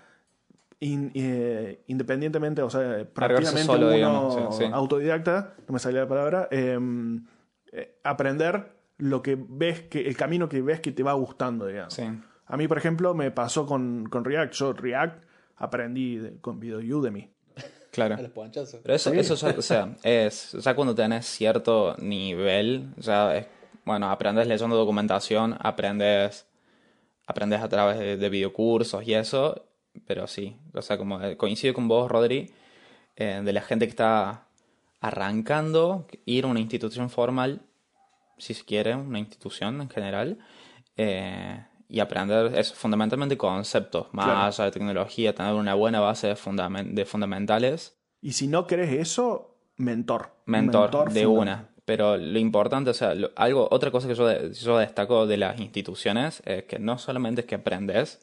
in- 0.81 1.11
eh, 1.15 1.83
independientemente, 1.89 2.63
o 2.63 2.71
sea, 2.71 3.05
prácticamente 3.13 3.65
solo, 3.65 3.87
uno 3.87 3.95
digamos, 3.95 4.57
sí, 4.57 4.65
sí. 4.65 4.71
autodidacta, 4.73 5.55
no 5.69 5.73
me 5.75 5.79
salía 5.79 6.01
la 6.01 6.09
palabra, 6.09 6.49
em, 6.51 7.25
eh, 7.73 7.97
aprender 8.03 8.73
lo 8.99 9.23
que 9.23 9.37
ves, 9.39 9.83
que 9.83 10.07
el 10.07 10.17
camino 10.17 10.49
que 10.49 10.61
ves 10.63 10.81
que 10.81 10.93
te 10.93 11.03
va 11.03 11.13
gustando, 11.15 11.67
digamos. 11.67 11.95
Sí. 11.95 12.05
A 12.47 12.57
mí, 12.57 12.67
por 12.67 12.79
ejemplo, 12.79 13.15
me 13.15 13.31
pasó 13.31 13.65
con, 13.65 14.07
con 14.11 14.25
React. 14.25 14.53
Yo 14.55 14.73
React 14.73 15.25
aprendí 15.57 16.17
de- 16.19 16.37
con 16.41 16.59
video 16.59 16.79
Udemy. 16.99 17.31
Claro. 17.93 18.15
A 18.17 18.23
los 18.23 18.31
ponchazos. 18.31 18.81
Pero 18.83 18.95
eso, 18.95 19.11
Sí. 19.11 19.19
eso 19.19 19.35
ya, 19.37 19.49
o 19.59 19.63
sea, 19.63 19.97
es, 20.03 20.53
ya 20.53 20.75
cuando 20.75 20.95
tenés 20.95 21.27
cierto 21.27 21.95
nivel, 21.99 22.89
ya 22.97 23.37
es, 23.37 23.47
bueno, 23.85 24.11
aprendes 24.11 24.47
leyendo 24.47 24.77
documentación, 24.77 25.57
aprendes, 25.61 26.47
aprendes 27.31 27.61
a 27.63 27.69
través 27.69 27.99
de, 27.99 28.17
de 28.17 28.29
videocursos 28.29 29.07
y 29.07 29.15
eso, 29.15 29.65
pero 30.07 30.27
sí, 30.27 30.57
o 30.75 30.83
sea, 30.83 30.99
como 30.99 31.21
eh, 31.23 31.37
coincido 31.37 31.75
con 31.75 31.89
vos, 31.89 32.11
Rodri, 32.11 32.51
eh, 33.17 33.41
de 33.45 33.53
la 33.53 33.61
gente 33.63 33.87
que 33.87 33.91
está 33.91 34.47
arrancando, 35.01 36.07
ir 36.27 36.45
a 36.45 36.49
una 36.49 36.61
institución 36.61 37.11
formal, 37.11 37.63
si 38.39 38.55
se 38.55 38.65
quiere, 38.65 38.95
una 38.95 39.19
institución 39.19 39.81
en 39.81 39.89
general, 39.89 40.39
eh, 40.97 41.65
y 41.89 42.01
aprender 42.01 42.55
eso, 42.57 42.75
fundamentalmente 42.75 43.37
conceptos, 43.37 44.07
más 44.13 44.27
Claro. 44.27 44.41
allá 44.47 44.65
de 44.67 44.71
tecnología, 44.71 45.35
tener 45.35 45.55
una 45.55 45.75
buena 45.75 46.01
base 46.01 46.29
de, 46.29 46.37
fundamen- 46.37 46.95
de 46.95 47.05
fundamentales 47.05 47.97
Y 48.23 48.33
si 48.33 48.47
no 48.47 48.67
querés 48.67 48.93
eso, 48.93 49.57
mentor. 49.77 50.31
mentor, 50.47 50.91
de 50.91 51.25
fundamental. 51.25 51.29
una. 51.29 51.70
Pero 51.91 52.17
lo 52.17 52.39
importante, 52.39 52.89
o 52.91 52.95
sea, 52.95 53.17
lo- 53.17 53.33
algo, 53.35 53.67
otra 53.73 53.91
cosa 53.91 54.07
que 54.07 54.15
yo, 54.15 54.25
de- 54.29 54.53
yo 54.55 54.79
destaco 54.79 55.27
de 55.27 55.37
las 55.39 55.59
instituciones 55.59 56.41
es 56.47 56.63
que 56.63 56.79
no 56.79 56.99
solamente 56.99 57.41
es 57.41 57.49
que 57.49 57.57
aprendes 57.57 58.21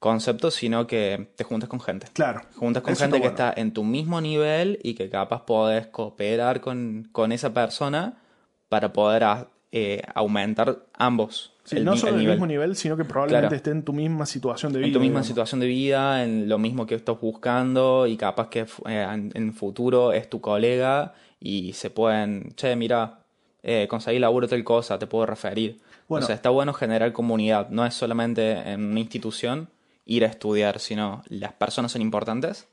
conceptos, 0.00 0.54
sino 0.54 0.88
que 0.88 1.28
te 1.36 1.44
juntas 1.44 1.68
con 1.68 1.80
gente. 1.80 2.08
Claro. 2.12 2.40
Juntas 2.56 2.82
con 2.82 2.96
gente 2.96 3.20
que 3.20 3.28
está 3.28 3.44
bueno. 3.44 3.50
está 3.50 3.60
en 3.60 3.72
tu 3.72 3.84
mismo 3.84 4.20
nivel 4.20 4.80
y 4.82 4.94
que 4.94 5.08
capaz 5.08 5.44
podés 5.46 5.86
cooperar 5.86 6.60
con, 6.60 7.08
con 7.12 7.30
esa 7.30 7.54
persona 7.54 8.14
para 8.68 8.92
poder 8.92 9.22
a- 9.22 9.48
eh, 9.70 10.02
aumentar 10.14 10.78
ambos. 10.94 11.52
Sí, 11.62 11.76
el 11.76 11.84
no 11.84 11.96
solo 11.96 12.08
el 12.10 12.14
en 12.14 12.18
el 12.18 12.22
nivel. 12.24 12.34
mismo 12.36 12.46
nivel, 12.46 12.76
sino 12.76 12.96
que 12.96 13.04
probablemente 13.04 13.46
Claro. 13.48 13.56
esté 13.56 13.70
en 13.70 13.82
tu 13.84 13.92
misma 13.92 14.26
situación 14.26 14.72
de 14.72 14.78
vida. 14.80 14.86
en 14.88 14.92
tu 14.92 14.98
misma 15.00 15.10
digamos. 15.20 15.26
situación 15.28 15.60
de 15.60 15.66
vida, 15.66 16.24
en 16.24 16.48
lo 16.48 16.58
mismo 16.58 16.84
que 16.86 16.94
estás 16.96 17.20
buscando 17.20 18.06
y 18.06 18.16
capaz 18.16 18.48
que 18.48 18.60
eh, 18.60 19.06
en, 19.12 19.30
en 19.34 19.52
futuro 19.52 20.12
es 20.12 20.28
tu 20.30 20.40
colega 20.40 21.14
y 21.40 21.72
se 21.74 21.90
pueden, 21.90 22.54
che, 22.56 22.74
mira, 22.76 23.20
eh, 23.62 23.86
conseguí 23.88 24.18
laburo 24.18 24.48
tal 24.48 24.62
cosa, 24.64 24.98
te 24.98 25.06
puedo 25.06 25.26
referir. 25.26 25.80
Bueno. 26.08 26.24
o 26.24 26.26
sea, 26.26 26.36
está 26.36 26.50
bueno 26.50 26.72
generar 26.72 27.12
comunidad, 27.12 27.68
no 27.70 27.84
es 27.84 27.94
solamente 27.94 28.52
en 28.70 28.84
una 28.90 29.00
institución 29.00 29.68
ir 30.04 30.24
a 30.24 30.28
estudiar, 30.28 30.78
sino 30.78 31.22
las 31.28 31.52
personas 31.54 31.90
son 31.90 32.00
importantes 32.02 32.68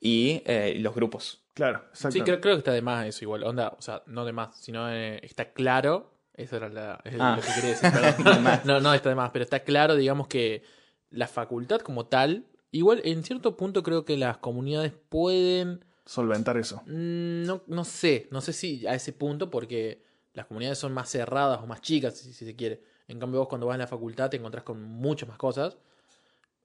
y 0.00 0.42
eh, 0.46 0.76
los 0.78 0.94
grupos. 0.94 1.42
Claro, 1.54 1.82
exacto. 1.88 2.12
Sí, 2.12 2.20
creo, 2.20 2.40
creo 2.40 2.54
que 2.54 2.58
está 2.58 2.72
de 2.72 2.82
más 2.82 3.06
eso 3.06 3.24
igual. 3.24 3.42
Onda, 3.44 3.74
o 3.76 3.82
sea, 3.82 4.02
no 4.06 4.24
de 4.24 4.32
más, 4.32 4.56
sino 4.60 4.88
eh, 4.92 5.18
está 5.24 5.52
claro. 5.52 6.12
Eso 6.34 6.56
era 6.56 6.68
la- 6.68 7.00
es 7.04 7.14
Ah. 7.18 7.34
lo 7.36 7.42
que 7.42 7.48
quería 7.54 7.70
decir. 7.70 7.90
perdón. 7.90 8.44
no, 8.64 8.80
no 8.80 8.94
está 8.94 9.08
de 9.08 9.14
más, 9.14 9.30
pero 9.30 9.42
está 9.42 9.60
claro, 9.60 9.96
digamos, 9.96 10.28
que 10.28 10.62
la 11.10 11.26
facultad 11.26 11.80
como 11.80 12.06
tal, 12.06 12.44
igual 12.70 13.00
en 13.04 13.24
cierto 13.24 13.56
punto 13.56 13.82
creo 13.82 14.04
que 14.04 14.16
las 14.16 14.36
comunidades 14.38 14.92
pueden. 15.08 15.84
Solventar 16.06 16.56
eso. 16.56 16.82
mm, 16.86 17.44
No, 17.44 17.62
no 17.66 17.84
sé, 17.84 18.28
no 18.30 18.40
sé 18.40 18.52
si 18.52 18.86
a 18.86 18.94
ese 18.94 19.12
punto, 19.12 19.50
porque 19.50 20.02
las 20.34 20.46
comunidades 20.46 20.78
son 20.78 20.92
más 20.94 21.10
cerradas 21.10 21.60
o 21.62 21.66
más 21.66 21.80
chicas, 21.82 22.16
si, 22.16 22.32
se 22.32 22.56
quiere. 22.56 22.82
En 23.08 23.18
cambio, 23.18 23.40
vos 23.40 23.48
cuando 23.48 23.66
vas 23.66 23.74
a 23.74 23.78
la 23.78 23.86
facultad 23.86 24.30
te 24.30 24.36
encontrás 24.36 24.64
con 24.64 24.82
muchas 24.82 25.28
más 25.28 25.38
cosas. 25.38 25.76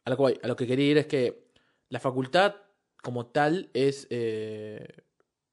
A 0.05 0.09
lo 0.09 0.15
que, 0.17 0.21
voy, 0.21 0.39
a 0.43 0.47
lo 0.47 0.55
que 0.55 0.67
quería 0.67 0.91
ir 0.91 0.97
es 0.97 1.07
que 1.07 1.47
la 1.89 1.99
facultad 1.99 2.55
como 3.03 3.27
tal 3.27 3.69
es... 3.73 4.07
eh, 4.09 4.87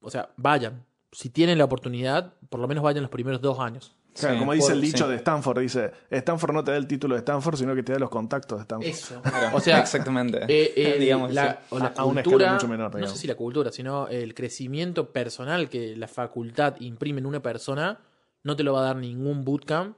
o 0.00 0.10
sea, 0.10 0.32
vayan. 0.36 0.86
Si 1.12 1.30
tienen 1.30 1.58
la 1.58 1.64
oportunidad, 1.64 2.34
por 2.50 2.60
lo 2.60 2.68
menos 2.68 2.84
vayan 2.84 3.02
los 3.02 3.10
primeros 3.10 3.40
dos 3.40 3.58
años. 3.58 3.96
Claro, 4.14 4.34
Sí, 4.34 4.38
como 4.40 4.52
dice 4.52 4.66
por- 4.66 4.72
el 4.74 4.80
dicho 4.80 5.04
sí. 5.04 5.10
de 5.10 5.16
Stanford, 5.16 5.58
dice, 5.60 5.92
Stanford 6.10 6.52
no 6.52 6.64
te 6.64 6.72
da 6.72 6.76
el 6.76 6.86
título 6.88 7.14
de 7.14 7.20
Stanford, 7.20 7.56
sino 7.56 7.74
que 7.74 7.82
te 7.84 7.92
da 7.92 7.98
los 8.00 8.10
contactos 8.10 8.58
de 8.58 8.62
Stanford. 8.62 8.88
Eso. 8.88 9.22
O 9.54 9.60
sea, 9.60 9.78
Exactamente. 9.80 10.38
eh, 10.48 10.72
eh, 10.76 10.96
Digamos, 11.00 11.32
la, 11.32 11.60
o 11.70 11.78
la 11.78 11.86
A- 11.86 11.92
a 11.98 12.04
una 12.04 12.22
cultura, 12.22 12.44
escala 12.46 12.52
mucho 12.54 12.68
menor, 12.68 12.90
no 12.90 12.96
digamos. 12.98 13.14
sé 13.14 13.20
si 13.20 13.26
la 13.28 13.36
cultura, 13.36 13.70
sino 13.70 14.08
el 14.08 14.34
crecimiento 14.34 15.12
personal 15.12 15.68
que 15.68 15.94
la 15.96 16.08
facultad 16.08 16.74
imprime 16.80 17.20
en 17.20 17.26
una 17.26 17.40
persona, 17.40 18.00
no 18.42 18.56
te 18.56 18.62
lo 18.64 18.72
va 18.72 18.80
a 18.80 18.84
dar 18.84 18.96
ningún 18.96 19.44
bootcamp. 19.44 19.96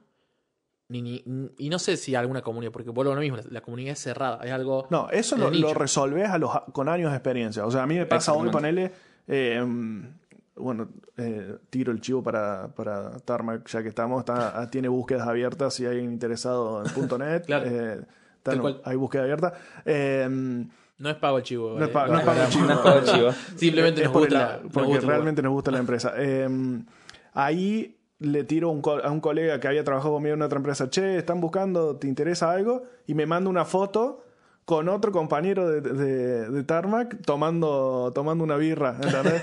Ni, 0.89 1.03
ni- 1.03 1.23
y 1.57 1.69
no 1.71 1.79
sé 1.79 1.97
si 1.97 2.17
alguna 2.17 2.43
comunidad, 2.43 2.73
porque 2.73 2.91
vuelvo 2.91 3.13
a 3.13 3.15
lo 3.15 3.21
mismo, 3.21 3.37
la, 3.37 3.45
la 3.49 3.61
comunidad 3.61 3.93
es 3.93 4.01
cerrada, 4.01 4.41
es 4.45 4.51
algo... 4.51 4.89
No, 4.91 5.09
eso 5.11 5.37
lo, 5.37 5.49
lo 5.51 5.73
resolvés 5.73 6.29
a 6.29 6.37
los, 6.37 6.51
con 6.73 6.89
años 6.89 7.13
de 7.13 7.17
experiencia. 7.17 7.65
O 7.65 7.71
sea, 7.71 7.85
a 7.85 7.87
mí 7.87 7.95
me 7.97 8.07
pasa 8.07 8.33
hoy, 8.33 8.51
ponele, 8.51 8.91
eh, 9.29 9.65
bueno, 10.57 10.89
eh, 11.17 11.57
tiro 11.71 11.93
el 11.93 12.01
chivo 12.01 12.23
para, 12.23 12.69
para 12.75 13.19
Tarmac, 13.21 13.67
ya 13.69 13.83
que 13.83 13.89
estamos, 13.89 14.21
está, 14.21 14.69
tiene 14.71 14.89
búsquedas 14.89 15.27
abiertas 15.27 15.75
si 15.75 15.85
hay 15.85 15.93
alguien 15.93 16.13
interesado 16.13 16.83
en 16.85 17.09
.NET. 17.19 17.47
Claro. 17.47 17.67
eh, 17.67 18.01
hay 18.85 18.97
búsqueda 18.97 19.23
abierta. 19.23 19.53
Eh, 19.85 20.29
No 20.99 21.11
es 21.11 21.17
pago 21.17 21.39
el 21.39 21.43
chivo. 21.45 21.79
No 21.79 21.85
es 21.85 21.91
eh, 21.91 21.95
no 21.95 22.19
es 22.19 22.25
pago 22.25 22.43
el 22.43 22.49
chivo. 22.49 22.67
No 22.67 22.73
es 22.73 22.79
pago 22.79 22.99
el 22.99 23.05
chivo. 23.05 23.31
Simplemente 23.57 24.01
es 24.03 24.07
nos 24.09 24.17
gusta, 24.17 24.61
nos 24.63 24.73
porque 24.73 24.89
gusta 24.89 25.07
realmente 25.07 25.43
nos 25.43 25.53
gusta 25.53 25.71
la 25.71 25.79
empresa. 25.79 26.13
Eh, 26.17 26.49
ahí 27.33 27.97
le 28.19 28.45
tiro 28.45 28.71
un 28.71 28.83
a 29.03 29.11
un 29.11 29.21
colega 29.21 29.59
que 29.61 29.69
había 29.69 29.83
trabajado 29.83 30.15
conmigo 30.15 30.35
en 30.35 30.43
otra 30.43 30.59
empresa, 30.59 30.91
che, 30.91 31.17
están 31.17 31.41
buscando, 31.41 31.97
¿te 31.97 32.07
interesa 32.07 32.51
algo? 32.51 32.83
Y 33.07 33.15
me 33.15 33.25
manda 33.25 33.49
una 33.49 33.65
foto 33.65 34.25
con 34.71 34.89
otro 34.89 35.11
compañero 35.11 35.69
de, 35.69 35.81
de, 35.81 36.49
de 36.49 36.63
Tarmac 36.63 37.21
tomando, 37.25 38.13
tomando 38.15 38.45
una 38.45 38.57
birra. 38.57 38.97
¿entendés? 39.03 39.43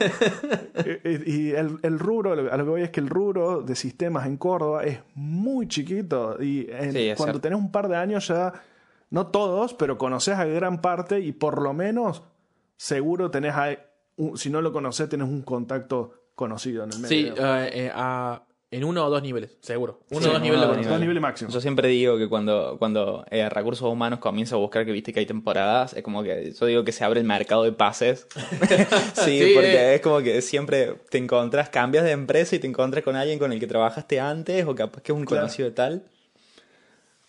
y 1.26 1.32
y 1.50 1.52
el, 1.52 1.78
el 1.84 2.00
rubro, 2.00 2.32
a 2.32 2.36
lo 2.58 2.64
que 2.64 2.70
voy 2.70 2.82
es 2.84 2.92
que 2.92 3.02
el 3.02 3.10
rubro 3.10 3.62
de 3.62 3.76
sistemas 3.76 4.26
en 4.26 4.38
Córdoba 4.38 4.86
es 4.86 5.00
muy 5.16 5.68
chiquito. 5.68 6.42
Y 6.42 6.68
en- 6.72 6.94
Sí, 6.94 7.10
es 7.10 7.18
cuando 7.18 7.34
cierto. 7.34 7.42
tenés 7.42 7.60
un 7.60 7.72
par 7.74 7.90
de 7.90 7.98
años 7.98 8.26
ya, 8.30 8.54
no 9.10 9.28
todos, 9.28 9.74
pero 9.74 9.98
conoces 9.98 10.36
a 10.36 10.46
gran 10.46 10.80
parte 10.80 11.20
y 11.20 11.34
por 11.34 11.62
lo 11.62 11.74
menos 11.74 12.24
seguro 12.78 13.30
tenés, 13.30 13.54
a- 13.54 13.78
si 14.36 14.50
no 14.50 14.62
lo 14.62 14.72
conoces, 14.72 15.10
tenés 15.10 15.28
un 15.28 15.42
contacto 15.42 16.14
conocido 16.36 16.86
en 16.86 16.94
el 16.94 17.00
medio. 17.00 17.10
Sí, 17.10 17.34
eh, 17.38 17.70
eh, 17.74 17.92
a- 17.94 18.44
en 18.70 18.84
uno 18.84 19.06
o 19.06 19.10
dos 19.10 19.22
niveles, 19.22 19.58
seguro. 19.62 20.02
Uno 20.12 20.22
Sí, 20.22 20.28
o 20.28 20.32
dos 20.34 20.42
niveles. 20.42 20.62
dos 20.62 20.70
conozco. 20.72 20.92
Dos 20.92 21.00
niveles 21.00 21.22
máximos. 21.22 21.54
Yo 21.54 21.62
siempre 21.62 21.88
digo 21.88 22.18
que 22.18 22.28
cuando, 22.28 22.76
cuando 22.80 23.24
eh, 23.32 23.48
recursos 23.50 23.90
humanos 23.90 24.20
comienza 24.20 24.56
a 24.56 24.58
buscar 24.58 24.86
que 24.86 24.92
viste 24.92 25.14
que 25.14 25.22
hay 25.22 25.26
temporadas, 25.26 25.94
es 25.94 26.04
como 26.04 26.22
que 26.22 26.52
yo 26.52 26.66
digo 26.66 26.84
que 26.84 26.92
se 26.92 27.04
abre 27.06 27.22
el 27.22 27.26
mercado 27.26 27.64
de 27.64 27.72
pases. 27.72 28.28
sí, 29.14 29.40
Sí, 29.40 29.52
porque 29.54 29.74
eh. 29.76 29.96
es 29.96 30.02
como 30.02 30.20
que 30.20 30.42
siempre 30.42 30.96
te 31.10 31.18
encontras, 31.18 31.70
cambias 31.70 32.04
de 32.04 32.12
empresa 32.12 32.56
y 32.56 32.60
te 32.60 32.68
encontras 32.68 33.04
con 33.04 33.16
alguien 33.16 33.40
con 33.40 33.54
el 33.54 33.60
que 33.60 33.68
trabajaste 33.68 34.20
antes 34.20 34.66
o 34.66 34.76
capaz 34.76 35.02
que 35.02 35.12
es 35.14 35.18
un 35.18 35.26
Claro. 35.26 35.44
conocido 35.44 35.70
de 35.70 35.76
tal. 35.76 36.04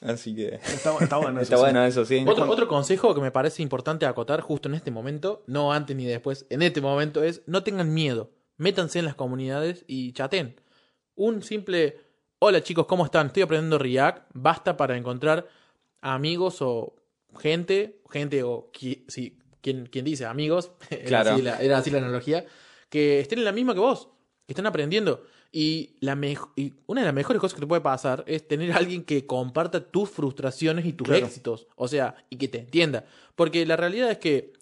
Así 0.01 0.35
que 0.35 0.57
Está, 0.57 0.97
está 1.01 1.17
bueno. 1.23 1.41
está 1.41 1.55
eso, 1.55 1.57
sí. 1.57 1.71
bueno 1.73 1.85
eso, 1.85 2.05
sí. 2.05 2.25
Otro, 2.27 2.49
otro 2.51 2.69
consejo 2.69 3.15
que 3.15 3.21
me 3.21 3.31
parece 3.31 3.63
importante 3.63 4.07
acotar 4.07 4.41
justo 4.41 4.69
en 4.69 4.75
este 4.75 4.91
momento, 4.91 5.43
no 5.47 5.73
antes 5.73 5.97
ni 5.97 6.05
después, 6.05 6.47
en 6.51 6.63
este 6.63 6.81
momento 6.81 7.23
es 7.25 7.43
no 7.47 7.63
tengan 7.65 7.93
miedo, 7.93 8.31
métanse 8.57 8.99
en 9.01 9.05
las 9.07 9.15
comunidades 9.17 9.85
y 9.89 10.13
chaten. 10.13 10.55
Un 11.21 11.43
simple, 11.43 11.97
hola 12.39 12.63
chicos, 12.63 12.87
¿cómo 12.87 13.05
están? 13.05 13.27
Estoy 13.27 13.43
aprendiendo 13.43 13.77
React, 13.77 14.31
basta 14.35 14.77
para 14.77 14.97
encontrar 14.97 15.49
amigos 16.01 16.59
o 16.61 16.95
gente, 17.41 18.01
gente 18.09 18.45
o 18.45 18.71
qui- 18.73 19.03
sí, 19.09 19.37
quien, 19.61 19.87
quien 19.87 20.05
dice 20.05 20.27
amigos, 20.27 20.71
era, 20.91 21.05
Claro. 21.07 21.31
así 21.33 21.43
la, 21.43 21.61
era 21.61 21.79
así 21.79 21.91
la 21.91 21.99
analogía, 21.99 22.45
que 22.89 23.19
estén 23.19 23.41
en 23.41 23.47
la 23.47 23.51
misma 23.53 23.75
que 23.75 23.81
vos, 23.81 24.11
que 24.47 24.53
están 24.53 24.67
aprendiendo. 24.67 25.25
Y, 25.51 25.97
la 25.99 26.17
y 26.55 26.75
una 26.87 27.01
de 27.01 27.07
las 27.07 27.15
mejores 27.15 27.41
cosas 27.41 27.55
que 27.57 27.63
te 27.63 27.67
puede 27.67 27.81
pasar 27.81 28.23
es 28.29 28.47
tener 28.47 28.71
a 28.71 28.77
alguien 28.77 29.03
que 29.03 29.27
comparta 29.27 29.81
tus 29.91 30.09
frustraciones 30.11 30.87
y 30.87 30.93
tus 30.93 31.09
Claro. 31.09 31.27
éxitos. 31.27 31.67
O 31.75 31.89
sea, 31.89 32.15
y 32.31 32.37
que 32.37 32.47
te 32.47 32.59
entienda. 32.61 33.07
Porque 33.35 33.67
la 33.67 33.77
realidad 33.77 34.09
es 34.13 34.19
que 34.19 34.53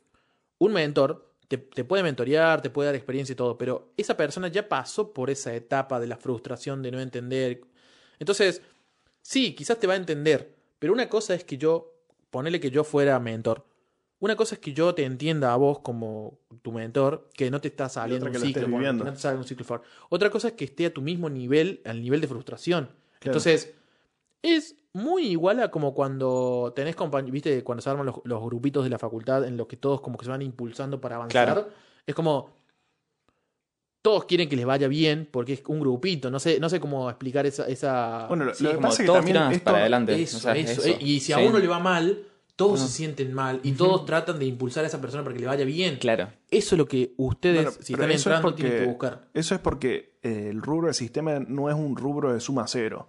un 0.57 0.73
mentor 0.73 1.35
te, 1.49 1.59
te 1.59 1.85
puede 1.85 2.03
mentorear, 2.03 2.63
te 2.63 2.71
puede 2.71 2.89
dar 2.89 2.95
experiencia 2.95 3.33
y 3.33 3.37
todo, 3.37 3.57
pero 3.57 3.93
esa 3.97 4.17
persona 4.17 4.49
ya 4.49 4.69
pasó 4.69 5.13
por 5.13 5.31
esa 5.31 5.55
etapa 5.55 6.01
de 6.01 6.07
la 6.07 6.17
frustración, 6.17 6.83
de 6.83 6.91
no 6.91 7.01
entender. 7.01 7.63
Entonces, 8.19 8.63
sí, 9.23 9.55
quizás 9.55 9.79
te 9.79 9.87
va 9.87 9.95
a 9.95 9.97
entender, 9.97 10.57
pero 10.79 10.93
una 10.93 11.09
cosa 11.09 11.35
es 11.35 11.45
que 11.45 11.59
yo, 11.59 11.95
ponele 12.31 12.61
que 12.61 12.71
yo 12.71 12.85
fuera 12.85 13.19
mentor. 13.21 13.67
Una 14.19 14.35
cosa 14.35 14.55
es 14.55 14.61
que 14.61 14.73
yo 14.73 14.95
te 14.95 15.05
entienda 15.05 15.53
a 15.53 15.57
vos 15.57 15.81
como 15.81 16.41
tu 16.63 16.73
mentor, 16.73 17.29
que 17.35 17.51
no 17.51 17.61
te 17.61 17.69
está 17.69 17.89
saliendo 17.89 18.27
un 18.27 18.35
ciclo, 18.35 18.67
no 18.67 19.13
te 19.13 19.19
sale 19.19 19.37
un 19.37 19.45
ciclo 19.45 19.65
for. 19.65 19.83
Otra 20.09 20.31
cosa 20.31 20.49
es 20.49 20.55
que 20.55 20.65
esté 20.65 20.87
a 20.87 20.95
tu 20.95 21.03
mismo 21.03 21.29
nivel, 21.29 21.83
al 21.85 22.01
nivel 22.01 22.23
de 22.23 22.29
frustración. 22.29 22.87
Claro. 23.19 23.37
Entonces, 23.39 23.75
es 24.41 24.77
muy 24.97 25.27
igual 25.29 25.61
a 25.61 25.71
como 25.71 25.95
cuando 25.95 26.73
tenés 26.75 26.97
compañeros, 26.97 27.33
viste, 27.33 27.63
cuando 27.63 27.83
se 27.83 27.91
arman 27.91 28.07
los, 28.07 28.17
los 28.25 28.43
grupitos 28.43 28.83
de 28.85 28.91
la 28.91 28.99
facultad 28.99 29.45
en 29.47 29.57
los 29.57 29.67
que 29.67 29.77
todos 29.77 30.01
como 30.01 30.17
que 30.19 30.25
se 30.25 30.31
van 30.31 30.43
impulsando 30.43 31.01
para 31.01 31.17
avanzar. 31.17 31.45
Claro. 31.47 31.69
Es 32.07 32.15
como 32.15 32.51
todos 34.03 34.25
quieren 34.25 34.49
que 34.49 34.55
les 34.57 34.65
vaya 34.67 34.87
bien 34.89 35.29
porque 35.31 35.55
es 35.55 35.63
un 35.67 35.81
grupito, 35.81 36.31
no 36.31 36.39
sé, 36.39 36.61
no 36.61 36.69
sé 36.69 36.79
cómo 36.79 37.11
explicar 37.11 37.45
esa, 37.47 37.67
esa 37.67 38.27
Bueno, 38.29 38.45
lo, 38.45 38.55
Sí, 38.55 38.63
lo 38.65 38.71
que 38.71 38.77
pasa 38.79 38.89
es 38.93 38.99
que 39.01 39.05
todos 39.07 39.19
también 39.25 39.37
esto, 39.53 39.65
para 39.65 39.79
adelante. 39.79 40.23
eso, 40.23 40.37
o 40.37 40.41
sea, 40.41 40.55
eso, 40.57 40.81
eso. 40.83 40.97
Y 41.01 41.21
si 41.21 41.33
a 41.33 41.39
Sí. 41.39 41.47
uno 41.47 41.59
le 41.59 41.67
va 41.67 41.81
mal, 41.81 42.23
todos 42.55 42.81
se 42.81 42.89
sienten 42.89 43.35
mal 43.35 43.61
y 43.65 43.73
todos 43.73 44.07
tratan 44.07 44.39
de 44.39 44.47
impulsar 44.47 44.85
a 44.85 44.87
esa 44.87 45.01
persona 45.01 45.25
para 45.25 45.35
que 45.35 45.41
le 45.41 45.47
vaya 45.49 45.65
bien. 45.65 45.97
Claro. 45.97 46.29
Eso 46.51 46.75
es 46.75 46.79
lo 46.79 46.87
que 46.87 47.13
ustedes, 47.17 47.65
Bueno, 47.65 47.79
si 47.83 47.93
están 47.95 48.11
eso 48.11 48.15
es 48.15 48.27
entrando, 48.27 48.49
porque- 48.49 48.63
tienen 48.63 48.79
que 48.85 48.89
buscar. 48.89 49.29
Eso 49.35 49.55
es 49.57 49.61
porque 49.61 50.19
el 50.23 50.63
rubro 50.63 50.87
del 50.87 50.95
sistema 50.95 51.41
no 51.41 51.69
es 51.69 51.75
un 51.75 51.97
rubro 51.97 52.33
de 52.33 52.41
suma 52.41 52.67
cero. 52.69 53.09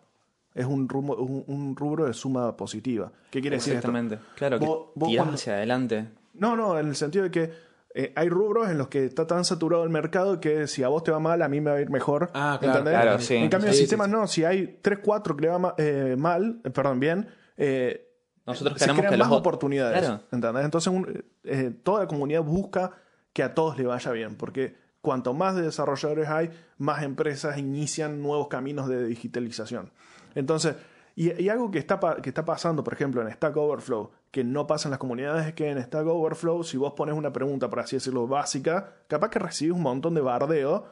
Es 0.57 0.65
un 0.65 0.89
rubro, 0.89 1.17
un, 1.23 1.43
un 1.47 1.75
rubro 1.75 2.05
de 2.05 2.13
suma 2.13 2.55
positiva. 2.57 3.11
¿Qué 3.29 3.41
quiere 3.41 3.57
decir 3.57 3.73
esto? 3.75 3.87
Exactamente. 3.87 4.19
Claro, 4.35 4.59
que 4.59 4.65
Vos- 4.65 4.87
vos 4.95 5.09
tirás 5.09 5.23
cuando- 5.25 5.35
hacia 5.35 5.53
adelante. 5.53 6.07
No, 6.33 6.55
no, 6.55 6.77
en 6.79 6.87
el 6.87 6.95
sentido 6.95 7.23
de 7.25 7.31
que 7.31 7.51
eh, 7.95 8.13
hay 8.15 8.29
rubros 8.29 8.69
en 8.69 8.77
los 8.77 8.89
que 8.89 9.05
está 9.05 9.25
tan 9.25 9.43
saturado 9.45 9.83
el 9.83 9.89
mercado 9.89 10.39
que 10.39 10.67
si 10.67 10.83
a 10.83 10.87
vos 10.87 11.03
te 11.03 11.11
va 11.11 11.19
mal, 11.19 11.41
a 11.41 11.47
mí 11.47 11.61
me 11.61 11.71
va 11.71 11.77
a 11.77 11.81
ir 11.81 11.89
mejor. 11.89 12.29
Ah, 12.33 12.57
claro, 12.59 12.79
¿entendés? 12.79 13.01
claro, 13.01 13.19
sí. 13.19 13.35
En 13.35 13.49
cambio, 13.49 13.71
Sí, 13.71 13.77
en 13.77 13.79
sistemas 13.81 14.07
sí. 14.07 14.13
no. 14.13 14.27
Si 14.27 14.43
hay 14.43 14.79
3, 14.81 14.99
4 15.03 15.35
que 15.35 15.41
le 15.43 15.47
va 15.49 15.57
ma- 15.59 15.73
eh, 15.77 16.15
mal, 16.17 16.61
eh, 16.63 16.69
perdón, 16.69 16.99
bien, 16.99 17.27
eh, 17.55 18.03
Nosotros 18.45 18.77
se 18.79 18.85
crean 18.85 18.97
que 19.11 19.17
más 19.17 19.29
los 19.29 19.37
oportunidades. 19.39 19.99
Claro. 19.99 20.21
¿entendés? 20.31 20.63
Entonces, 20.65 20.93
un- 20.93 21.23
eh, 21.43 21.71
toda 21.83 22.01
la 22.01 22.07
comunidad 22.07 22.43
busca 22.43 22.91
que 23.33 23.41
a 23.43 23.53
todos 23.55 23.77
le 23.77 23.85
vaya 23.85 24.11
bien, 24.11 24.35
porque 24.35 24.75
cuanto 25.01 25.33
más 25.33 25.55
desarrolladores 25.55 26.27
hay, 26.29 26.49
más 26.77 27.01
empresas 27.03 27.57
inician 27.57 28.21
nuevos 28.21 28.47
caminos 28.47 28.87
de 28.89 29.05
digitalización. 29.07 29.91
Entonces, 30.37 30.75
y, 31.15 31.49
algo 31.49 31.71
que 31.71 31.79
está, 31.79 31.99
que 32.21 32.29
está 32.29 32.45
pasando, 32.45 32.83
por 32.83 32.93
ejemplo, 32.93 33.23
en 33.23 33.31
Stack 33.31 33.57
Overflow, 33.57 34.11
que 34.29 34.43
no 34.43 34.67
pasa 34.67 34.87
en 34.87 34.91
las 34.91 34.99
comunidades, 34.99 35.47
es 35.47 35.53
que 35.55 35.67
en 35.67 35.81
Stack 35.81 36.05
Overflow, 36.05 36.63
si 36.63 36.77
vos 36.77 36.93
pones 36.93 37.15
una 37.15 37.33
pregunta, 37.33 37.71
por 37.71 37.79
así 37.79 37.95
decirlo, 37.95 38.27
básica, 38.27 38.93
capaz 39.07 39.31
que 39.31 39.39
recibes 39.39 39.75
un 39.75 39.81
montón 39.81 40.13
de 40.13 40.21
bardeo. 40.21 40.85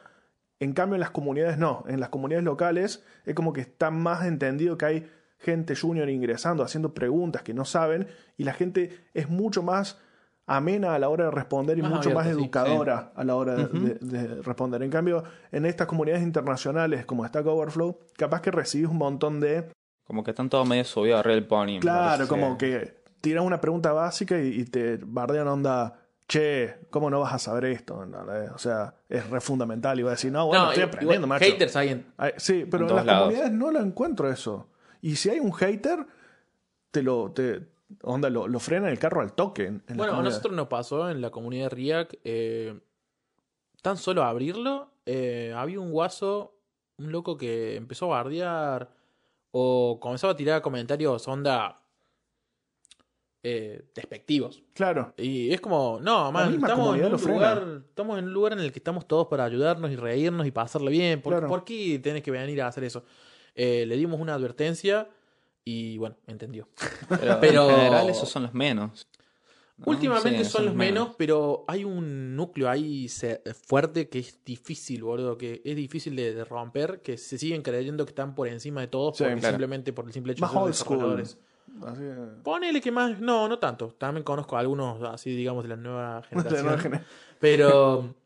En 0.59 0.73
cambio, 0.73 0.95
en 0.95 1.01
las 1.01 1.11
comunidades 1.11 1.59
no. 1.59 1.83
En 1.87 1.99
las 1.99 2.09
comunidades 2.09 2.43
locales 2.43 3.05
es 3.23 3.35
como 3.35 3.53
que 3.53 3.61
está 3.61 3.91
más 3.91 4.25
entendido 4.25 4.79
que 4.79 4.85
hay 4.85 5.11
gente 5.37 5.75
junior 5.75 6.09
ingresando, 6.09 6.63
haciendo 6.63 6.95
preguntas 6.95 7.43
que 7.43 7.53
no 7.53 7.63
saben, 7.63 8.07
y 8.35 8.45
la 8.45 8.53
gente 8.53 9.05
es 9.13 9.29
mucho 9.29 9.61
más 9.61 10.01
amena 10.47 10.93
a 10.95 10.99
la 10.99 11.09
hora 11.09 11.25
de 11.25 11.31
responder 11.31 11.77
y 11.77 11.81
Más 11.81 11.91
mucho 11.91 12.11
más 12.11 12.25
sí, 12.25 12.31
educadora 12.31 13.11
a 13.15 13.23
la 13.23 13.35
hora 13.35 13.55
de- 13.55 13.67
de, 13.67 13.93
de 13.95 14.41
responder. 14.43 14.83
En 14.83 14.91
cambio, 14.91 15.23
en 15.51 15.65
estas 15.65 15.87
comunidades 15.87 16.23
internacionales 16.23 17.05
como 17.05 17.25
Stack 17.25 17.45
Overflow, 17.47 17.97
capaz 18.15 18.41
que 18.41 18.51
recibís 18.51 18.87
un 18.87 18.97
montón 18.97 19.39
de 19.39 19.69
Como 20.03 20.23
que 20.23 20.31
están 20.31 20.49
todos 20.49 20.67
medio 20.67 20.83
subidos 20.83 21.19
arriba 21.19 21.35
del 21.35 21.47
pony. 21.47 21.79
Claro, 21.79 22.27
como 22.27 22.57
que 22.59 23.03
tiras 23.21 23.43
una 23.43 23.59
pregunta 23.59 23.91
básica 23.91 24.39
y, 24.39 24.61
y 24.61 24.65
te 24.65 24.97
bardean 25.03 25.47
onda, 25.47 25.99
che, 26.27 26.75
¿cómo 26.91 27.09
no 27.09 27.21
vas 27.21 27.33
a 27.33 27.39
saber 27.39 27.65
esto? 27.65 28.05
O 28.53 28.57
sea, 28.59 28.93
es 29.09 29.27
re 29.31 29.41
fundamental 29.41 29.99
y 29.99 30.03
vas 30.03 30.11
a 30.11 30.15
decir, 30.15 30.31
no, 30.31 30.45
bueno, 30.45 30.65
No, 30.65 30.69
estoy 30.71 30.83
igual, 30.83 30.93
aprendiendo, 30.95 31.27
macho. 31.27 31.45
haters 31.45 31.75
hay 31.75 31.89
en- 31.89 32.05
Ay, 32.17 32.33
sí, 32.37 32.67
pero 32.69 32.83
En 32.85 32.89
en, 32.91 32.95
las 32.97 33.05
lados. 33.07 33.21
comunidades 33.23 33.51
no 33.51 33.71
lo 33.71 33.79
encuentro 33.79 34.29
eso. 34.29 34.67
Y 35.01 35.15
si 35.15 35.29
hay 35.31 35.39
un 35.39 35.53
hater, 35.53 36.05
te 36.91 37.01
lo, 37.01 37.31
te, 37.31 37.61
onda, 38.03 38.29
lo, 38.29 38.47
lo 38.47 38.59
frena 38.59 38.89
el 38.89 38.99
carro 38.99 39.21
al 39.21 39.33
toque. 39.33 39.63
en- 39.65 39.75
en 39.87 39.97
las 39.97 39.97
Bueno, 39.97 40.17
a 40.17 40.21
nosotros 40.23 40.53
nos 40.53 40.67
pasó 40.67 41.09
en 41.09 41.21
la 41.21 41.29
comunidad 41.29 41.69
de 41.69 41.75
React, 41.75 42.13
eh, 42.23 42.79
tan 43.81 43.97
solo 43.97 44.23
abrirlo, 44.23 44.89
eh, 45.05 45.53
había 45.55 45.79
un 45.79 45.91
guaso, 45.91 46.55
un 46.97 47.11
loco 47.11 47.37
que 47.37 47.75
empezó 47.75 48.05
a 48.05 48.17
bardear 48.23 48.89
o 49.51 49.99
comenzaba 50.01 50.33
a 50.33 50.35
tirar 50.35 50.61
comentarios 50.61 51.27
onda 51.27 51.81
eh, 53.47 53.85
despectivos. 53.93 54.63
Claro. 54.73 55.13
Y 55.17 55.53
es 55.53 55.61
como, 55.61 55.99
no, 56.01 56.31
man, 56.31 56.55
estamos 56.55 56.97
en, 56.97 57.05
un 57.13 57.21
lugar, 57.21 57.81
estamos 57.89 58.17
en 58.17 58.25
un 58.25 58.33
lugar 58.33 58.53
en 58.53 58.59
el 58.59 58.71
que 58.71 58.79
estamos 58.79 59.07
todos 59.07 59.27
para 59.27 59.43
ayudarnos 59.43 59.91
y 59.91 59.95
reírnos 59.95 60.47
y 60.47 60.51
pasarle 60.51 60.89
bien. 60.89 61.21
¿Por, 61.21 61.33
Claro. 61.33 61.47
¿por 61.47 61.63
qué 61.63 61.99
tenés 61.99 62.23
que 62.23 62.31
venir 62.31 62.59
a 62.63 62.67
hacer 62.67 62.83
eso? 62.85 63.03
Eh, 63.53 63.85
le 63.85 63.97
dimos 63.97 64.19
una 64.19 64.33
advertencia 64.33 65.07
y 65.65 65.97
bueno, 65.97 66.15
entendió. 66.27 66.69
Pero, 67.09 67.37
Pero- 67.41 67.69
en 67.69 67.75
general 67.75 68.09
esos 68.09 68.29
son 68.29 68.43
los 68.43 68.53
menos. 68.53 69.07
¿no? 69.77 69.85
Últimamente 69.87 70.45
Sí, 70.45 70.51
son 70.51 70.65
los 70.67 70.73
menos, 70.73 71.15
pero 71.17 71.65
hay 71.67 71.83
un 71.83 72.33
núcleo 72.37 72.69
ahí 72.69 73.09
fuerte 73.67 74.07
que 74.07 74.19
es 74.19 74.39
difícil, 74.45 75.03
boludo, 75.03 75.37
que 75.37 75.61
es 75.65 75.75
difícil 75.75 76.15
de, 76.15 76.33
de 76.33 76.45
romper, 76.45 77.01
que 77.01 77.17
se 77.17 77.37
siguen 77.37 77.61
creyendo 77.61 78.05
que 78.05 78.11
están 78.11 78.35
por 78.35 78.47
encima 78.47 78.79
de 78.79 78.87
todos 78.87 79.17
Sí, 79.17 79.23
porque 79.25 79.39
claro. 79.41 79.51
simplemente 79.55 79.91
por 79.91 80.05
el 80.05 80.13
simple 80.13 80.31
hecho 80.31 80.41
Más 80.43 80.51
de 80.51 80.55
ser 80.55 80.63
old 80.63 80.73
school. 80.75 80.97
desarrolladores. 81.17 81.37
Así 81.85 82.03
es. 82.05 82.41
Ponele 82.41 82.79
que 82.79 82.89
más, 82.91 83.19
no, 83.19 83.49
no 83.49 83.59
tanto. 83.59 83.89
También 83.97 84.23
conozco 84.23 84.55
a 84.55 84.61
algunos 84.61 85.03
así, 85.03 85.35
digamos, 85.35 85.63
de 85.65 85.69
la 85.71 85.75
nueva 85.75 86.21
De 86.31 86.37
la 86.37 86.43
generación. 86.43 86.63
nueva 86.65 86.81
gener- 86.81 87.03
Pero 87.41 88.15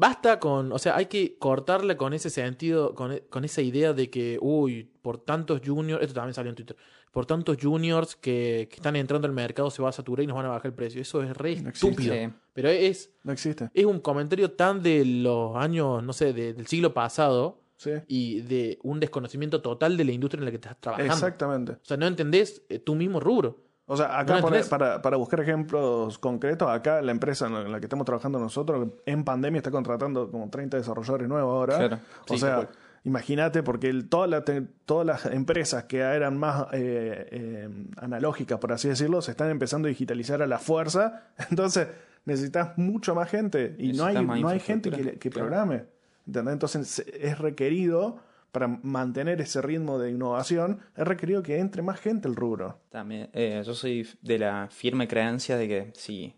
basta 0.00 0.40
con, 0.40 0.72
o 0.72 0.78
sea, 0.78 0.96
hay 0.96 1.06
que 1.06 1.36
cortarle 1.38 1.96
con 1.96 2.12
ese 2.14 2.30
sentido, 2.30 2.94
con, 2.94 3.12
e- 3.12 3.20
con 3.28 3.44
esa 3.44 3.60
idea 3.62 3.92
de 3.92 4.08
que, 4.10 4.38
uy, 4.40 4.90
por 5.02 5.18
tantos 5.18 5.60
juniors, 5.64 6.02
esto 6.02 6.14
también 6.14 6.34
salió 6.34 6.48
en 6.50 6.56
Twitter, 6.56 6.76
por 7.12 7.26
tantos 7.26 7.58
juniors 7.60 8.16
que, 8.16 8.66
que 8.70 8.76
están 8.76 8.96
entrando 8.96 9.26
al 9.26 9.34
mercado 9.34 9.70
se 9.70 9.82
va 9.82 9.90
a 9.90 9.92
saturar 9.92 10.24
y 10.24 10.26
nos 10.26 10.36
van 10.36 10.46
a 10.46 10.50
bajar 10.50 10.66
el 10.66 10.74
precio. 10.74 11.00
Eso 11.02 11.22
es 11.22 11.36
re 11.36 11.60
No 11.60 11.68
estúpido. 11.70 12.14
Pero 12.52 12.68
es, 12.68 13.12
No 13.24 13.32
existe. 13.32 13.70
es 13.74 13.84
un 13.84 14.00
comentario 14.00 14.52
tan 14.52 14.82
de 14.82 15.04
los 15.04 15.54
años, 15.56 16.02
no 16.02 16.12
sé, 16.12 16.32
de- 16.32 16.54
del 16.54 16.66
siglo 16.66 16.94
pasado 16.94 17.60
Sí. 17.76 17.92
y 18.08 18.40
de 18.42 18.78
un 18.82 19.00
desconocimiento 19.00 19.62
total 19.62 19.96
de 19.96 20.04
la 20.04 20.12
industria 20.12 20.40
en 20.40 20.44
la 20.44 20.50
que 20.50 20.56
estás 20.58 20.78
trabajando. 20.80 21.12
Exactamente. 21.14 21.72
O 21.72 21.78
sea, 21.82 21.96
no 21.96 22.06
entendés 22.06 22.62
eh, 22.68 22.78
tu 22.78 22.94
mismo 22.94 23.20
rubro. 23.20 23.58
O 23.92 23.96
sea, 23.96 24.06
¿No 24.08 24.14
acá 24.36 24.40
para, 24.70 25.02
para 25.02 25.16
buscar 25.16 25.40
ejemplos 25.40 26.16
concretos, 26.18 26.68
acá 26.70 27.02
la 27.02 27.10
empresa 27.10 27.48
en 27.48 27.72
la 27.72 27.80
que 27.80 27.86
estamos 27.86 28.04
trabajando 28.04 28.38
nosotros, 28.38 28.86
en 29.04 29.24
pandemia 29.24 29.58
está 29.58 29.72
contratando 29.72 30.30
como 30.30 30.48
30 30.48 30.76
desarrolladores 30.76 31.26
nuevos 31.28 31.50
ahora. 31.52 31.76
Claro. 31.76 31.98
O 32.28 32.32
Sí, 32.34 32.38
sea, 32.38 32.68
imagínate, 33.02 33.64
porque 33.64 33.88
el- 33.88 34.08
toda 34.08 34.28
la 34.28 34.44
todas 34.84 35.04
las 35.06 35.26
empresas 35.26 35.84
que 35.84 35.98
eran 35.98 36.38
más 36.38 36.66
eh, 36.72 37.26
eh, 37.32 37.68
analógicas, 37.96 38.60
por 38.60 38.72
así 38.72 38.88
decirlo, 38.88 39.22
se 39.22 39.32
están 39.32 39.50
empezando 39.50 39.86
a 39.86 39.90
digitalizar 39.90 40.40
a 40.40 40.46
la 40.46 40.58
fuerza. 40.58 41.24
Entonces, 41.50 41.88
necesitas 42.26 42.78
mucho 42.78 43.14
más 43.16 43.28
gente 43.28 43.74
y 43.76 43.92
no 43.94 44.04
hay, 44.04 44.24
no 44.24 44.48
hay 44.48 44.60
gente 44.60 44.90
que, 44.92 45.18
que 45.18 45.30
Claro. 45.30 45.48
programe. 45.48 45.84
¿entendés? 46.28 46.52
Entonces, 46.52 46.98
es 47.20 47.38
requerido. 47.40 48.18
Para 48.52 48.66
mantener 48.68 49.40
ese 49.40 49.62
ritmo 49.62 49.98
de 49.98 50.10
innovación, 50.10 50.80
es 50.96 51.06
requerido 51.06 51.42
que 51.42 51.58
entre 51.58 51.82
más 51.82 52.00
gente 52.00 52.26
al 52.28 52.34
rubro. 52.36 52.80
También, 52.90 53.30
eh, 53.32 53.62
yo 53.64 53.74
soy 53.74 54.08
de 54.22 54.38
la 54.38 54.68
firme 54.70 55.06
creencia 55.06 55.56
de 55.56 55.68
que 55.68 55.92
si, 55.94 56.34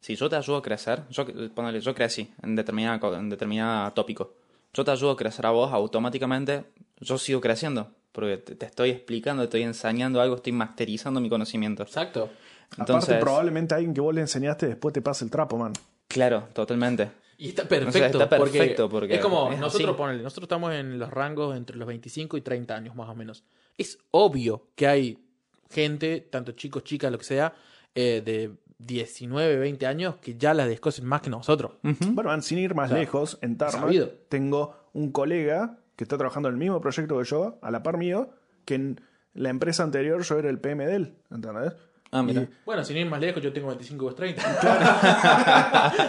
si 0.00 0.14
yo 0.14 0.28
te 0.28 0.36
ayudo 0.36 0.58
a 0.58 0.62
crecer, 0.62 1.02
yo, 1.10 1.26
ponele, 1.54 1.80
yo 1.80 1.94
crecí 1.94 2.32
en 2.42 2.54
determinada, 2.54 3.00
co- 3.00 3.14
en 3.16 3.28
determinada 3.28 3.92
tópico, 3.94 4.34
yo 4.72 4.84
te 4.84 4.90
ayudo 4.92 5.10
a 5.12 5.16
crecer 5.16 5.44
a 5.46 5.50
vos, 5.50 5.72
automáticamente 5.72 6.64
yo 7.00 7.18
sigo 7.18 7.40
creciendo, 7.40 7.90
porque 8.12 8.36
te, 8.36 8.54
te 8.54 8.66
estoy 8.66 8.90
explicando, 8.90 9.42
te 9.42 9.46
estoy 9.46 9.62
enseñando 9.62 10.20
algo, 10.20 10.36
estoy 10.36 10.52
masterizando 10.52 11.20
mi 11.20 11.28
conocimiento. 11.28 11.82
Exacto. 11.82 12.30
Entonces, 12.78 13.08
Aparte, 13.08 13.20
probablemente 13.20 13.74
alguien 13.74 13.92
que 13.94 14.00
vos 14.00 14.14
le 14.14 14.20
enseñaste 14.20 14.66
después 14.66 14.92
te 14.92 15.02
pase 15.02 15.24
el 15.24 15.30
trapo, 15.30 15.56
man. 15.56 15.72
claro, 16.08 16.44
totalmente. 16.52 17.10
Y 17.38 17.48
está 17.48 17.68
perfecto. 17.68 17.88
O 17.88 17.92
sea, 17.92 18.24
está 18.24 18.28
perfecto 18.28 18.88
porque 18.88 19.14
es 19.14 19.20
como 19.20 19.52
es 19.52 19.58
nosotros, 19.58 19.90
así. 19.90 19.96
ponele, 19.96 20.22
nosotros 20.22 20.44
estamos 20.44 20.72
en 20.72 20.98
los 20.98 21.10
rangos 21.10 21.56
entre 21.56 21.76
los 21.76 21.86
25 21.86 22.36
y 22.36 22.40
30 22.40 22.74
años 22.74 22.96
más 22.96 23.08
o 23.08 23.14
menos. 23.14 23.44
Es 23.76 23.98
obvio 24.10 24.68
que 24.74 24.86
hay 24.86 25.18
gente, 25.70 26.20
tanto 26.30 26.52
chicos, 26.52 26.84
chicas, 26.84 27.12
lo 27.12 27.18
que 27.18 27.24
sea, 27.24 27.54
eh, 27.94 28.22
de 28.24 28.52
19, 28.78 29.56
20 29.56 29.86
años 29.86 30.16
que 30.16 30.36
ya 30.36 30.54
las 30.54 30.68
descosen 30.68 31.06
más 31.06 31.20
que 31.22 31.30
nosotros. 31.30 31.72
Bueno, 31.82 32.30
man, 32.30 32.42
sin 32.42 32.58
ir 32.58 32.74
más 32.74 32.90
O 32.90 32.94
sea, 32.94 32.98
lejos, 32.98 33.38
en 33.42 33.58
sabido. 33.58 34.10
tengo 34.28 34.76
un 34.92 35.12
colega 35.12 35.78
que 35.96 36.04
está 36.04 36.18
trabajando 36.18 36.48
en 36.48 36.54
el 36.54 36.58
mismo 36.58 36.80
proyecto 36.80 37.18
que 37.18 37.24
yo, 37.24 37.58
a 37.62 37.70
la 37.70 37.82
par 37.82 37.96
mío, 37.96 38.30
que 38.64 38.74
en 38.74 39.00
la 39.34 39.50
empresa 39.50 39.82
anterior 39.82 40.22
yo 40.22 40.38
era 40.38 40.50
el 40.50 40.58
PM 40.58 40.86
de 40.86 40.96
él, 40.96 41.14
¿entendés? 41.30 41.74
Ah, 42.12 42.22
mira. 42.22 42.42
Y- 42.42 42.48
Bueno, 42.64 42.84
sin 42.84 42.96
ir 42.96 43.06
más 43.06 43.20
lejos, 43.20 43.42
yo 43.42 43.52
tengo 43.52 43.68
25 43.68 44.06
o 44.06 44.14
30. 44.14 44.42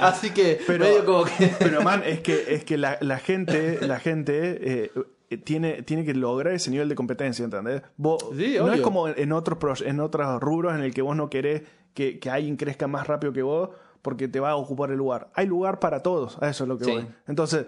Así 0.02 0.32
que 0.32 0.60
Pero- 0.66 0.86
medio 0.86 1.06
como 1.06 1.26
que... 1.26 1.48
Pero 1.60 1.82
man, 1.82 2.04
es 2.06 2.20
que, 2.22 2.54
es 2.54 2.64
que 2.64 2.78
la, 2.78 2.98
la 3.02 3.18
gente, 3.20 3.80
la 3.86 4.00
gente 4.00 4.84
eh, 4.86 4.92
eh, 5.30 5.38
tiene, 5.38 5.82
tiene 5.84 6.06
que 6.06 6.14
lograr 6.14 6.54
ese 6.54 6.70
nivel 6.72 6.90
de 6.90 6.96
competencia, 6.96 7.44
¿entendés? 7.46 7.82
Vos, 7.98 8.24
Sí, 8.38 8.56
no 8.58 8.66
obvio. 8.66 8.74
es 8.76 8.82
como 8.82 9.08
en 9.08 9.32
otros, 9.32 9.82
en 9.82 10.00
otros 10.00 10.40
rubros 10.42 10.76
en 10.76 10.82
el 10.82 10.94
que 10.94 11.02
vos 11.02 11.16
no 11.16 11.30
querés 11.30 11.64
que, 11.94 12.20
que 12.20 12.30
alguien 12.30 12.58
crezca 12.58 12.88
más 12.88 13.08
rápido 13.08 13.34
que 13.34 13.42
vos, 13.42 13.70
porque 14.02 14.28
te 14.28 14.40
va 14.40 14.52
a 14.52 14.56
ocupar 14.56 14.92
el 14.92 14.98
lugar. 14.98 15.30
Hay 15.34 15.48
lugar 15.48 15.80
para 15.80 16.02
todos, 16.02 16.38
a 16.42 16.50
eso 16.50 16.64
es 16.64 16.68
lo 16.68 16.78
que 16.78 16.86
Sí. 16.86 16.92
voy. 16.92 17.08
Entonces, 17.28 17.66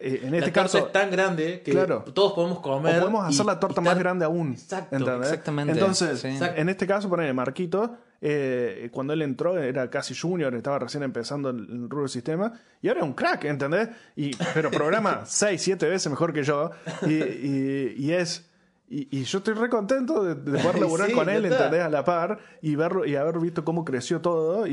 eh, 0.00 0.20
en 0.24 0.30
La 0.32 0.38
este 0.38 0.50
caso, 0.52 0.78
es 0.78 0.92
tan 0.92 1.10
grande 1.10 1.60
que 1.62 1.72
Claro. 1.72 2.04
todos 2.14 2.32
podemos 2.32 2.58
o 2.58 2.62
comer. 2.62 2.98
podemos 3.00 3.26
hacer 3.26 3.44
y- 3.44 3.46
la 3.46 3.60
torta 3.60 3.80
más 3.80 3.98
grande 3.98 4.24
aún. 4.24 4.52
Exacto, 4.52 4.96
¿entendés? 4.96 5.28
exactamente, 5.28 5.72
Entonces, 5.72 6.20
sí. 6.20 6.28
en 6.56 6.68
este 6.68 6.86
caso, 6.86 7.08
ponele 7.08 7.32
Marquito, 7.34 7.96
eh, 8.22 8.88
cuando 8.92 9.12
él 9.12 9.22
entró 9.22 9.58
era 9.58 9.88
casi 9.90 10.14
junior, 10.14 10.54
estaba 10.54 10.78
recién 10.78 11.02
empezando 11.02 11.50
el, 11.50 11.58
el 11.58 11.80
rubro 11.90 12.00
del 12.02 12.08
sistema, 12.08 12.52
y 12.82 12.88
ahora 12.88 13.00
es 13.00 13.06
un 13.06 13.12
crack, 13.14 13.44
¿entendés? 13.44 13.88
Y, 14.16 14.34
pero 14.54 14.70
programa 14.70 15.22
6, 15.26 15.60
7 15.62 15.88
veces 15.88 16.10
mejor 16.10 16.32
que 16.32 16.42
yo, 16.44 16.70
y, 17.06 17.12
y- 17.14 17.94
y 17.98 18.12
es... 18.12 18.46
Y, 18.92 19.06
y 19.20 19.22
yo 19.22 19.38
estoy 19.38 19.54
re 19.54 19.68
contento 19.68 20.24
de, 20.24 20.34
de 20.34 20.58
poder 20.58 20.78
laburar 20.80 21.06
Sí, 21.08 21.12
con 21.14 21.28
él, 21.28 21.44
está. 21.44 21.66
¿entendés? 21.66 21.82
A 21.86 21.88
la 21.90 22.04
par 22.04 22.38
y 22.60 22.74
verlo 22.74 23.06
y 23.06 23.14
haber 23.14 23.38
visto 23.38 23.64
cómo 23.64 23.84
creció 23.84 24.20
todo. 24.20 24.66
Y, 24.66 24.72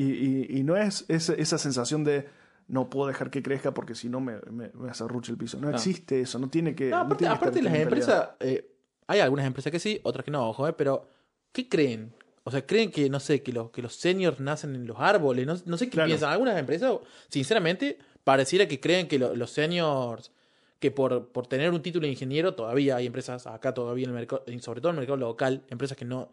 y- 0.50 0.58
y 0.58 0.64
no 0.64 0.76
es 0.76 1.06
esa 1.08 1.58
sensación 1.60 2.04
de 2.04 2.28
no 2.68 2.90
puedo 2.90 3.08
dejar 3.08 3.30
que 3.30 3.42
crezca 3.42 3.74
porque 3.74 3.96
si 3.96 4.10
no 4.10 4.20
me, 4.20 4.36
me, 4.52 4.66
el 4.66 5.38
piso. 5.38 5.58
No, 5.60 5.70
existe 5.70 6.22
eso, 6.22 6.38
no 6.40 6.50
tiene 6.50 6.76
que. 6.76 6.90
No, 6.90 6.98
no 6.98 7.02
aparte, 7.04 7.18
tiene 7.18 7.34
que 7.34 7.38
aparte 7.38 7.60
estar 7.60 7.72
las 7.74 7.82
empresas, 7.82 8.30
eh, 8.42 8.72
hay 9.08 9.20
algunas 9.22 9.46
empresas 9.46 9.72
que 9.72 9.80
sí, 9.80 10.00
otras 10.04 10.26
que 10.26 10.32
no, 10.32 10.50
ojo, 10.50 10.68
eh, 10.68 10.74
pero 10.74 11.08
¿qué 11.52 11.70
creen? 11.70 12.14
O 12.44 12.52
sea, 12.52 12.66
creen 12.66 12.92
que, 12.92 13.10
no 13.10 13.20
sé, 13.20 13.42
que 13.44 13.52
los, 13.52 13.72
que 13.72 13.82
los 13.82 13.96
seniors 13.96 14.40
nacen 14.40 14.74
en 14.76 14.88
los 14.88 14.98
árboles, 15.00 15.46
no, 15.46 15.56
no 15.66 15.78
sé 15.78 15.86
qué 15.88 15.92
Claro. 15.92 16.08
piensan. 16.08 16.32
Algunas 16.32 16.58
empresas, 16.58 16.94
sinceramente, 17.30 17.98
pareciera 18.24 18.68
que 18.68 18.80
creen 18.80 19.08
que 19.08 19.20
lo- 19.20 19.36
los 19.36 19.52
seniors, 19.52 20.32
que 20.80 20.92
por, 20.92 21.30
por 21.30 21.48
tener 21.48 21.72
un 21.72 21.82
título 21.82 22.06
de 22.06 22.12
ingeniero, 22.12 22.54
todavía 22.56 22.96
hay 22.98 23.06
empresas 23.06 23.48
acá 23.48 23.74
todavía 23.74 24.06
en 24.06 24.12
el 24.12 24.16
mercado, 24.16 24.44
sobre 24.62 24.80
todo 24.82 24.92
en 24.92 24.96
el 24.96 25.00
mercado 25.02 25.18
local, 25.18 25.64
empresas 25.70 25.98
que 25.98 26.06
no, 26.06 26.32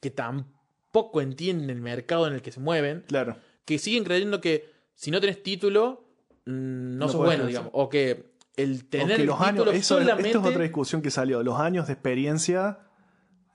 que 0.00 0.10
tampoco 0.10 1.20
entienden 1.20 1.70
el 1.70 1.80
mercado 1.80 2.26
en 2.26 2.34
el 2.34 2.42
que 2.42 2.50
se 2.52 2.60
mueven, 2.60 3.04
Claro. 3.06 3.36
que 3.64 3.78
siguen 3.78 4.02
creyendo 4.04 4.40
que 4.40 4.73
si 4.94 5.10
no 5.10 5.20
tenés 5.20 5.42
título, 5.42 6.04
mm, 6.46 6.50
no, 6.98 7.06
No 7.06 7.08
sos 7.08 7.24
bueno, 7.24 7.46
digamos. 7.46 7.70
O 7.74 7.88
que 7.88 8.34
el 8.56 8.88
tener 8.88 9.16
que 9.16 9.22
el 9.22 9.26
los 9.26 9.38
título 9.38 9.62
años, 9.62 9.66
eso 9.68 9.76
es- 9.76 9.86
solamente... 10.04 10.28
esto 10.30 10.40
es 10.40 10.46
otra 10.46 10.62
discusión 10.62 11.02
que 11.02 11.10
salió. 11.10 11.42
Los 11.42 11.58
años 11.58 11.86
de 11.88 11.92
experiencia, 11.94 12.78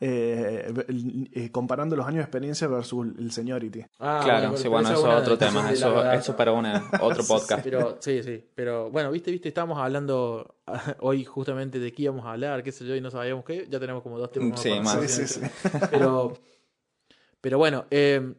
eh, 0.01 0.73
eh, 1.33 1.51
comparando 1.51 1.95
los 1.95 2.05
años 2.05 2.17
de 2.17 2.23
experiencia 2.23 2.67
versus 2.67 3.07
el 3.17 3.31
seniority. 3.31 3.85
Ah, 3.99 4.21
claro, 4.23 4.55
sí, 4.57 4.67
bueno, 4.69 4.89
eso 4.89 5.11
es 5.11 5.21
otro 5.21 5.37
tema. 5.37 5.69
Eso, 5.71 6.11
eso 6.11 6.35
para 6.35 6.51
una, 6.53 6.89
otro 7.01 7.23
podcast. 7.27 7.63
Pero, 7.63 7.97
sí, 7.99 8.23
sí. 8.23 8.43
Pero 8.55 8.89
bueno, 8.91 9.11
viste, 9.11 9.29
viste, 9.31 9.49
estábamos 9.49 9.77
hablando 9.77 10.55
hoy 10.99 11.25
justamente 11.25 11.79
de 11.79 11.91
qué 11.91 12.03
íbamos 12.03 12.25
a 12.25 12.31
hablar, 12.31 12.63
qué 12.63 12.71
sé 12.71 12.85
yo, 12.85 12.95
y 12.95 13.01
no 13.01 13.11
sabíamos 13.11 13.43
qué. 13.45 13.67
Ya 13.69 13.79
tenemos 13.79 14.01
como 14.03 14.17
dos 14.17 14.31
temas. 14.31 14.59
Sí, 14.61 14.69
más. 14.79 14.95
hablar. 14.95 15.09
Sí, 15.09 15.27
sí, 15.27 15.39
sí. 15.41 15.69
Pero, 15.91 16.33
pero 17.41 17.57
bueno, 17.57 17.85
eh, 17.91 18.33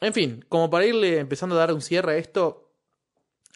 en 0.00 0.12
fin, 0.12 0.44
como 0.48 0.70
para 0.70 0.86
irle 0.86 1.18
empezando 1.18 1.54
a 1.56 1.58
dar 1.58 1.72
un 1.72 1.80
cierre 1.80 2.12
a 2.12 2.16
esto, 2.16 2.72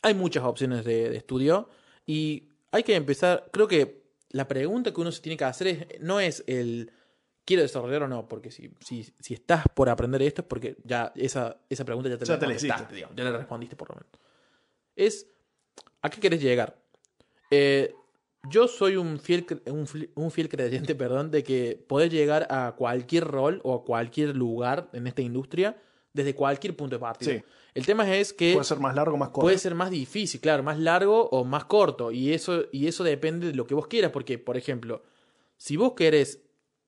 hay 0.02 0.14
muchas 0.14 0.44
opciones 0.44 0.84
de, 0.84 1.10
de 1.10 1.16
estudio 1.16 1.68
y 2.06 2.48
hay 2.70 2.82
que 2.82 2.94
empezar, 2.94 3.48
creo 3.52 3.68
que 3.68 4.04
la 4.30 4.48
pregunta 4.48 4.92
que 4.92 5.00
uno 5.00 5.12
se 5.12 5.22
tiene 5.22 5.36
que 5.36 5.44
hacer 5.44 5.66
es, 5.68 6.00
no 6.00 6.20
es 6.20 6.42
el 6.46 6.90
quiero 7.44 7.62
desarrollar 7.62 8.02
o 8.02 8.08
no, 8.08 8.26
porque 8.26 8.50
si, 8.50 8.70
si, 8.80 9.04
si 9.20 9.34
estás 9.34 9.64
por 9.74 9.88
aprender 9.88 10.22
esto 10.22 10.42
es 10.42 10.48
porque 10.48 10.76
ya 10.84 11.12
esa, 11.14 11.58
esa 11.68 11.84
pregunta 11.84 12.08
ya 12.08 12.18
te 12.18 12.24
Ya 12.24 12.34
la 12.34 12.40
te 12.40 12.46
contestaste, 12.46 12.94
digamos, 12.94 13.16
ya 13.16 13.24
la 13.24 13.36
respondiste 13.36 13.76
por 13.76 13.90
lo 13.90 13.96
menos. 13.96 14.10
Es, 14.96 15.28
¿a 16.02 16.10
qué 16.10 16.20
querés 16.20 16.42
llegar? 16.42 16.76
Eh, 17.50 17.94
yo 18.50 18.68
soy 18.68 18.96
un 18.96 19.18
fiel, 19.18 19.46
un, 19.66 19.86
un 20.14 20.30
fiel 20.30 20.48
creyente, 20.48 20.94
perdón, 20.94 21.30
de 21.30 21.42
que 21.42 21.82
podés 21.86 22.10
llegar 22.10 22.46
a 22.50 22.74
cualquier 22.76 23.24
rol 23.24 23.60
o 23.64 23.74
a 23.74 23.84
cualquier 23.84 24.36
lugar 24.36 24.88
en 24.92 25.06
esta 25.06 25.22
industria 25.22 25.76
desde 26.14 26.34
cualquier 26.34 26.74
punto 26.74 26.96
de 26.96 27.00
partida. 27.00 27.32
Sí. 27.32 27.42
El 27.74 27.84
tema 27.84 28.10
es 28.14 28.32
que 28.32 28.52
Puede 28.54 28.64
ser 28.64 28.78
más 28.78 28.94
largo 28.94 29.16
o 29.16 29.18
más 29.18 29.28
corto. 29.30 29.40
puede 29.40 29.58
ser 29.58 29.74
más 29.74 29.90
difícil, 29.90 30.40
claro, 30.40 30.62
más 30.62 30.78
largo 30.78 31.28
o 31.28 31.44
más 31.44 31.64
corto. 31.64 32.12
Y 32.12 32.32
eso, 32.32 32.66
y 32.72 32.86
eso 32.86 33.02
depende 33.02 33.48
de 33.48 33.54
lo 33.54 33.66
que 33.66 33.74
vos 33.74 33.88
quieras. 33.88 34.12
Porque, 34.12 34.38
por 34.38 34.56
ejemplo, 34.56 35.02
si 35.56 35.76
vos 35.76 35.94
querés 35.94 36.40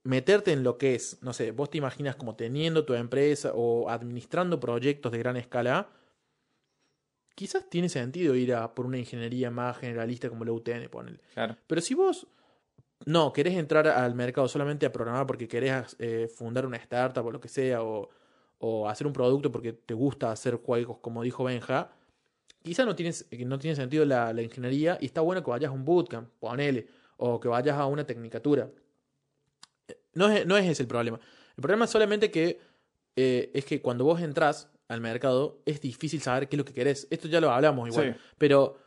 meterte 0.04 0.52
en 0.52 0.62
lo 0.62 0.78
que 0.78 0.94
es, 0.94 1.18
no 1.22 1.32
sé, 1.32 1.50
vos 1.50 1.68
te 1.68 1.78
imaginas 1.78 2.14
como 2.14 2.36
teniendo 2.36 2.84
tu 2.84 2.94
empresa 2.94 3.50
o 3.52 3.90
administrando 3.90 4.60
proyectos 4.60 5.10
de 5.10 5.18
gran 5.18 5.36
escala, 5.36 5.90
quizás 7.34 7.68
tiene 7.68 7.88
sentido 7.88 8.36
ir 8.36 8.54
a 8.54 8.72
por 8.72 8.86
una 8.86 8.98
ingeniería 8.98 9.50
más 9.50 9.78
generalista 9.78 10.28
como 10.28 10.44
la 10.44 10.52
UTN, 10.52 10.88
ponele. 10.88 11.18
Claro. 11.34 11.56
Pero 11.66 11.80
si 11.80 11.94
vos 11.94 12.28
no 13.04 13.32
querés 13.32 13.54
entrar 13.54 13.88
al 13.88 14.14
mercado 14.14 14.46
solamente 14.46 14.86
a 14.86 14.92
programar 14.92 15.26
porque 15.26 15.48
querés 15.48 15.96
eh, 15.98 16.28
fundar 16.32 16.64
una 16.64 16.76
startup 16.76 17.26
o 17.26 17.32
lo 17.32 17.40
que 17.40 17.48
sea, 17.48 17.82
o, 17.82 18.08
o 18.58 18.88
hacer 18.88 19.06
un 19.06 19.12
producto 19.12 19.52
porque 19.52 19.72
te 19.72 19.94
gusta 19.94 20.30
hacer 20.30 20.56
juegos, 20.56 20.98
como 20.98 21.22
dijo 21.22 21.44
Benja, 21.44 21.90
quizás 22.62 22.86
no, 22.86 22.96
tienes, 22.96 23.26
no 23.30 23.58
tiene 23.58 23.76
sentido 23.76 24.04
la, 24.04 24.32
la 24.32 24.42
ingeniería 24.42 24.98
y 25.00 25.06
está 25.06 25.20
bueno 25.20 25.42
que 25.42 25.50
vayas 25.50 25.70
a 25.70 25.74
un 25.74 25.84
bootcamp, 25.84 26.28
ponele, 26.40 26.88
o 27.16 27.38
que 27.40 27.48
vayas 27.48 27.76
a 27.76 27.86
una 27.86 28.04
tecnicatura. 28.04 28.70
No 30.14 30.28
es, 30.28 30.46
no 30.46 30.56
es 30.56 30.66
ese 30.66 30.82
el 30.82 30.88
problema. 30.88 31.20
El 31.56 31.62
problema 31.62 31.84
es 31.84 31.90
solamente 31.90 32.30
que 32.30 32.58
eh, 33.14 33.50
es 33.54 33.64
que 33.64 33.80
cuando 33.80 34.04
vos 34.04 34.20
entras 34.20 34.68
al 34.88 35.00
mercado 35.00 35.60
es 35.64 35.80
difícil 35.80 36.20
saber 36.20 36.48
qué 36.48 36.56
es 36.56 36.58
lo 36.58 36.64
que 36.64 36.72
querés. 36.72 37.06
Esto 37.10 37.28
ya 37.28 37.40
lo 37.40 37.50
hablamos 37.50 37.88
igual. 37.88 38.14
Sí. 38.14 38.20
Pero 38.38 38.78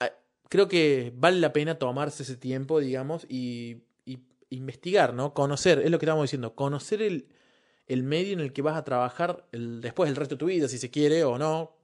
ah, 0.00 0.10
creo 0.48 0.68
que 0.68 1.12
vale 1.16 1.40
la 1.40 1.52
pena 1.52 1.78
tomarse 1.78 2.22
ese 2.22 2.36
tiempo, 2.36 2.80
digamos, 2.80 3.26
y, 3.28 3.78
y 4.04 4.20
investigar, 4.50 5.14
¿no? 5.14 5.34
Conocer, 5.34 5.78
es 5.78 5.90
lo 5.90 5.98
que 5.98 6.04
estábamos 6.04 6.24
diciendo, 6.24 6.54
conocer 6.54 7.02
el, 7.02 7.26
el 7.88 8.02
medio 8.02 8.32
en 8.34 8.40
el 8.40 8.52
que 8.52 8.62
vas 8.62 8.76
a 8.76 8.84
trabajar 8.84 9.46
el, 9.52 9.80
después 9.80 10.08
el 10.08 10.16
resto 10.16 10.34
de 10.36 10.38
tu 10.38 10.46
vida, 10.46 10.68
si 10.68 10.78
se 10.78 10.90
quiere 10.90 11.24
o 11.24 11.38
no. 11.38 11.74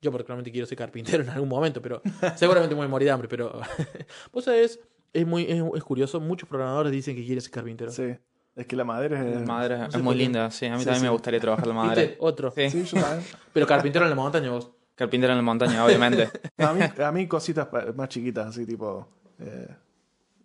Yo 0.00 0.12
particularmente 0.12 0.52
quiero 0.52 0.66
ser 0.66 0.78
carpintero 0.78 1.24
en 1.24 1.30
algún 1.30 1.48
momento, 1.48 1.82
pero 1.82 2.00
seguramente 2.36 2.74
me 2.74 2.78
voy 2.78 2.86
a 2.86 2.88
morir 2.88 3.06
de 3.06 3.12
hambre, 3.12 3.28
pero 3.28 3.60
vos 4.32 4.44
sabés, 4.44 4.78
es 5.12 5.26
muy 5.26 5.42
es, 5.50 5.62
es 5.74 5.82
curioso, 5.84 6.20
muchos 6.20 6.48
programadores 6.48 6.92
dicen 6.92 7.16
que 7.16 7.24
quieren 7.24 7.40
ser 7.42 7.50
carpintero. 7.50 7.90
Sí. 7.90 8.14
Es 8.54 8.66
que 8.66 8.74
la 8.76 8.84
madera 8.84 9.24
es. 9.28 9.36
La 9.40 9.46
madera 9.46 9.88
no 9.88 9.98
es 9.98 10.02
muy 10.02 10.14
linda, 10.16 10.50
sí. 10.50 10.66
A 10.66 10.72
mí 10.72 10.78
Sí, 10.78 10.84
también 10.84 11.00
sí. 11.00 11.04
me 11.04 11.10
gustaría 11.10 11.38
trabajar 11.40 11.66
la 11.68 11.74
¿Viste? 11.74 11.88
madera. 11.88 12.14
Otro. 12.18 12.50
Sí. 12.50 12.70
Sí, 12.70 12.84
yo 12.84 13.00
también. 13.00 13.24
Pero 13.52 13.66
carpintero 13.68 14.04
en 14.04 14.10
la 14.10 14.16
montaña 14.16 14.50
vos. 14.50 14.70
Carpintero 14.96 15.32
en 15.32 15.38
la 15.38 15.42
montaña, 15.44 15.84
obviamente. 15.84 16.28
A 16.58 16.72
mí, 16.72 16.80
a 17.04 17.12
mí 17.12 17.28
cositas 17.28 17.68
más 17.94 18.08
chiquitas, 18.08 18.48
así 18.48 18.66
tipo. 18.66 19.06
eh, 19.38 19.68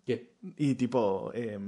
¿Qué? 0.06 0.34
y 0.58 0.74
tipo. 0.74 1.30
eh, 1.34 1.58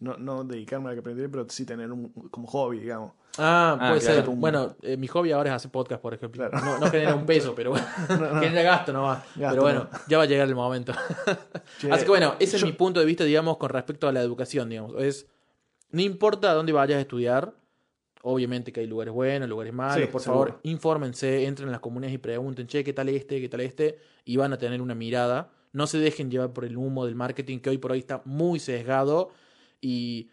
no, 0.00 0.16
no 0.16 0.42
dedicarme 0.42 0.86
a 0.88 0.90
la 0.90 0.96
carpintería, 0.96 1.30
pero 1.30 1.46
sí 1.48 1.64
tener 1.64 1.92
un 1.92 2.08
como 2.30 2.48
hobby, 2.48 2.80
digamos. 2.80 3.12
Ah, 3.38 3.76
Ah, 3.80 3.88
puede 3.90 4.00
claro. 4.00 4.26
ser. 4.26 4.34
Bueno, 4.36 4.76
eh, 4.82 4.96
mi 4.96 5.06
hobby 5.06 5.30
ahora 5.30 5.50
es 5.50 5.56
hacer 5.56 5.70
podcast, 5.70 6.02
por 6.02 6.12
ejemplo. 6.12 6.48
Claro. 6.48 6.64
No, 6.64 6.78
no 6.80 6.90
genera 6.90 7.14
un 7.14 7.24
peso, 7.24 7.54
pero 7.54 7.70
bueno, 8.08 8.40
genera 8.40 8.62
gasto 8.62 8.92
nomás. 8.92 9.18
Gasto, 9.36 9.50
pero 9.50 9.62
bueno, 9.62 9.88
no. 9.92 9.98
ya 10.08 10.16
va 10.18 10.24
a 10.24 10.26
llegar 10.26 10.48
el 10.48 10.54
momento. 10.54 10.92
Che, 11.80 11.90
Así 11.92 12.04
que 12.04 12.10
bueno, 12.10 12.34
ese 12.40 12.56
es 12.56 12.64
mi 12.64 12.72
punto 12.72 12.98
de 13.00 13.06
vista, 13.06 13.22
digamos, 13.24 13.56
con 13.58 13.70
respecto 13.70 14.08
a 14.08 14.12
la 14.12 14.20
educación, 14.20 14.68
digamos. 14.70 14.94
Es, 15.00 15.26
no 15.90 16.00
importa 16.02 16.50
a 16.50 16.54
dónde 16.54 16.72
vayas 16.72 16.98
a 16.98 17.00
estudiar, 17.00 17.54
obviamente 18.22 18.72
que 18.72 18.80
hay 18.80 18.86
lugares 18.86 19.14
buenos, 19.14 19.48
lugares 19.48 19.72
malos, 19.72 20.04
Sí, 20.04 20.10
por 20.10 20.20
seguro. 20.20 20.46
favor, 20.46 20.60
infórmense, 20.64 21.44
entren 21.46 21.68
en 21.68 21.72
las 21.72 21.80
comunidades 21.80 22.14
y 22.14 22.18
pregunten, 22.18 22.66
che, 22.66 22.82
¿qué 22.82 22.92
tal 22.92 23.08
este? 23.08 23.40
¿Qué 23.40 23.48
tal 23.48 23.60
este? 23.60 23.98
Y 24.24 24.36
van 24.36 24.52
a 24.52 24.58
tener 24.58 24.82
una 24.82 24.94
mirada. 24.96 25.50
No 25.72 25.86
se 25.86 25.98
dejen 25.98 26.30
llevar 26.30 26.52
por 26.52 26.64
el 26.64 26.76
humo 26.76 27.06
del 27.06 27.14
marketing 27.14 27.58
que 27.60 27.70
hoy 27.70 27.78
por 27.78 27.92
hoy 27.92 27.98
está 28.00 28.22
muy 28.24 28.58
sesgado 28.58 29.30
y 29.80 30.28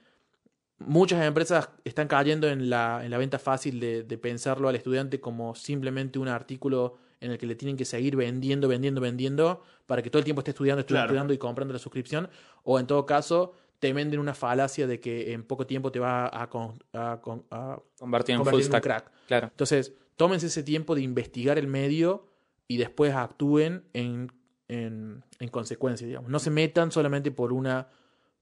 muchas 0.80 1.26
empresas 1.26 1.70
están 1.84 2.08
cayendo 2.08 2.48
en 2.50 2.70
la, 2.70 3.02
en 3.04 3.12
la 3.12 3.18
venta 3.18 3.40
fácil 3.40 3.80
de, 3.80 4.04
de 4.04 4.18
pensarlo 4.18 4.70
al 4.70 4.76
estudiante 4.76 5.20
como 5.20 5.56
simplemente 5.56 6.20
un 6.20 6.28
artículo 6.28 6.98
en 7.22 7.32
el 7.32 7.38
que 7.38 7.46
le 7.48 7.56
tienen 7.56 7.76
que 7.76 7.84
seguir 7.84 8.16
vendiendo, 8.16 8.68
vendiendo, 8.70 9.02
vendiendo, 9.02 9.62
para 9.86 10.02
que 10.02 10.10
todo 10.10 10.20
el 10.20 10.24
tiempo 10.24 10.40
esté 10.40 10.52
estudiando, 10.52 10.80
estudiando, 10.82 11.08
Claro. 11.08 11.12
estudiando 11.14 11.34
y 11.34 11.38
comprando 11.38 11.74
la 11.74 11.80
suscripción. 11.80 12.30
O 12.64 12.80
en 12.80 12.88
todo 12.88 13.06
caso, 13.06 13.54
te 13.80 13.92
venden 13.92 14.22
una 14.22 14.34
falacia 14.34 14.88
de 14.88 15.02
que 15.02 15.34
en 15.34 15.44
poco 15.44 15.68
tiempo 15.68 15.92
te 15.92 16.00
va 16.00 16.30
a, 16.32 16.50
con- 16.50 16.82
a 16.94 17.20
con- 17.22 17.44
a 17.52 17.78
Convertir 18.00 18.36
en 18.36 18.40
full 18.40 18.46
convertir 18.52 18.62
en 18.62 18.66
un 18.68 18.72
stack. 18.72 18.84
crack. 18.84 19.12
Claro. 19.28 19.48
Entonces, 19.48 19.94
tómense 20.16 20.48
ese 20.48 20.64
tiempo 20.64 20.96
de 20.96 21.02
investigar 21.02 21.58
el 21.58 21.68
medio 21.68 22.26
y 22.70 22.78
después 22.78 23.14
actúen 23.14 23.84
en, 23.92 24.32
en, 24.70 25.24
en 25.40 25.50
consecuencia, 25.50 26.08
digamos. 26.08 26.30
No 26.32 26.40
se 26.40 26.50
metan 26.50 26.92
solamente 26.92 27.32
por 27.32 27.52
una 27.52 27.88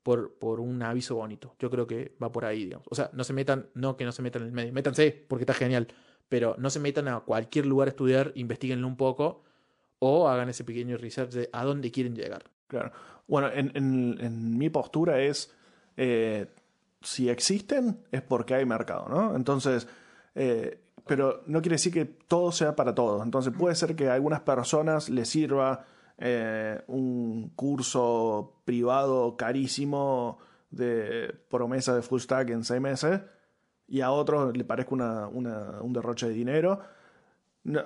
por, 0.03 0.35
por 0.35 0.59
un 0.61 0.81
aviso 0.83 1.15
bonito. 1.15 1.55
Yo 1.59 1.69
creo 1.69 1.85
que 1.87 2.15
va 2.21 2.31
por 2.31 2.45
ahí, 2.45 2.65
digamos. 2.65 2.87
O 2.89 2.95
sea, 2.95 3.09
no 3.13 3.23
se 3.25 3.33
metan, 3.33 3.67
no 3.73 3.97
que 3.97 4.05
no 4.05 4.11
se 4.13 4.21
metan 4.21 4.43
en 4.43 4.47
el 4.49 4.53
medio. 4.53 4.71
Métanse, 4.71 5.25
porque 5.27 5.43
está 5.43 5.53
genial. 5.53 5.87
Pero 6.29 6.55
no 6.59 6.69
se 6.69 6.79
metan 6.79 7.07
a 7.09 7.19
cualquier 7.21 7.65
lugar 7.65 7.87
a 7.87 7.91
estudiar, 7.91 8.31
investiguenlo 8.35 8.87
un 8.87 8.95
poco 8.95 9.43
o 9.99 10.29
hagan 10.29 10.47
ese 10.47 10.63
pequeño 10.63 10.95
research 10.97 11.31
de 11.31 11.49
a 11.51 11.63
dónde 11.65 11.91
quieren 11.91 12.15
llegar. 12.15 12.43
Claro. 12.67 12.91
Bueno, 13.27 13.49
en, 13.53 13.71
en- 13.75 14.17
en 14.21 14.57
mi 14.57 14.69
postura 14.69 15.19
es, 15.21 15.53
eh, 15.97 16.47
si 17.01 17.29
existen 17.29 17.99
es 18.11 18.21
porque 18.21 18.53
hay 18.55 18.65
mercado, 18.65 19.07
¿no? 19.09 19.35
Entonces, 19.35 19.87
eh, 20.35 20.79
pero 21.05 21.43
no 21.47 21.61
quiere 21.61 21.75
decir 21.75 21.91
que 21.93 22.05
todo 22.05 22.51
sea 22.53 22.75
para 22.75 22.93
todos. 22.95 23.23
Entonces 23.23 23.53
puede 23.57 23.75
ser 23.75 23.95
que 23.95 24.07
a 24.09 24.13
algunas 24.13 24.41
personas 24.41 25.09
les 25.09 25.27
sirva 25.29 25.85
eh, 26.17 26.81
un 26.87 27.51
curso 27.55 28.61
privado 28.65 29.35
carísimo 29.37 30.39
de 30.71 31.33
promesa 31.49 31.95
de 31.95 32.01
full 32.01 32.19
stack 32.19 32.49
en 32.49 32.63
seis 32.63 32.81
meses 32.81 33.21
y 33.87 34.01
a 34.01 34.11
otros 34.11 34.55
le 34.57 34.63
parezca 34.65 34.93
una- 34.95 35.27
una- 35.27 35.81
un 35.81 35.93
derroche 35.93 36.27
de 36.27 36.33
dinero. 36.33 36.79
no- 37.63 37.83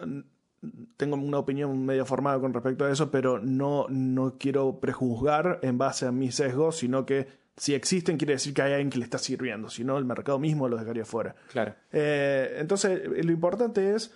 tengo 0.95 1.15
una 1.15 1.39
opinión 1.39 1.85
medio 1.87 2.05
formada 2.05 2.39
con 2.39 2.53
respecto 2.53 2.85
a 2.85 2.91
eso, 2.91 3.09
pero 3.09 3.39
no, 3.39 3.87
no 3.89 4.37
quiero 4.37 4.79
prejuzgar 4.79 5.57
en 5.63 5.79
base 5.79 6.05
a 6.05 6.11
mis 6.11 6.35
sesgos, 6.35 6.77
sino 6.77 7.03
que 7.03 7.27
si 7.57 7.73
existen 7.73 8.17
quiere 8.17 8.33
decir 8.33 8.53
que 8.53 8.61
hay 8.61 8.73
alguien 8.73 8.91
que 8.91 8.99
le 8.99 9.05
está 9.05 9.17
sirviendo, 9.17 9.69
si 9.69 9.83
no 9.83 9.97
el 9.97 10.05
mercado 10.05 10.37
mismo 10.37 10.69
lo 10.69 10.77
dejaría 10.77 11.03
fuera. 11.03 11.35
Claro. 11.51 11.73
Eh, 11.91 12.57
entonces, 12.59 13.01
lo 13.07 13.31
importante 13.31 13.95
es 13.95 14.15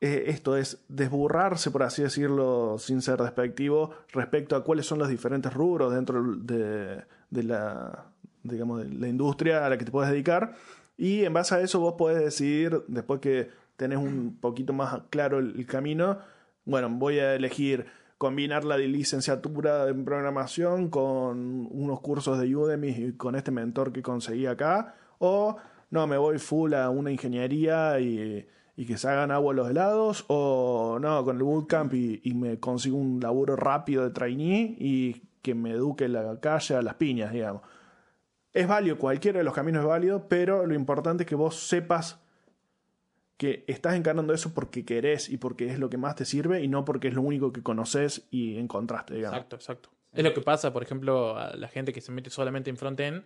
eh, 0.00 0.24
esto, 0.28 0.56
es 0.56 0.78
desburrarse, 0.88 1.70
por 1.70 1.82
así 1.82 2.02
decirlo, 2.02 2.76
sin 2.78 3.02
ser 3.02 3.20
despectivo, 3.20 3.90
respecto 4.12 4.54
a 4.54 4.62
cuáles 4.62 4.86
son 4.86 4.98
los 4.98 5.08
diferentes 5.08 5.52
rubros 5.52 5.92
dentro 5.92 6.22
de, 6.22 7.04
la, 7.30 8.06
digamos, 8.42 8.82
de 8.82 8.94
la 8.94 9.08
industria 9.08 9.66
a 9.66 9.70
la 9.70 9.76
que 9.76 9.84
te 9.84 9.90
puedes 9.90 10.10
dedicar. 10.10 10.54
Y 10.96 11.24
en 11.24 11.32
base 11.32 11.54
a 11.54 11.60
eso 11.60 11.80
vos 11.80 11.94
podés 11.98 12.20
decidir, 12.20 12.82
después 12.88 13.20
que 13.20 13.50
tenés 13.76 13.98
un 13.98 14.38
poquito 14.40 14.72
más 14.72 15.02
claro 15.10 15.38
el, 15.38 15.54
el 15.56 15.66
camino, 15.66 16.18
bueno, 16.64 16.88
voy 16.90 17.18
a 17.18 17.34
elegir 17.34 17.86
combinar 18.18 18.64
la 18.64 18.76
licenciatura 18.76 19.88
en 19.88 20.04
programación 20.04 20.90
con 20.90 21.68
unos 21.70 22.00
cursos 22.00 22.38
de 22.38 22.54
Udemy 22.54 22.88
y 22.88 23.12
con 23.12 23.36
este 23.36 23.52
mentor 23.52 23.92
que 23.92 24.02
conseguí 24.02 24.46
acá, 24.46 24.96
o 25.18 25.56
no, 25.90 26.06
me 26.06 26.18
voy 26.18 26.38
full 26.38 26.74
a 26.74 26.90
una 26.90 27.10
ingeniería 27.10 27.98
y, 28.00 28.46
y 28.78 28.86
que 28.86 28.96
se 28.96 29.08
hagan 29.08 29.32
agua 29.32 29.52
los 29.54 29.68
helados, 29.68 30.24
o 30.28 30.98
no, 31.00 31.24
con 31.24 31.36
el 31.36 31.42
bootcamp 31.42 31.92
y, 31.94 32.32
me 32.32 32.60
consigo 32.60 32.96
un 32.96 33.18
laburo 33.18 33.56
rápido 33.56 34.04
de 34.04 34.10
trainee 34.10 34.76
y 34.78 35.24
que 35.42 35.56
me 35.56 35.72
eduque 35.72 36.06
la 36.06 36.38
calle 36.38 36.76
a 36.76 36.82
las 36.82 36.94
piñas, 36.94 37.32
digamos. 37.32 37.62
Es 38.52 38.68
válido, 38.68 38.96
cualquiera 38.96 39.38
de 39.38 39.44
los 39.44 39.52
caminos 39.52 39.80
es 39.80 39.88
válido, 39.88 40.28
pero 40.28 40.64
lo 40.64 40.76
importante 40.76 41.24
es 41.24 41.28
que 41.28 41.34
vos 41.34 41.56
sepas 41.56 42.20
que 43.36 43.64
estás 43.66 43.96
encarnando 43.96 44.32
eso 44.32 44.54
porque 44.54 44.84
querés 44.84 45.28
y 45.28 45.38
porque 45.38 45.66
es 45.66 45.80
lo 45.80 45.90
que 45.90 45.96
más 45.96 46.14
te 46.14 46.24
sirve 46.24 46.62
y 46.62 46.68
no 46.68 46.84
porque 46.84 47.08
es 47.08 47.14
lo 47.14 47.22
único 47.22 47.52
que 47.52 47.64
conoces 47.64 48.28
y 48.30 48.58
encontraste, 48.58 49.16
digamos. 49.16 49.38
Exacto, 49.38 49.56
exacto. 49.56 49.90
Es 50.12 50.22
lo 50.22 50.32
que 50.32 50.40
pasa, 50.40 50.72
por 50.72 50.84
ejemplo, 50.84 51.36
a 51.36 51.56
la 51.56 51.66
gente 51.66 51.92
que 51.92 52.00
se 52.00 52.12
mete 52.12 52.30
solamente 52.30 52.70
en 52.70 52.76
frontend 52.76 53.24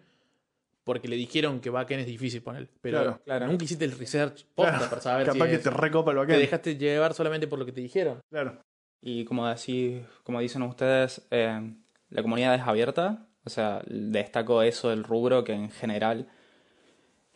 porque 0.85 1.09
le 1.09 1.17
dijeron 1.17 1.61
que 1.61 1.71
backend 1.71 2.01
es 2.01 2.07
difícil 2.07 2.43
poner. 2.43 2.69
Pero 2.81 2.99
Claro, 3.03 3.21
claro. 3.25 3.47
nunca 3.47 3.65
hiciste 3.65 3.85
el 3.85 3.93
research 3.99 4.45
posta 4.55 4.73
Claro, 4.79 4.91
para 4.91 5.01
saber 5.03 5.27
Capaz 5.27 5.45
si 5.45 5.51
que 5.51 5.57
es- 5.57 5.63
te 5.63 5.71
recopa 5.71 6.11
el 6.11 6.17
te 6.17 6.21
backend. 6.21 6.39
dejaste 6.41 6.77
llevar 6.77 7.15
solamente 7.15 7.47
por 7.47 7.59
lo 7.59 7.67
que 7.67 7.73
te 7.73 7.81
dijeron. 7.81 8.21
Claro. 8.31 8.61
Y 9.01 9.25
como, 9.25 9.49
decís, 9.49 10.01
como 10.23 10.41
dicen 10.41 10.63
ustedes, 10.63 11.23
eh, 11.31 11.75
la 12.11 12.23
comunidad 12.23 12.55
es 12.55 12.63
abierta. 12.63 13.27
O 13.45 13.51
sea, 13.51 13.83
destaco 13.87 14.63
eso 14.63 14.91
del 14.91 15.03
rubro 15.03 15.43
que 15.43 15.53
en 15.53 15.71
general 15.71 16.29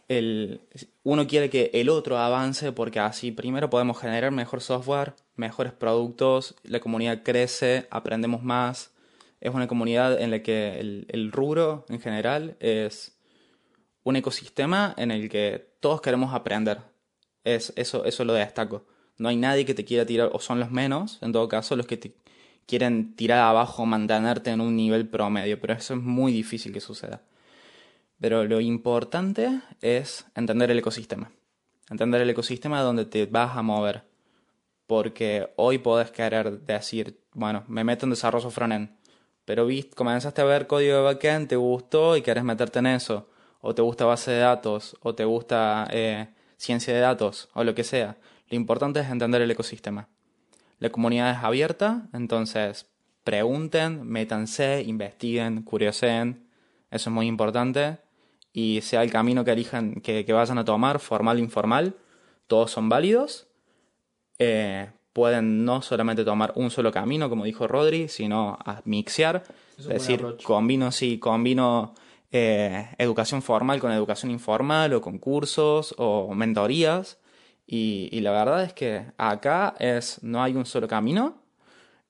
el, 0.08 0.60
uno 1.02 1.26
quiere 1.26 1.50
que 1.50 1.70
el 1.74 1.88
otro 1.88 2.16
avance 2.18 2.70
porque 2.70 3.00
así 3.00 3.32
primero 3.32 3.68
podemos 3.70 3.98
generar 4.00 4.30
mejor 4.30 4.60
software, 4.60 5.14
mejores 5.34 5.72
productos, 5.72 6.54
la 6.62 6.78
comunidad 6.80 7.22
crece, 7.24 7.88
aprendemos 7.90 8.42
más. 8.42 8.92
Es 9.40 9.52
una 9.52 9.66
comunidad 9.66 10.20
en 10.20 10.30
la 10.30 10.42
que 10.42 10.78
el, 10.78 11.06
el 11.10 11.32
rubro 11.32 11.84
en 11.88 12.00
general 12.00 12.56
es 12.60 13.15
un 14.06 14.14
ecosistema 14.14 14.94
en 14.96 15.10
el 15.10 15.28
que 15.28 15.66
todos 15.80 16.00
queremos 16.00 16.32
aprender. 16.32 16.78
Es, 17.42 17.72
eso, 17.74 18.04
eso 18.04 18.24
lo 18.24 18.34
destaco. 18.34 18.86
No 19.18 19.28
hay 19.28 19.36
nadie 19.36 19.64
que 19.64 19.74
te 19.74 19.84
quiera 19.84 20.06
tirar, 20.06 20.30
o 20.32 20.38
son 20.38 20.60
los 20.60 20.70
menos, 20.70 21.18
en 21.22 21.32
todo 21.32 21.48
caso, 21.48 21.74
los 21.74 21.88
que 21.88 21.96
te 21.96 22.14
quieren 22.66 23.16
tirar 23.16 23.40
abajo, 23.40 23.84
mantenerte 23.84 24.50
en 24.50 24.60
un 24.60 24.76
nivel 24.76 25.08
promedio, 25.08 25.60
pero 25.60 25.74
eso 25.74 25.94
es 25.94 26.00
muy 26.00 26.30
difícil 26.30 26.72
que 26.72 26.80
suceda. 26.80 27.22
Pero 28.20 28.44
lo 28.44 28.60
importante 28.60 29.60
es 29.80 30.24
entender 30.36 30.70
el 30.70 30.78
ecosistema. 30.78 31.32
Entender 31.90 32.20
el 32.20 32.30
ecosistema 32.30 32.82
donde 32.82 33.06
te 33.06 33.26
vas 33.26 33.56
a 33.56 33.62
mover. 33.62 34.04
Porque 34.86 35.52
hoy 35.56 35.78
podés 35.78 36.12
querer 36.12 36.60
decir, 36.60 37.18
bueno, 37.32 37.64
me 37.66 37.82
meto 37.82 38.06
en 38.06 38.10
desarrollo 38.10 38.50
frontend. 38.50 38.90
Pero 39.44 39.66
viste, 39.66 39.96
comenzaste 39.96 40.42
a 40.42 40.44
ver 40.44 40.68
código 40.68 40.94
de 40.94 41.02
backend, 41.02 41.48
te 41.48 41.56
gustó 41.56 42.16
y 42.16 42.22
querés 42.22 42.44
meterte 42.44 42.78
en 42.78 42.86
eso. 42.86 43.28
O 43.60 43.74
te 43.74 43.82
gusta 43.82 44.04
base 44.04 44.30
de 44.30 44.38
datos, 44.38 44.96
o 45.02 45.14
te 45.14 45.24
gusta 45.24 45.86
eh, 45.90 46.28
ciencia 46.56 46.94
de 46.94 47.00
datos, 47.00 47.48
o 47.54 47.64
lo 47.64 47.74
que 47.74 47.84
sea. 47.84 48.16
Lo 48.48 48.56
importante 48.56 49.00
es 49.00 49.08
entender 49.08 49.42
el 49.42 49.50
ecosistema. 49.50 50.08
La 50.78 50.90
comunidad 50.90 51.30
es 51.30 51.42
abierta, 51.42 52.08
entonces 52.12 52.86
pregunten, 53.24 54.06
métanse, 54.06 54.82
investiguen, 54.86 55.62
curioseen. 55.62 56.46
Eso 56.90 57.10
es 57.10 57.14
muy 57.14 57.26
importante. 57.26 57.98
Y 58.52 58.80
sea 58.82 59.02
el 59.02 59.10
camino 59.10 59.44
que 59.44 59.52
elijan, 59.52 60.00
que, 60.00 60.24
que 60.24 60.32
vayan 60.32 60.58
a 60.58 60.64
tomar, 60.64 61.00
formal 61.00 61.36
o 61.36 61.40
informal, 61.40 61.96
todos 62.46 62.70
son 62.70 62.88
válidos. 62.88 63.48
Eh, 64.38 64.90
pueden 65.12 65.64
no 65.64 65.80
solamente 65.82 66.24
tomar 66.24 66.52
un 66.56 66.70
solo 66.70 66.92
camino, 66.92 67.28
como 67.30 67.44
dijo 67.44 67.66
Rodri, 67.66 68.08
sino 68.08 68.58
a 68.64 68.82
mixear. 68.84 69.42
Es 69.78 69.88
decir, 69.88 70.22
combino, 70.44 70.92
sí, 70.92 71.18
combino 71.18 71.94
eh, 72.30 72.88
educación 72.98 73.42
formal 73.42 73.80
con 73.80 73.92
educación 73.92 74.30
informal, 74.30 74.92
o 74.94 75.00
con 75.00 75.18
cursos, 75.18 75.94
o 75.98 76.34
mentorías. 76.34 77.18
Y, 77.66 78.08
y 78.12 78.20
la 78.20 78.30
verdad 78.30 78.62
es 78.62 78.72
que 78.72 79.06
acá 79.18 79.74
es, 79.78 80.22
no 80.22 80.42
hay 80.42 80.54
un 80.54 80.66
solo 80.66 80.88
camino, 80.88 81.42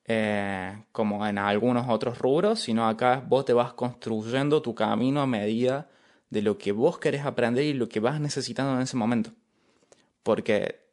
eh, 0.05 0.85
como 0.93 1.27
en 1.27 1.37
algunos 1.37 1.87
otros 1.89 2.19
rubros, 2.19 2.61
sino 2.61 2.87
acá 2.87 3.23
vos 3.27 3.43
te 3.43 3.53
vas 3.53 3.73
construyendo 3.73 4.61
tu 4.61 4.73
camino 4.73 5.21
a 5.21 5.27
medida 5.27 5.89
de 6.29 6.41
lo 6.41 6.57
que 6.57 6.71
vos 6.71 6.97
querés 6.97 7.25
aprender 7.25 7.65
y 7.65 7.73
lo 7.73 7.89
que 7.89 7.99
vas 7.99 8.21
necesitando 8.21 8.75
en 8.75 8.81
ese 8.81 8.95
momento. 8.95 9.31
Porque 10.23 10.87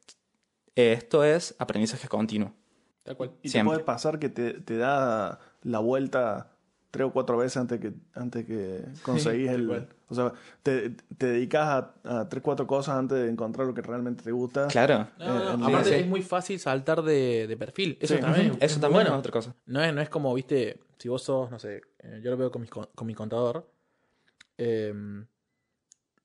esto 0.74 1.22
es 1.22 1.54
aprendizaje 1.58 2.08
continuo. 2.08 2.52
Tal 3.04 3.16
cual. 3.16 3.32
Y 3.42 3.50
Siempre. 3.50 3.70
te 3.70 3.74
puede 3.76 3.84
pasar 3.84 4.18
que 4.18 4.28
te, 4.28 4.54
te 4.54 4.76
da 4.78 5.38
la 5.62 5.78
vuelta 5.78 6.53
tres 6.94 7.08
o 7.08 7.12
cuatro 7.12 7.36
veces 7.36 7.56
antes 7.56 7.80
que, 7.80 7.92
antes 8.14 8.46
que 8.46 8.84
conseguís 9.02 9.50
el... 9.50 9.86
O 10.08 10.14
sea, 10.14 10.32
te, 10.62 10.90
te 11.18 11.26
dedicas 11.26 11.66
a, 12.04 12.20
a 12.20 12.28
tres 12.28 12.40
o 12.40 12.44
cuatro 12.44 12.66
cosas 12.66 12.96
antes 12.96 13.18
de 13.18 13.28
encontrar 13.28 13.66
lo 13.66 13.74
que 13.74 13.82
realmente 13.82 14.22
te 14.22 14.30
gusta. 14.30 14.68
Claro. 14.68 15.08
No, 15.18 15.56
no, 15.56 15.66
Eh, 15.66 15.70
aparte 15.70 15.88
sí. 15.88 15.94
es 15.96 16.06
muy 16.06 16.22
fácil 16.22 16.58
saltar 16.60 17.02
de, 17.02 17.46
de 17.48 17.56
perfil. 17.56 17.98
Eso 18.00 18.14
Sí. 18.14 18.20
también. 18.20 18.52
Eso 18.60 18.76
es 18.76 18.80
también 18.80 18.92
bueno. 18.92 19.10
es 19.10 19.18
otra 19.18 19.32
cosa. 19.32 19.54
No 19.66 19.82
es, 19.82 19.92
no 19.92 20.00
es 20.00 20.08
como, 20.08 20.32
viste, 20.34 20.78
si 20.98 21.08
vos 21.08 21.22
sos, 21.22 21.50
no 21.50 21.58
sé, 21.58 21.82
eh, 21.98 22.20
yo 22.22 22.30
lo 22.30 22.36
veo 22.36 22.50
con 22.52 22.62
mi, 22.62 22.68
con, 22.68 22.86
con 22.94 23.06
mi 23.06 23.14
contador. 23.14 23.66
eh, 24.56 24.94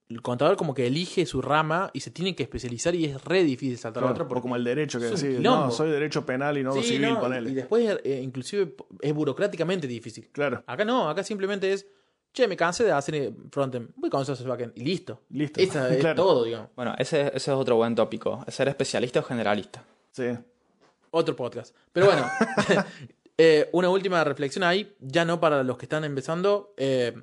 el 0.10 0.22
contador 0.24 0.58
como 0.58 0.74
que 0.74 0.88
elige 0.88 1.26
su 1.28 1.42
rama 1.42 1.92
y 1.94 2.00
se 2.00 2.10
tiene 2.10 2.36
que 2.36 2.42
especializar 2.44 2.96
y 2.96 3.06
es 3.06 3.24
re 3.24 3.44
difícil 3.44 3.78
saltar 3.78 4.02
a 4.04 4.08
Claro, 4.08 4.14
otra 4.14 4.24
o 4.26 4.28
porque 4.28 4.42
como 4.42 4.56
el 4.56 4.64
derecho 4.64 5.00
que 5.00 5.06
decís, 5.06 5.40
no, 5.40 5.70
soy 5.72 5.92
derecho 5.92 6.26
penal 6.26 6.58
y 6.58 6.64
no 6.64 6.74
Sí, 6.74 6.84
civil, 6.84 7.14
no, 7.14 7.20
ponele. 7.20 7.52
y 7.52 7.54
después 7.54 8.00
eh, 8.04 8.20
inclusive 8.24 8.76
es 9.02 9.14
burocráticamente 9.14 9.86
difícil. 9.88 10.28
Claro, 10.32 10.64
Acá 10.66 10.84
no, 10.84 11.08
acá 11.10 11.24
simplemente 11.24 11.72
es, 11.72 11.86
che, 12.34 12.48
me 12.48 12.58
cansé 12.58 12.84
de 12.86 12.92
hacer 12.92 13.16
eh, 13.16 13.34
frontend, 13.52 13.90
voy 13.96 14.10
a 14.12 14.18
hacer 14.18 14.48
backend 14.48 14.72
y 14.76 14.82
listo. 14.82 15.22
listo. 15.30 15.60
Esa 15.62 15.90
es 15.94 15.98
Claro. 16.02 16.16
todo, 16.16 16.44
digamos. 16.44 16.70
Bueno, 16.76 16.96
ese, 16.98 17.28
ese 17.28 17.38
es 17.38 17.50
otro 17.50 17.76
buen 17.76 17.94
tópico. 17.94 18.44
¿Ser 18.48 18.68
especialista 18.68 19.20
o 19.20 19.24
generalista? 19.24 19.84
Sí. 20.12 20.26
Otro 21.12 21.36
podcast. 21.36 21.76
Pero 21.94 22.08
bueno, 22.08 22.26
eh, 23.38 23.70
una 23.74 23.90
última 23.90 24.24
reflexión 24.24 24.64
ahí, 24.64 24.96
ya 25.00 25.24
no 25.24 25.40
para 25.40 25.64
los 25.64 25.78
que 25.78 25.86
están 25.86 26.04
empezando, 26.04 26.74
eh, 26.78 27.14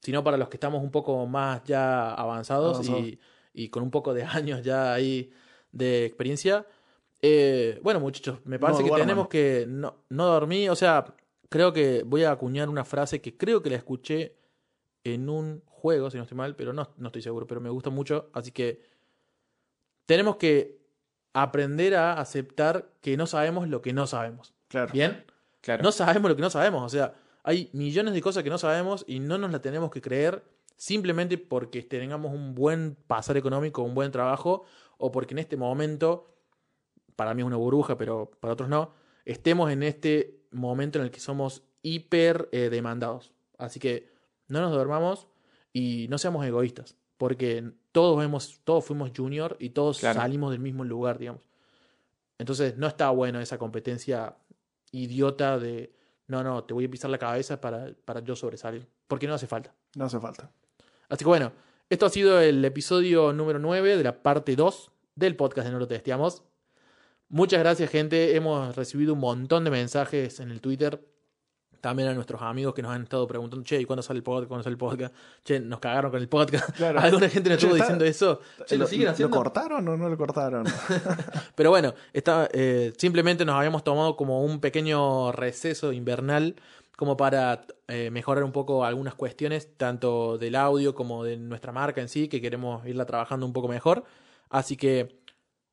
sino 0.00 0.22
para 0.22 0.36
los 0.36 0.48
que 0.48 0.56
estamos 0.56 0.82
un 0.82 0.90
poco 0.90 1.26
más 1.26 1.64
ya 1.64 2.14
avanzados 2.14 2.88
y, 2.88 3.18
y 3.52 3.68
con 3.68 3.82
un 3.82 3.90
poco 3.90 4.14
de 4.14 4.24
años 4.24 4.62
ya 4.62 4.92
ahí 4.92 5.32
de 5.72 6.04
experiencia. 6.04 6.66
Eh, 7.20 7.80
bueno, 7.82 8.00
muchachos, 8.00 8.40
me 8.44 8.58
parece 8.58 8.82
No 8.82 8.94
que 8.94 9.00
tenemos 9.00 9.28
que 9.28 9.64
no, 9.66 10.04
no 10.10 10.26
dormir, 10.26 10.70
o 10.70 10.76
sea, 10.76 11.04
creo 11.48 11.72
que 11.72 12.02
voy 12.04 12.24
a 12.24 12.30
acuñar 12.30 12.68
una 12.68 12.84
frase 12.84 13.20
que 13.20 13.36
creo 13.36 13.62
que 13.62 13.70
la 13.70 13.76
escuché 13.76 14.36
en 15.02 15.28
un 15.28 15.62
juego, 15.66 16.10
si 16.10 16.18
no 16.18 16.24
estoy 16.24 16.36
mal, 16.36 16.56
pero 16.56 16.72
no, 16.72 16.90
no 16.96 17.06
estoy 17.08 17.22
seguro, 17.22 17.46
pero 17.46 17.60
me 17.60 17.70
gusta 17.70 17.90
mucho, 17.90 18.30
así 18.32 18.50
que 18.50 18.82
tenemos 20.04 20.36
que 20.36 20.78
aprender 21.32 21.94
a 21.94 22.14
aceptar 22.14 22.92
que 23.00 23.16
no 23.16 23.26
sabemos 23.26 23.68
lo 23.68 23.82
que 23.82 23.92
no 23.92 24.06
sabemos. 24.06 24.54
Claro. 24.68 24.92
¿Bien? 24.92 25.24
Claro. 25.60 25.82
No 25.82 25.92
sabemos 25.92 26.30
lo 26.30 26.36
que 26.36 26.42
no 26.42 26.50
sabemos. 26.50 26.82
O 26.82 26.88
sea, 26.88 27.12
hay 27.46 27.70
millones 27.72 28.12
de 28.12 28.20
cosas 28.20 28.42
que 28.42 28.50
no 28.50 28.58
sabemos 28.58 29.04
y 29.06 29.20
no 29.20 29.38
nos 29.38 29.52
la 29.52 29.60
tenemos 29.62 29.92
que 29.92 30.00
creer 30.02 30.42
simplemente 30.76 31.38
porque 31.38 31.80
tengamos 31.84 32.34
un 32.34 32.56
buen 32.56 32.96
pasar 33.06 33.36
económico, 33.36 33.82
un 33.82 33.94
buen 33.94 34.10
trabajo, 34.10 34.64
o 34.98 35.12
porque 35.12 35.32
en 35.32 35.38
este 35.38 35.56
momento, 35.56 36.34
para 37.14 37.34
mí 37.34 37.42
es 37.42 37.46
una 37.46 37.56
burbuja, 37.56 37.96
pero 37.96 38.32
para 38.40 38.52
otros 38.52 38.68
no, 38.68 38.90
estemos 39.24 39.70
en 39.70 39.84
este 39.84 40.40
momento 40.50 40.98
en 40.98 41.04
el 41.04 41.12
que 41.12 41.20
somos 41.20 41.62
hiper 41.82 42.48
eh, 42.50 42.68
demandados. 42.68 43.32
Así 43.58 43.78
que 43.78 44.10
no 44.48 44.60
nos 44.60 44.72
dormamos 44.72 45.28
y 45.72 46.08
no 46.10 46.18
seamos 46.18 46.44
egoístas, 46.44 46.96
porque 47.16 47.70
todos 47.92 48.24
hemos, 48.24 48.60
todos 48.64 48.84
fuimos 48.84 49.12
junior 49.16 49.56
y 49.60 49.70
todos 49.70 50.00
Claro. 50.00 50.18
salimos 50.20 50.50
del 50.50 50.60
mismo 50.60 50.82
lugar, 50.82 51.18
digamos. 51.18 51.42
Entonces 52.38 52.76
no 52.76 52.88
está 52.88 53.08
bueno 53.10 53.40
esa 53.40 53.56
competencia 53.56 54.36
idiota 54.90 55.60
de 55.60 55.94
no, 56.28 56.42
no, 56.42 56.64
te 56.64 56.74
voy 56.74 56.84
a 56.84 56.90
pisar 56.90 57.10
la 57.10 57.18
cabeza 57.18 57.60
para, 57.60 57.90
para 58.04 58.20
yo 58.20 58.34
sobresalir, 58.34 58.86
porque 59.06 59.26
no 59.26 59.34
hace 59.34 59.46
falta. 59.46 59.74
No 59.94 60.06
hace 60.06 60.18
falta. 60.18 60.50
Así 61.08 61.24
que 61.24 61.28
bueno, 61.28 61.52
esto 61.88 62.06
ha 62.06 62.10
sido 62.10 62.40
el 62.40 62.64
episodio 62.64 63.32
número 63.32 63.58
9 63.58 63.96
de 63.96 64.02
la 64.02 64.22
parte 64.22 64.56
2 64.56 64.90
del 65.14 65.36
podcast 65.36 65.66
de 65.66 65.72
No 65.72 65.78
lo 65.78 65.86
testeamos. 65.86 66.42
Muchas 67.28 67.60
gracias, 67.60 67.90
gente. 67.90 68.36
Hemos 68.36 68.74
recibido 68.76 69.14
un 69.14 69.20
montón 69.20 69.64
de 69.64 69.70
mensajes 69.70 70.40
en 70.40 70.50
el 70.50 70.60
Twitter. 70.60 71.00
También 71.80 72.08
a 72.08 72.14
nuestros 72.14 72.42
amigos 72.42 72.74
que 72.74 72.82
nos 72.82 72.90
han 72.92 73.02
estado 73.02 73.26
preguntando, 73.26 73.64
che, 73.64 73.80
¿y 73.80 73.84
cuándo 73.84 74.02
sale 74.02 74.18
el 74.18 74.22
podcast? 74.22 74.48
¿Cuándo 74.48 74.64
sale 74.64 74.74
el 74.74 74.78
podcast? 74.78 75.14
Che, 75.44 75.60
nos 75.60 75.78
cagaron 75.80 76.10
con 76.10 76.20
el 76.20 76.28
podcast. 76.28 76.70
Claro. 76.76 77.00
Alguna 77.00 77.28
gente 77.28 77.50
nos 77.50 77.58
Che, 77.58 77.66
estuvo 77.66 77.76
está- 77.76 77.84
diciendo 77.84 78.04
eso. 78.04 78.40
Che, 78.66 78.76
¿lo, 78.76 78.84
¿Lo, 78.84 78.88
siguen 78.88 79.06
lo 79.06 79.12
haciendo? 79.12 79.36
cortaron 79.36 79.88
o 79.88 79.96
no 79.96 80.08
lo 80.08 80.16
cortaron? 80.16 80.64
Pero 81.54 81.70
bueno, 81.70 81.94
está, 82.12 82.48
eh, 82.52 82.92
simplemente 82.96 83.44
nos 83.44 83.54
habíamos 83.56 83.84
tomado 83.84 84.16
como 84.16 84.42
un 84.44 84.60
pequeño 84.60 85.32
receso 85.32 85.92
invernal 85.92 86.56
como 86.96 87.16
para 87.16 87.62
eh, 87.88 88.10
mejorar 88.10 88.42
un 88.42 88.52
poco 88.52 88.84
algunas 88.84 89.14
cuestiones, 89.14 89.76
tanto 89.76 90.38
del 90.38 90.54
audio 90.56 90.94
como 90.94 91.24
de 91.24 91.36
nuestra 91.36 91.70
marca 91.70 92.00
en 92.00 92.08
sí, 92.08 92.26
que 92.28 92.40
queremos 92.40 92.86
irla 92.86 93.04
trabajando 93.04 93.44
un 93.44 93.52
poco 93.52 93.68
mejor. 93.68 94.04
Así 94.48 94.76
que 94.78 95.20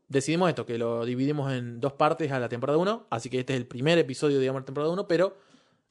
decidimos 0.10 0.50
esto, 0.50 0.66
que 0.66 0.78
lo 0.78 1.06
dividimos 1.06 1.52
en 1.54 1.80
dos 1.80 1.94
partes 1.94 2.30
a 2.34 2.40
la 2.40 2.50
temporada 2.50 2.78
1. 2.78 3.08
Así 3.10 3.30
que 3.30 3.40
este 3.40 3.54
es 3.54 3.60
el 3.62 3.68
primer 3.68 3.98
episodio, 3.98 4.38
digamos, 4.40 4.60
de 4.60 4.64
la 4.64 4.66
temporada 4.66 4.92
1, 4.94 5.08
pero 5.08 5.38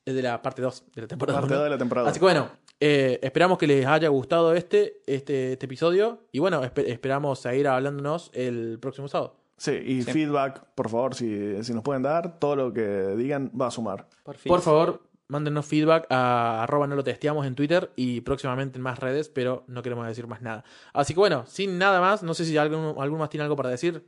de 0.04 0.22
la 0.22 0.42
parte 0.42 0.62
2 0.62 0.84
de 0.94 1.02
la 1.02 1.08
temporada 1.08 1.38
Parte 1.40 1.52
1. 1.54 1.56
dos 1.58 1.64
de 1.64 1.70
la 1.70 1.78
temporada. 1.78 2.08
Así 2.10 2.18
que 2.18 2.24
bueno, 2.24 2.50
eh, 2.80 3.20
esperamos 3.22 3.58
que 3.58 3.66
les 3.66 3.86
haya 3.86 4.08
gustado 4.08 4.52
este, 4.54 5.00
este, 5.06 5.52
este 5.52 5.66
episodio. 5.66 6.20
Y 6.32 6.38
bueno, 6.40 6.62
espe- 6.64 6.88
esperamos 6.88 7.38
seguir 7.40 7.68
hablándonos 7.68 8.30
el 8.34 8.78
próximo 8.80 9.06
sábado. 9.08 9.36
Sí, 9.56 9.70
y 9.72 10.02
Sí. 10.02 10.10
feedback, 10.12 10.64
por 10.74 10.88
favor, 10.88 11.14
si, 11.14 11.62
si 11.62 11.72
nos 11.72 11.84
pueden 11.84 12.02
dar, 12.02 12.40
todo 12.40 12.56
lo 12.56 12.72
que 12.72 12.82
digan 13.16 13.52
va 13.58 13.68
a 13.68 13.70
sumar. 13.70 14.08
Por 14.46 14.60
favor, 14.60 15.02
mándenos 15.28 15.66
feedback 15.66 16.06
a 16.10 16.64
arroba 16.64 16.88
no 16.88 16.96
lo 16.96 17.04
testeamos 17.04 17.46
en 17.46 17.54
Twitter 17.54 17.92
y 17.94 18.22
próximamente 18.22 18.78
en 18.78 18.82
más 18.82 18.98
redes, 18.98 19.28
pero 19.28 19.62
no 19.68 19.82
queremos 19.82 20.04
decir 20.08 20.26
más 20.26 20.42
nada. 20.42 20.64
Así 20.92 21.14
que 21.14 21.20
bueno, 21.20 21.44
sin 21.46 21.78
nada 21.78 22.00
más, 22.00 22.24
no 22.24 22.34
sé 22.34 22.44
si 22.44 22.56
alguno, 22.56 22.96
alguno 23.00 23.20
más 23.20 23.30
tiene 23.30 23.44
algo 23.44 23.54
para 23.54 23.68
decir. 23.68 24.04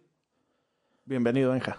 Bienvenido, 1.07 1.51
Benja. 1.53 1.79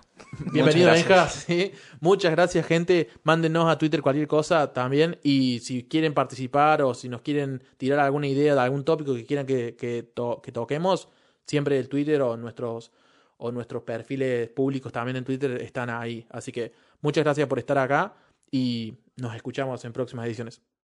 Bienvenido, 0.54 0.90
Muchas 0.92 1.08
Benja. 1.08 1.28
Sí. 1.30 1.72
Muchas 2.00 2.32
gracias, 2.32 2.66
gente. 2.68 3.10
Mándenos 3.24 3.68
a 3.70 3.78
Twitter 3.78 4.02
cualquier 4.04 4.28
cosa 4.28 4.72
también. 4.72 5.18
Y 5.24 5.60
si 5.62 5.84
quieren 5.84 6.14
participar 6.14 6.84
o 6.84 6.94
si 6.94 7.10
nos 7.10 7.22
quieren 7.22 7.64
tirar 7.78 8.00
alguna 8.00 8.28
idea 8.28 8.54
de 8.54 8.60
algún 8.62 8.84
tópico 8.86 9.16
que 9.16 9.26
quieran 9.26 9.48
que, 9.48 9.76
que, 9.76 10.04
to- 10.04 10.42
que 10.44 10.52
toquemos, 10.52 11.08
siempre 11.48 11.80
el 11.80 11.90
Twitter 11.90 12.22
o 12.22 12.38
nuestros, 12.38 12.92
o 13.38 13.52
nuestros 13.52 13.82
perfiles 13.82 14.48
públicos 14.50 14.92
también 14.92 15.18
en 15.18 15.24
Twitter 15.24 15.60
están 15.62 15.90
ahí. 15.90 16.28
Así 16.30 16.52
que 16.52 16.74
muchas 17.02 17.24
gracias 17.24 17.48
por 17.48 17.58
estar 17.58 17.80
acá 17.80 18.14
y 18.52 18.94
nos 19.18 19.36
escuchamos 19.36 19.84
en 19.86 19.92
próximas 19.94 20.28
ediciones. 20.28 20.62